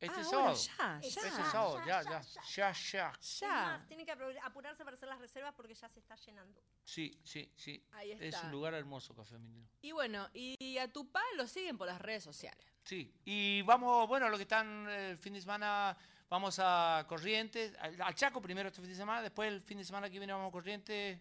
Este 0.00 0.20
Ah, 0.20 0.24
sábado. 0.24 0.48
ahora 0.48 0.54
ya, 0.54 0.98
Este 1.02 1.20
ya. 1.20 1.28
Este 1.28 1.42
sábado, 1.50 1.80
ya, 1.86 2.02
ya, 2.02 2.22
ya, 2.54 2.72
ya. 2.72 3.12
Es 3.20 3.40
Ya. 3.40 3.48
más, 3.48 3.86
tienen 3.88 4.06
que 4.06 4.12
apurarse 4.42 4.84
para 4.84 4.94
hacer 4.96 5.08
las 5.08 5.18
reservas 5.18 5.52
porque 5.54 5.74
ya 5.74 5.88
se 5.88 5.98
está 5.98 6.14
llenando. 6.14 6.60
Sí, 6.84 7.20
sí, 7.24 7.50
sí. 7.56 7.84
Ahí 7.92 8.12
Es 8.12 8.20
está. 8.34 8.42
un 8.46 8.52
lugar 8.52 8.74
hermoso, 8.74 9.12
Café 9.14 9.38
Minero. 9.38 9.66
Y 9.82 9.90
bueno, 9.92 10.28
y 10.32 10.78
a 10.78 10.86
tu 10.92 11.10
pa 11.10 11.22
lo 11.36 11.48
siguen 11.48 11.76
por 11.76 11.88
las 11.88 12.00
redes 12.00 12.22
sociales. 12.22 12.64
Sí, 12.84 13.12
y 13.24 13.62
vamos, 13.62 14.06
bueno, 14.08 14.28
lo 14.28 14.36
que 14.36 14.44
están 14.44 14.86
eh, 14.88 15.10
el 15.10 15.18
fin 15.18 15.32
de 15.34 15.40
semana, 15.40 15.96
vamos 16.30 16.58
a 16.62 17.04
Corrientes, 17.08 17.74
al, 17.80 18.00
al 18.00 18.14
Chaco 18.14 18.40
primero 18.40 18.68
este 18.68 18.80
fin 18.80 18.90
de 18.90 18.96
semana, 18.96 19.20
después 19.20 19.52
el 19.52 19.60
fin 19.62 19.78
de 19.78 19.84
semana 19.84 20.08
que 20.08 20.18
viene 20.18 20.32
vamos 20.32 20.48
a 20.48 20.52
Corrientes, 20.52 21.18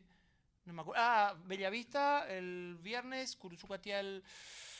no 0.66 0.74
me 0.74 0.82
acuerdo, 0.82 1.02
ah, 1.04 1.36
Bellavista 1.46 2.28
el 2.30 2.78
viernes, 2.80 3.36
Curuzucatía 3.36 4.00
el 4.02 4.24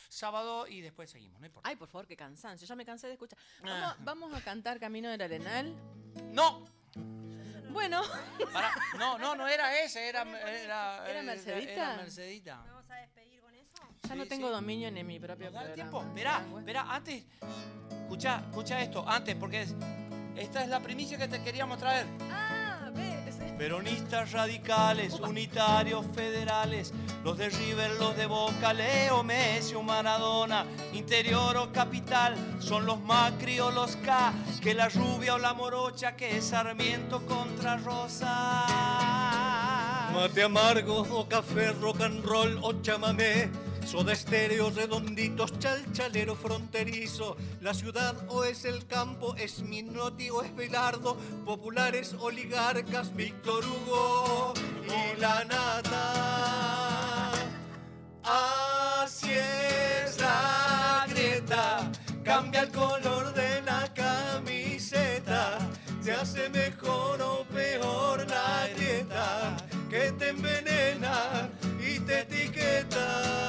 sábado 0.08 0.66
y 0.66 0.80
después 0.80 1.10
seguimos, 1.10 1.38
no 1.40 1.46
importa. 1.46 1.68
Ay, 1.68 1.76
por 1.76 1.88
favor, 1.88 2.06
qué 2.06 2.16
cansancio. 2.16 2.66
Ya 2.66 2.74
me 2.74 2.84
cansé 2.84 3.06
de 3.06 3.12
escuchar. 3.14 3.38
Ah. 3.64 3.94
Vamos, 4.00 4.22
vamos 4.30 4.40
a 4.40 4.44
cantar 4.44 4.78
Camino 4.80 5.08
del 5.10 5.20
Arenal. 5.22 5.74
No, 6.32 6.66
Bueno, 7.70 8.02
pará, 8.52 8.72
no, 8.98 9.18
no, 9.18 9.34
no 9.36 9.46
era 9.46 9.78
ese, 9.80 10.08
era, 10.08 10.22
era, 10.48 11.08
¿Era 11.08 11.22
Mercedita? 11.22 11.72
Era 11.72 11.96
Mercedita. 11.96 12.62
¿Me 12.62 12.70
vamos 12.70 12.90
a 12.90 12.94
despedir 12.96 13.40
con 13.40 13.54
eso? 13.54 13.74
ya 14.08 14.14
no 14.14 14.26
tengo 14.26 14.48
sí. 14.48 14.52
dominio 14.54 14.90
ni 14.90 15.00
en 15.00 15.06
mi 15.06 15.20
propio 15.20 15.50
¿Nos 15.50 15.54
da 15.62 15.74
tiempo? 15.74 16.02
Esperá, 16.02 16.38
Bueno. 16.40 16.58
esperá, 16.60 16.82
antes, 16.94 17.24
escucha, 17.90 18.40
escucha 18.48 18.80
esto, 18.80 19.06
antes, 19.06 19.36
porque 19.36 19.62
es- 19.62 19.74
esta 20.36 20.62
es 20.62 20.68
la 20.68 20.80
primicia 20.80 21.18
que 21.18 21.28
te 21.28 21.42
queríamos 21.42 21.78
traer. 21.78 22.06
Ah, 22.32 22.67
Peronistas 23.58 24.30
radicales, 24.30 25.18
unitarios 25.18 26.06
federales, 26.14 26.94
los 27.24 27.36
de 27.36 27.50
River, 27.50 27.90
los 27.98 28.16
de 28.16 28.26
Boca, 28.26 28.72
Leo, 28.72 29.24
Messi 29.24 29.74
o 29.74 29.82
Maradona, 29.82 30.64
interior 30.92 31.56
o 31.56 31.72
capital, 31.72 32.36
son 32.60 32.86
los 32.86 33.00
Macri 33.00 33.58
o 33.58 33.72
los 33.72 33.96
K, 33.96 34.32
que 34.62 34.74
la 34.74 34.88
rubia 34.88 35.34
o 35.34 35.38
la 35.38 35.54
morocha, 35.54 36.14
que 36.14 36.36
es 36.36 36.44
Sarmiento 36.44 37.26
contra 37.26 37.78
Rosa. 37.78 38.64
Mate 40.14 40.44
amargo 40.44 41.00
o 41.10 41.28
café, 41.28 41.72
rock 41.72 42.02
and 42.02 42.24
roll 42.24 42.58
o 42.62 42.80
chamamé. 42.80 43.50
Soda 43.90 44.12
estéreo, 44.12 44.68
redonditos, 44.68 45.58
chalchalero 45.58 46.36
fronterizo. 46.36 47.38
La 47.62 47.72
ciudad 47.72 48.14
o 48.28 48.44
es 48.44 48.66
el 48.66 48.86
campo, 48.86 49.34
es 49.36 49.62
Minotti 49.62 50.28
o 50.28 50.42
es 50.42 50.54
Belardo. 50.54 51.16
Populares, 51.46 52.14
oligarcas, 52.20 53.16
Víctor 53.16 53.64
Hugo 53.64 54.52
y 54.84 55.18
la 55.18 55.42
nata. 55.46 57.32
Así 58.22 59.30
es 59.30 60.20
la 60.20 61.06
grieta, 61.08 61.90
cambia 62.22 62.64
el 62.64 62.70
color 62.70 63.32
de 63.32 63.62
la 63.62 63.90
camiseta, 63.94 65.60
se 66.02 66.12
hace 66.12 66.50
mejor 66.50 67.22
o 67.22 67.46
peor 67.54 68.26
la 68.28 68.68
grieta, 68.76 69.56
que 69.88 70.12
te 70.12 70.28
envenena 70.28 71.48
y 71.80 72.00
te 72.00 72.20
etiqueta. 72.20 73.47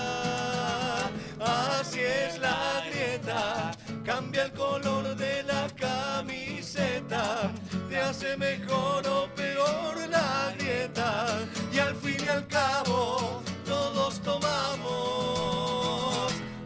Cambia 4.10 4.46
el 4.46 4.52
color 4.54 5.16
de 5.16 5.44
la 5.44 5.68
camiseta, 5.76 7.52
te 7.88 7.98
hace 8.00 8.36
mejor 8.38 9.08
o 9.08 9.28
peor 9.36 10.10
la 10.10 10.52
grieta, 10.58 11.28
y 11.72 11.78
al 11.78 11.96
fin 11.96 12.18
y 12.26 12.28
al 12.28 12.48
cabo 12.48 13.44
todos 13.64 14.20
tomamos 14.22 14.90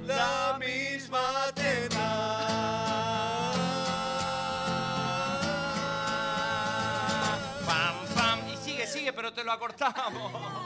la 0.06 0.58
misma 0.58 1.52
teta. 1.54 2.39
Pam, 7.68 7.96
pam, 8.16 8.39
y 8.54 8.56
sigue, 8.56 8.88
sigue, 8.88 9.12
pero 9.12 9.34
te 9.34 9.44
lo 9.44 9.52
acortamos. 9.52 10.62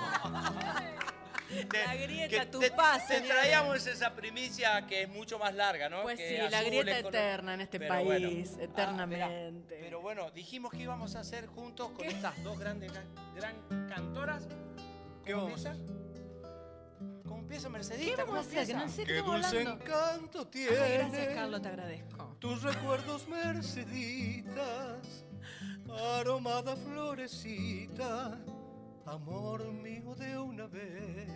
Te- 1.69 1.85
La 1.85 1.95
grieta, 1.95 2.39
que 2.41 2.45
tu 2.47 2.59
te, 2.59 2.71
pase, 2.71 3.21
te 3.21 3.27
traíamos 3.27 3.85
esa 3.87 4.13
primicia 4.15 4.85
que 4.87 5.03
es 5.03 5.09
mucho 5.09 5.39
más 5.39 5.53
larga, 5.55 5.89
¿no? 5.89 6.03
Pues 6.03 6.17
Que 6.17 6.41
sí, 6.43 6.51
la 6.51 6.63
grieta 6.63 6.99
eterna 6.99 7.53
en 7.53 7.61
este 7.61 7.79
Pero 7.79 7.93
país, 7.93 8.05
bueno. 8.05 8.29
Ah, 8.59 8.63
eternamente. 8.63 9.77
pero 9.81 10.01
bueno, 10.01 10.31
dijimos 10.31 10.71
que 10.71 10.81
íbamos 10.83 11.15
a 11.15 11.21
hacer 11.21 11.47
juntos 11.47 11.89
con 11.91 12.05
estas 12.05 12.41
dos 12.43 12.57
grandes 12.59 12.91
gran 13.35 13.55
cantoras. 13.89 14.47
¿Qué 15.25 15.33
¿Cómo 15.33 15.45
vamos 15.45 15.65
a 15.65 15.71
empieza? 15.71 15.93
¿Cómo 17.27 17.39
empieza 17.39 17.67
¿Qué 17.67 17.73
Mercedita? 17.73 18.23
vamos 18.25 18.47
a 18.47 18.49
¿Cómo 18.49 18.61
hacer? 18.61 18.67
Que 18.67 18.73
no 18.73 18.79
empieza? 18.83 18.95
sé 18.95 19.05
qué 19.05 19.21
dulce 19.21 19.61
encanto 19.61 20.47
Ay, 20.53 20.65
gracias, 20.93 21.11
tiene 21.11 21.35
Carlos, 21.35 21.61
te 21.61 21.67
agradezco. 21.67 22.35
tus 22.39 22.63
recuerdos 22.63 23.27
merceditas, 23.27 25.25
aromada 26.17 26.75
florecita, 26.77 28.37
amor 29.05 29.71
mío 29.73 30.15
de 30.15 30.37
una 30.37 30.67
vez. 30.67 31.27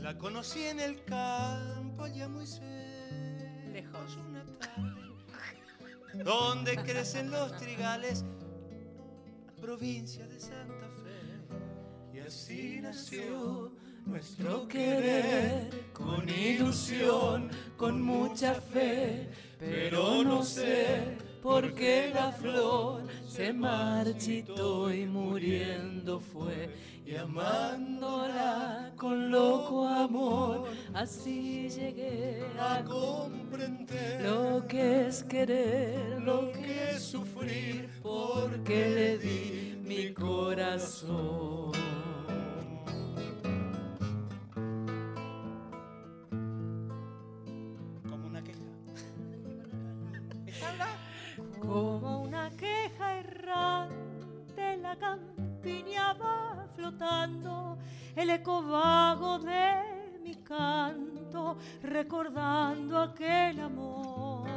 La 0.00 0.16
conocí 0.16 0.62
en 0.62 0.80
el 0.80 1.04
campo 1.04 2.04
allá 2.04 2.28
muy 2.28 2.46
Lejos. 3.72 4.18
una 4.28 4.44
tarde, 4.58 6.24
donde 6.24 6.76
crecen 6.76 7.30
los 7.30 7.56
trigales, 7.56 8.24
provincia 9.60 10.26
de 10.26 10.38
Santa 10.40 10.88
Fe. 11.02 12.16
Y 12.16 12.20
así 12.20 12.80
nació 12.80 13.72
nuestro 14.06 14.68
querer, 14.68 15.92
con 15.92 16.28
ilusión, 16.28 17.50
con 17.76 18.00
mucha 18.00 18.54
fe, 18.54 19.28
pero 19.58 20.22
no 20.22 20.42
sé 20.42 21.25
por 21.46 21.74
qué 21.74 22.10
la 22.12 22.32
flor 22.32 23.04
se 23.24 23.52
marchitó 23.52 24.92
y 24.92 25.06
muriendo 25.06 26.18
fue. 26.18 26.68
Y 27.06 27.14
amándola 27.14 28.92
con 28.96 29.30
loco 29.30 29.86
amor, 29.86 30.64
así 30.92 31.68
llegué 31.68 32.42
a 32.58 32.82
comprender 32.82 34.22
lo 34.22 34.66
que 34.66 35.06
es 35.06 35.22
querer, 35.22 36.20
lo 36.20 36.50
que 36.50 36.90
es 36.90 37.02
sufrir, 37.02 37.90
porque 38.02 38.88
le 38.88 39.18
di 39.18 39.78
mi 39.84 40.12
corazón. 40.12 41.95
Campiña 54.98 56.12
va 56.14 56.66
flotando, 56.74 57.78
el 58.14 58.30
eco 58.30 58.62
vago 58.62 59.38
de 59.38 60.18
mi 60.22 60.34
canto, 60.36 61.56
recordando 61.82 63.00
aquel 63.00 63.60
amor. 63.60 64.48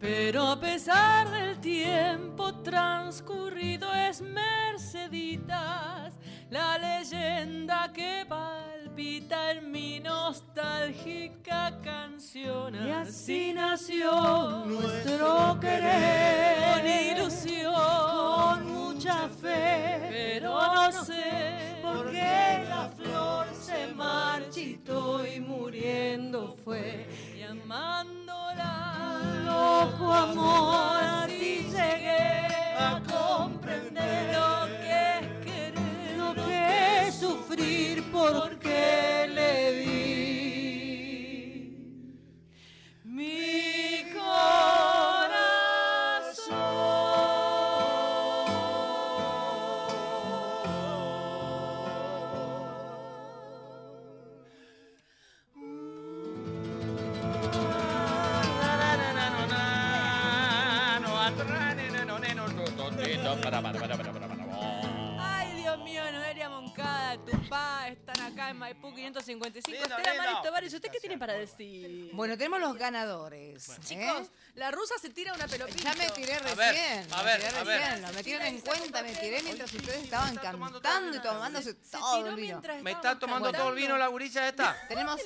Pero 0.00 0.48
a 0.48 0.58
pesar 0.58 1.30
del 1.30 1.60
tiempo 1.60 2.54
transcurrido 2.54 3.92
es 3.94 4.20
Merceditas, 4.20 6.12
la 6.50 6.76
leyenda 6.76 7.92
que 7.92 8.24
palpita 8.92 9.52
en 9.52 9.72
mi 9.72 10.00
nostálgica 10.00 11.78
canción. 11.82 12.74
Y 12.74 12.90
así 12.90 13.52
nació 13.54 14.64
nuestro 14.66 15.58
querer. 15.60 16.74
Con 16.74 16.86
ilusión, 16.86 17.72
con 17.72 18.66
mucha 18.72 19.28
fe, 19.28 20.08
pero 20.10 20.50
no 20.74 20.92
sé 21.04 21.78
por 21.82 22.10
qué 22.10 22.64
la 22.68 22.90
flor 22.96 23.46
se 23.54 23.88
marchitó 23.94 25.26
y 25.26 25.40
muriendo 25.40 26.54
fue. 26.64 27.06
y 27.36 27.42
amándola. 27.42 28.98
Loco 29.44 30.12
amor, 30.12 31.02
así 31.02 31.66
llegué 31.70 32.48
a 32.78 33.00
comprender 33.10 34.36
porque 38.12 39.26
le 39.36 39.52
di 39.80 40.02
mi 43.04 43.41
55. 69.32 69.70
Lindo, 69.70 69.96
Estela 69.96 70.42
lindo. 70.42 70.76
¿usted 70.76 70.90
qué 70.90 71.00
tiene 71.00 71.18
para 71.18 71.34
decir? 71.34 72.10
Bueno, 72.12 72.36
tenemos 72.36 72.60
los 72.60 72.76
ganadores. 72.76 73.68
¿eh? 73.68 73.76
Chicos, 73.84 74.28
la 74.54 74.70
rusa 74.70 74.94
se 75.00 75.10
tira 75.10 75.32
una 75.32 75.46
pelotita. 75.46 75.82
Ya 75.82 75.94
me 75.94 76.10
tiré 76.10 76.38
recién. 76.38 77.12
A 77.12 77.22
ver, 77.22 77.44
a 77.44 77.44
ver, 77.44 77.54
me 77.54 77.62
tiré. 77.62 77.78
Recién, 77.78 78.02
lo 78.02 78.12
metieron 78.12 78.46
en 78.46 78.60
cuenta, 78.60 79.02
me 79.02 79.14
tiré 79.14 79.42
mientras 79.42 79.72
ustedes 79.72 80.04
estaban 80.04 80.36
cantando 80.36 81.16
y 81.16 81.20
tomándose 81.20 81.74
todo 81.74 82.28
el 82.28 82.36
vino. 82.36 82.62
Me 82.82 82.92
está 82.92 83.18
tomando 83.18 83.52
todo 83.52 83.70
el 83.70 83.76
vino 83.76 83.96
la 83.96 84.08
gurilla 84.08 84.48
esta. 84.48 84.76
Tenemos 84.88 85.20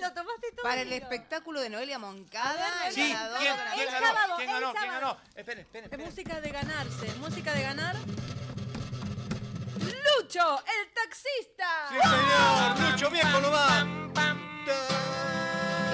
para 0.63 0.83
el 0.83 0.93
espectáculo 0.93 1.61
de 1.61 1.71
Noelia 1.71 1.99
Moncada. 1.99 2.91
Sí, 2.91 3.15
¿quién 3.75 3.91
ganó? 3.91 4.37
¿Quién 4.37 4.91
ganó? 4.91 5.17
Esperen, 5.35 5.67
esperen. 5.73 6.07
Música 6.07 6.41
de 6.41 6.51
ganarse, 6.51 7.15
música 7.19 7.53
de 7.55 7.63
ganar. 7.63 7.97
Lucho, 10.07 10.59
el 10.59 10.93
taxista. 10.93 11.89
Sí, 11.89 11.97
señor. 12.03 12.91
Lucho 12.91 13.11
Viejo 13.11 13.41
nomás. 13.41 13.85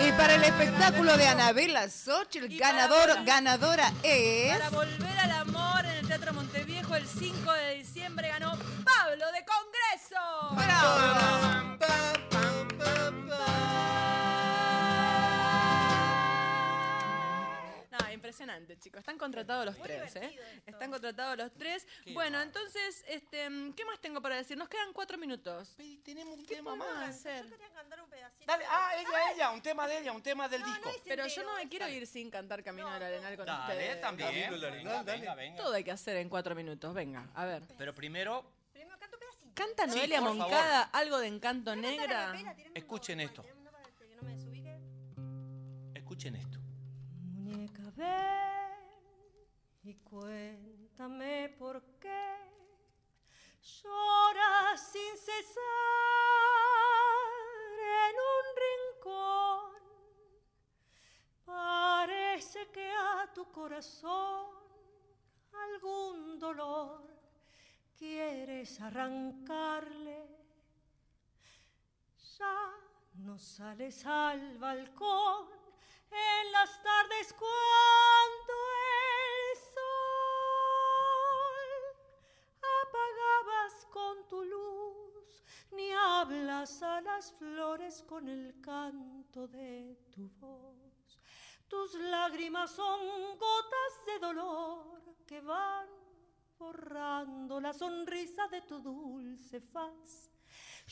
Y 0.05 0.11
para 0.13 0.35
el 0.35 0.43
espectáculo 0.43 1.17
de 1.17 1.29
Anabela 1.29 1.89
para 1.89 2.49
ganador, 2.59 3.25
ganadora 3.25 3.93
es... 4.03 4.59
Para 4.59 4.71
volver 4.71 5.19
al 5.21 5.31
amor 5.31 5.85
en 5.85 5.93
el 5.93 6.09
Teatro 6.09 6.33
Monteviejo 6.33 6.97
el 6.97 7.07
5 7.07 7.53
de 7.53 7.75
diciembre 7.77 8.29
ganó 8.29 8.51
Pablo 8.85 9.27
de 9.33 9.45
Congreso. 9.45 10.57
¡Bravo! 10.57 12.12
Impresionante, 18.33 18.79
chicos. 18.79 19.01
Están 19.01 19.19
contratados 19.19 19.67
los 19.67 19.77
tres, 19.79 20.17
¿eh? 20.17 20.39
Están 20.67 20.91
contratados 20.91 21.37
los 21.37 21.53
tres. 21.53 21.87
Bueno, 22.15 22.41
entonces, 22.41 23.05
este, 23.07 23.49
¿qué 23.77 23.85
más 23.85 24.01
tengo 24.01 24.23
para 24.23 24.37
decir? 24.37 24.57
Nos 24.57 24.69
quedan 24.69 24.93
cuatro 24.95 25.19
minutos. 25.19 25.77
Tenemos 26.03 26.39
un 26.39 26.47
¿Qué 26.47 26.57
tema 26.57 26.75
más. 26.75 27.11
hacer? 27.17 27.45
quería 27.47 27.71
cantar 27.73 28.03
un 28.03 28.09
pedacito. 28.09 28.45
Dale, 28.47 28.65
ah, 28.69 28.91
ella, 28.97 29.33
ella, 29.35 29.51
un 29.51 29.61
tema 29.61 29.87
de 29.87 29.99
ella, 29.99 30.13
un 30.13 30.23
tema 30.23 30.49
del 30.49 30.63
disco. 30.65 30.91
Pero 31.05 31.27
yo 31.27 31.45
no 31.45 31.55
me 31.57 31.69
quiero 31.69 31.87
ir 31.89 32.07
sin 32.07 32.31
cantar 32.31 32.63
Camino 32.63 32.91
del 32.95 33.03
Arenal 33.03 33.37
con 33.37 33.47
Dale, 33.47 33.75
ustedes. 33.75 34.01
también. 34.01 34.51
Dale. 34.51 35.03
venga, 35.05 35.35
venga. 35.35 35.57
Todo 35.63 35.75
hay 35.75 35.85
que 35.85 35.91
hacer 35.93 36.17
en 36.17 36.29
cuatro 36.31 36.55
minutos. 36.55 36.95
Venga, 36.95 37.29
a 37.35 37.45
ver. 37.45 37.63
Pero 37.77 37.95
primero, 37.95 38.51
Primero 38.73 38.99
canto 38.99 39.17
un 39.17 39.21
pedacito. 39.21 39.51
¿Canta 39.55 39.85
Sí, 39.89 39.99
Noelia 39.99 40.21
favor. 40.21 40.37
Moncada 40.37 40.83
algo 40.85 41.19
de 41.19 41.27
encanto 41.29 41.77
negra? 41.77 42.35
Escuchen 42.75 43.21
esto. 43.21 43.45
Escuchen 45.95 46.37
esto. 46.37 46.62
Muñeca, 47.53 47.83
ven 47.97 48.73
y 49.85 49.95
cuéntame 49.97 51.55
por 51.59 51.83
qué 52.01 52.39
lloras 53.61 54.81
sin 54.91 55.17
cesar 55.19 55.61
en 58.07 58.17
un 58.33 58.45
rincón. 58.65 59.73
Parece 61.45 62.71
que 62.71 62.91
a 62.91 63.31
tu 63.35 63.45
corazón 63.53 64.47
algún 65.53 66.39
dolor 66.39 67.07
quieres 67.99 68.81
arrancarle. 68.81 70.27
Ya 72.39 72.73
no 73.17 73.39
sales 73.39 74.07
al 74.07 74.57
balcón 74.57 75.62
en 76.13 76.53
las 76.53 76.83
tardes 76.83 77.33
cuando 77.33 78.55
el 79.01 79.57
sol 79.75 79.93
apagabas 82.83 83.87
con 83.91 84.29
tu 84.29 84.45
luz, 84.45 85.43
ni 85.73 85.91
hablas 85.93 86.83
a 86.83 87.01
las 87.01 87.33
flores 87.33 88.03
con 88.07 88.29
el 88.29 88.61
canto 88.61 89.49
de 89.49 89.97
tu 90.11 90.29
voz. 90.39 91.19
Tus 91.69 91.95
lágrimas 91.95 92.73
son 92.73 93.01
gotas 93.39 94.07
de 94.07 94.19
dolor 94.19 95.03
que 95.27 95.41
van 95.41 95.89
borrando 96.59 97.61
la 97.61 97.73
sonrisa 97.73 98.47
de 98.49 98.61
tu 98.63 98.79
dulce 98.81 99.61
faz. 99.61 100.32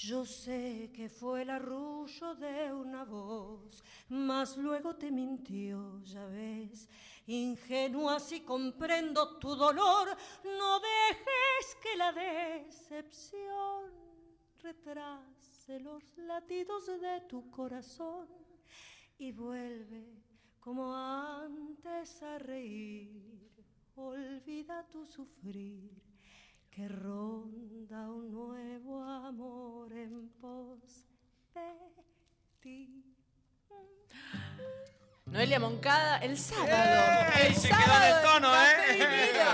Yo 0.02 0.24
sé 0.24 0.90
que 0.94 1.10
fue 1.10 1.42
el 1.42 1.50
arrullo 1.50 2.34
de 2.36 2.72
una 2.72 3.04
voz, 3.04 3.84
mas 4.08 4.56
luego 4.56 4.96
te 4.96 5.10
mintió, 5.10 6.00
ya 6.04 6.24
ves. 6.24 6.88
Ingenua 7.26 8.18
si 8.18 8.40
comprendo 8.40 9.36
tu 9.38 9.54
dolor, 9.54 10.08
no 10.42 10.80
dejes 10.80 11.76
que 11.82 11.96
la 11.98 12.12
decepción 12.12 13.92
retrase 14.62 15.80
los 15.80 16.16
latidos 16.16 16.86
de 16.86 17.20
tu 17.28 17.50
corazón 17.50 18.28
y 19.18 19.32
vuelve 19.32 20.22
como 20.60 20.94
antes 20.94 22.22
a 22.22 22.38
reír. 22.38 23.50
Olvida 23.96 24.88
tu 24.88 25.04
sufrir 25.04 26.09
que 26.70 26.88
ronda 26.88 28.08
un 28.08 28.30
nuevo 28.32 29.02
amor 29.02 29.92
en 29.92 30.28
pos 30.40 30.78
de 31.54 31.60
ti. 32.60 33.04
Noelia 35.26 35.58
Moncada, 35.60 36.18
el 36.18 36.38
sábado. 36.38 36.68
¡Ey! 37.36 37.48
el 37.48 37.54
Se 37.56 37.68
sábado 37.68 37.86
quedó 37.86 37.96
en 37.96 38.02
el 38.02 38.16
en 38.16 38.22
tono, 38.22 38.48
Café 38.50 38.92
¿eh? 38.92 39.06
Vinilo. 39.06 39.50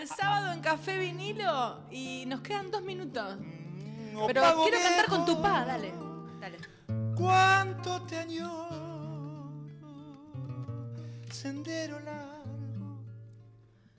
El 0.00 0.08
sábado 0.08 0.52
en 0.52 0.60
Café 0.60 0.98
Vinilo 0.98 1.80
y 1.90 2.24
nos 2.26 2.40
quedan 2.40 2.70
dos 2.70 2.82
minutos. 2.82 3.38
Pero 4.26 4.42
Pago 4.42 4.62
quiero 4.64 4.78
cantar 4.82 5.06
con 5.06 5.24
tu 5.26 5.40
pa, 5.40 5.64
dale. 5.64 5.92
Dale. 6.40 6.58
Cuánto 7.14 8.02
te 8.02 8.18
añoro, 8.18 9.68
sendero 11.30 12.00
largo, 12.00 13.02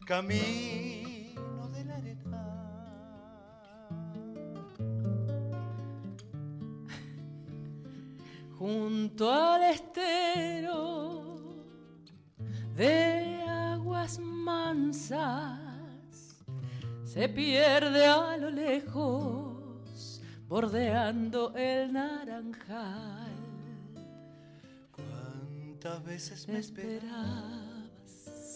camino 0.05 0.92
veces 26.03 26.47
me 26.47 26.59
esperabas 26.59 27.73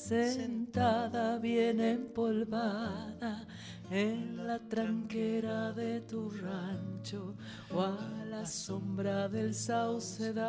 sentada 0.08 1.38
bien 1.38 1.80
empolvada 1.80 3.46
en 3.90 4.46
la 4.46 4.60
tranquera 4.60 5.72
de 5.72 6.02
tu 6.02 6.30
rancho 6.30 7.36
o 7.74 7.82
a 7.82 8.26
la 8.30 8.46
sombra 8.46 9.30
del 9.30 9.54
saucedal. 9.54 10.48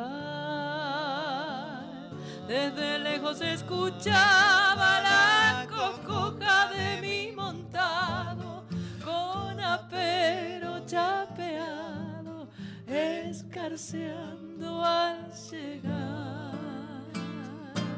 Desde 2.49 2.99
lejos 2.99 3.41
escuchaba 3.41 5.01
la 5.03 5.67
cocoja 5.69 6.71
de 6.71 7.01
mi 7.01 7.33
montado 7.33 8.65
con 9.05 9.61
apero 9.61 10.85
chapeado 10.87 12.49
escarceando 12.87 14.85
al 14.85 15.33
llegar. 15.51 16.48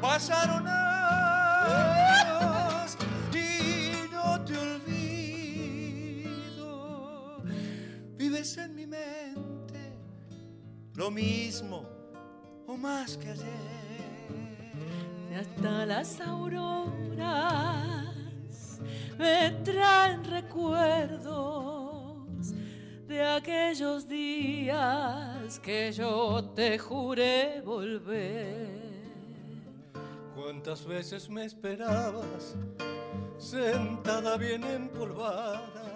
Pasaron 0.01 0.65
años 0.67 1.77
y 3.31 4.09
no 4.11 4.43
te 4.43 4.57
olvido. 4.57 5.03
Vives 8.17 8.57
en 8.57 8.73
mi 8.73 8.87
mente 8.87 9.99
lo 10.95 11.11
mismo 11.11 11.85
o 12.65 12.75
más 12.75 13.15
que 13.15 13.29
ayer. 13.29 13.81
Hasta 15.39 15.85
las 15.85 16.19
auroras 16.19 17.21
me 19.19 19.51
traen 19.63 20.23
recuerdos 20.23 21.31
de 23.07 23.23
aquellos 23.23 24.07
días 24.07 25.59
que 25.59 25.91
yo 25.91 26.43
te 26.55 26.79
juré 26.79 27.61
volver. 27.61 28.90
¿Cuántas 30.35 30.85
veces 30.85 31.29
me 31.29 31.45
esperabas 31.45 32.55
sentada 33.37 34.37
bien 34.37 34.63
empolvada? 34.63 35.90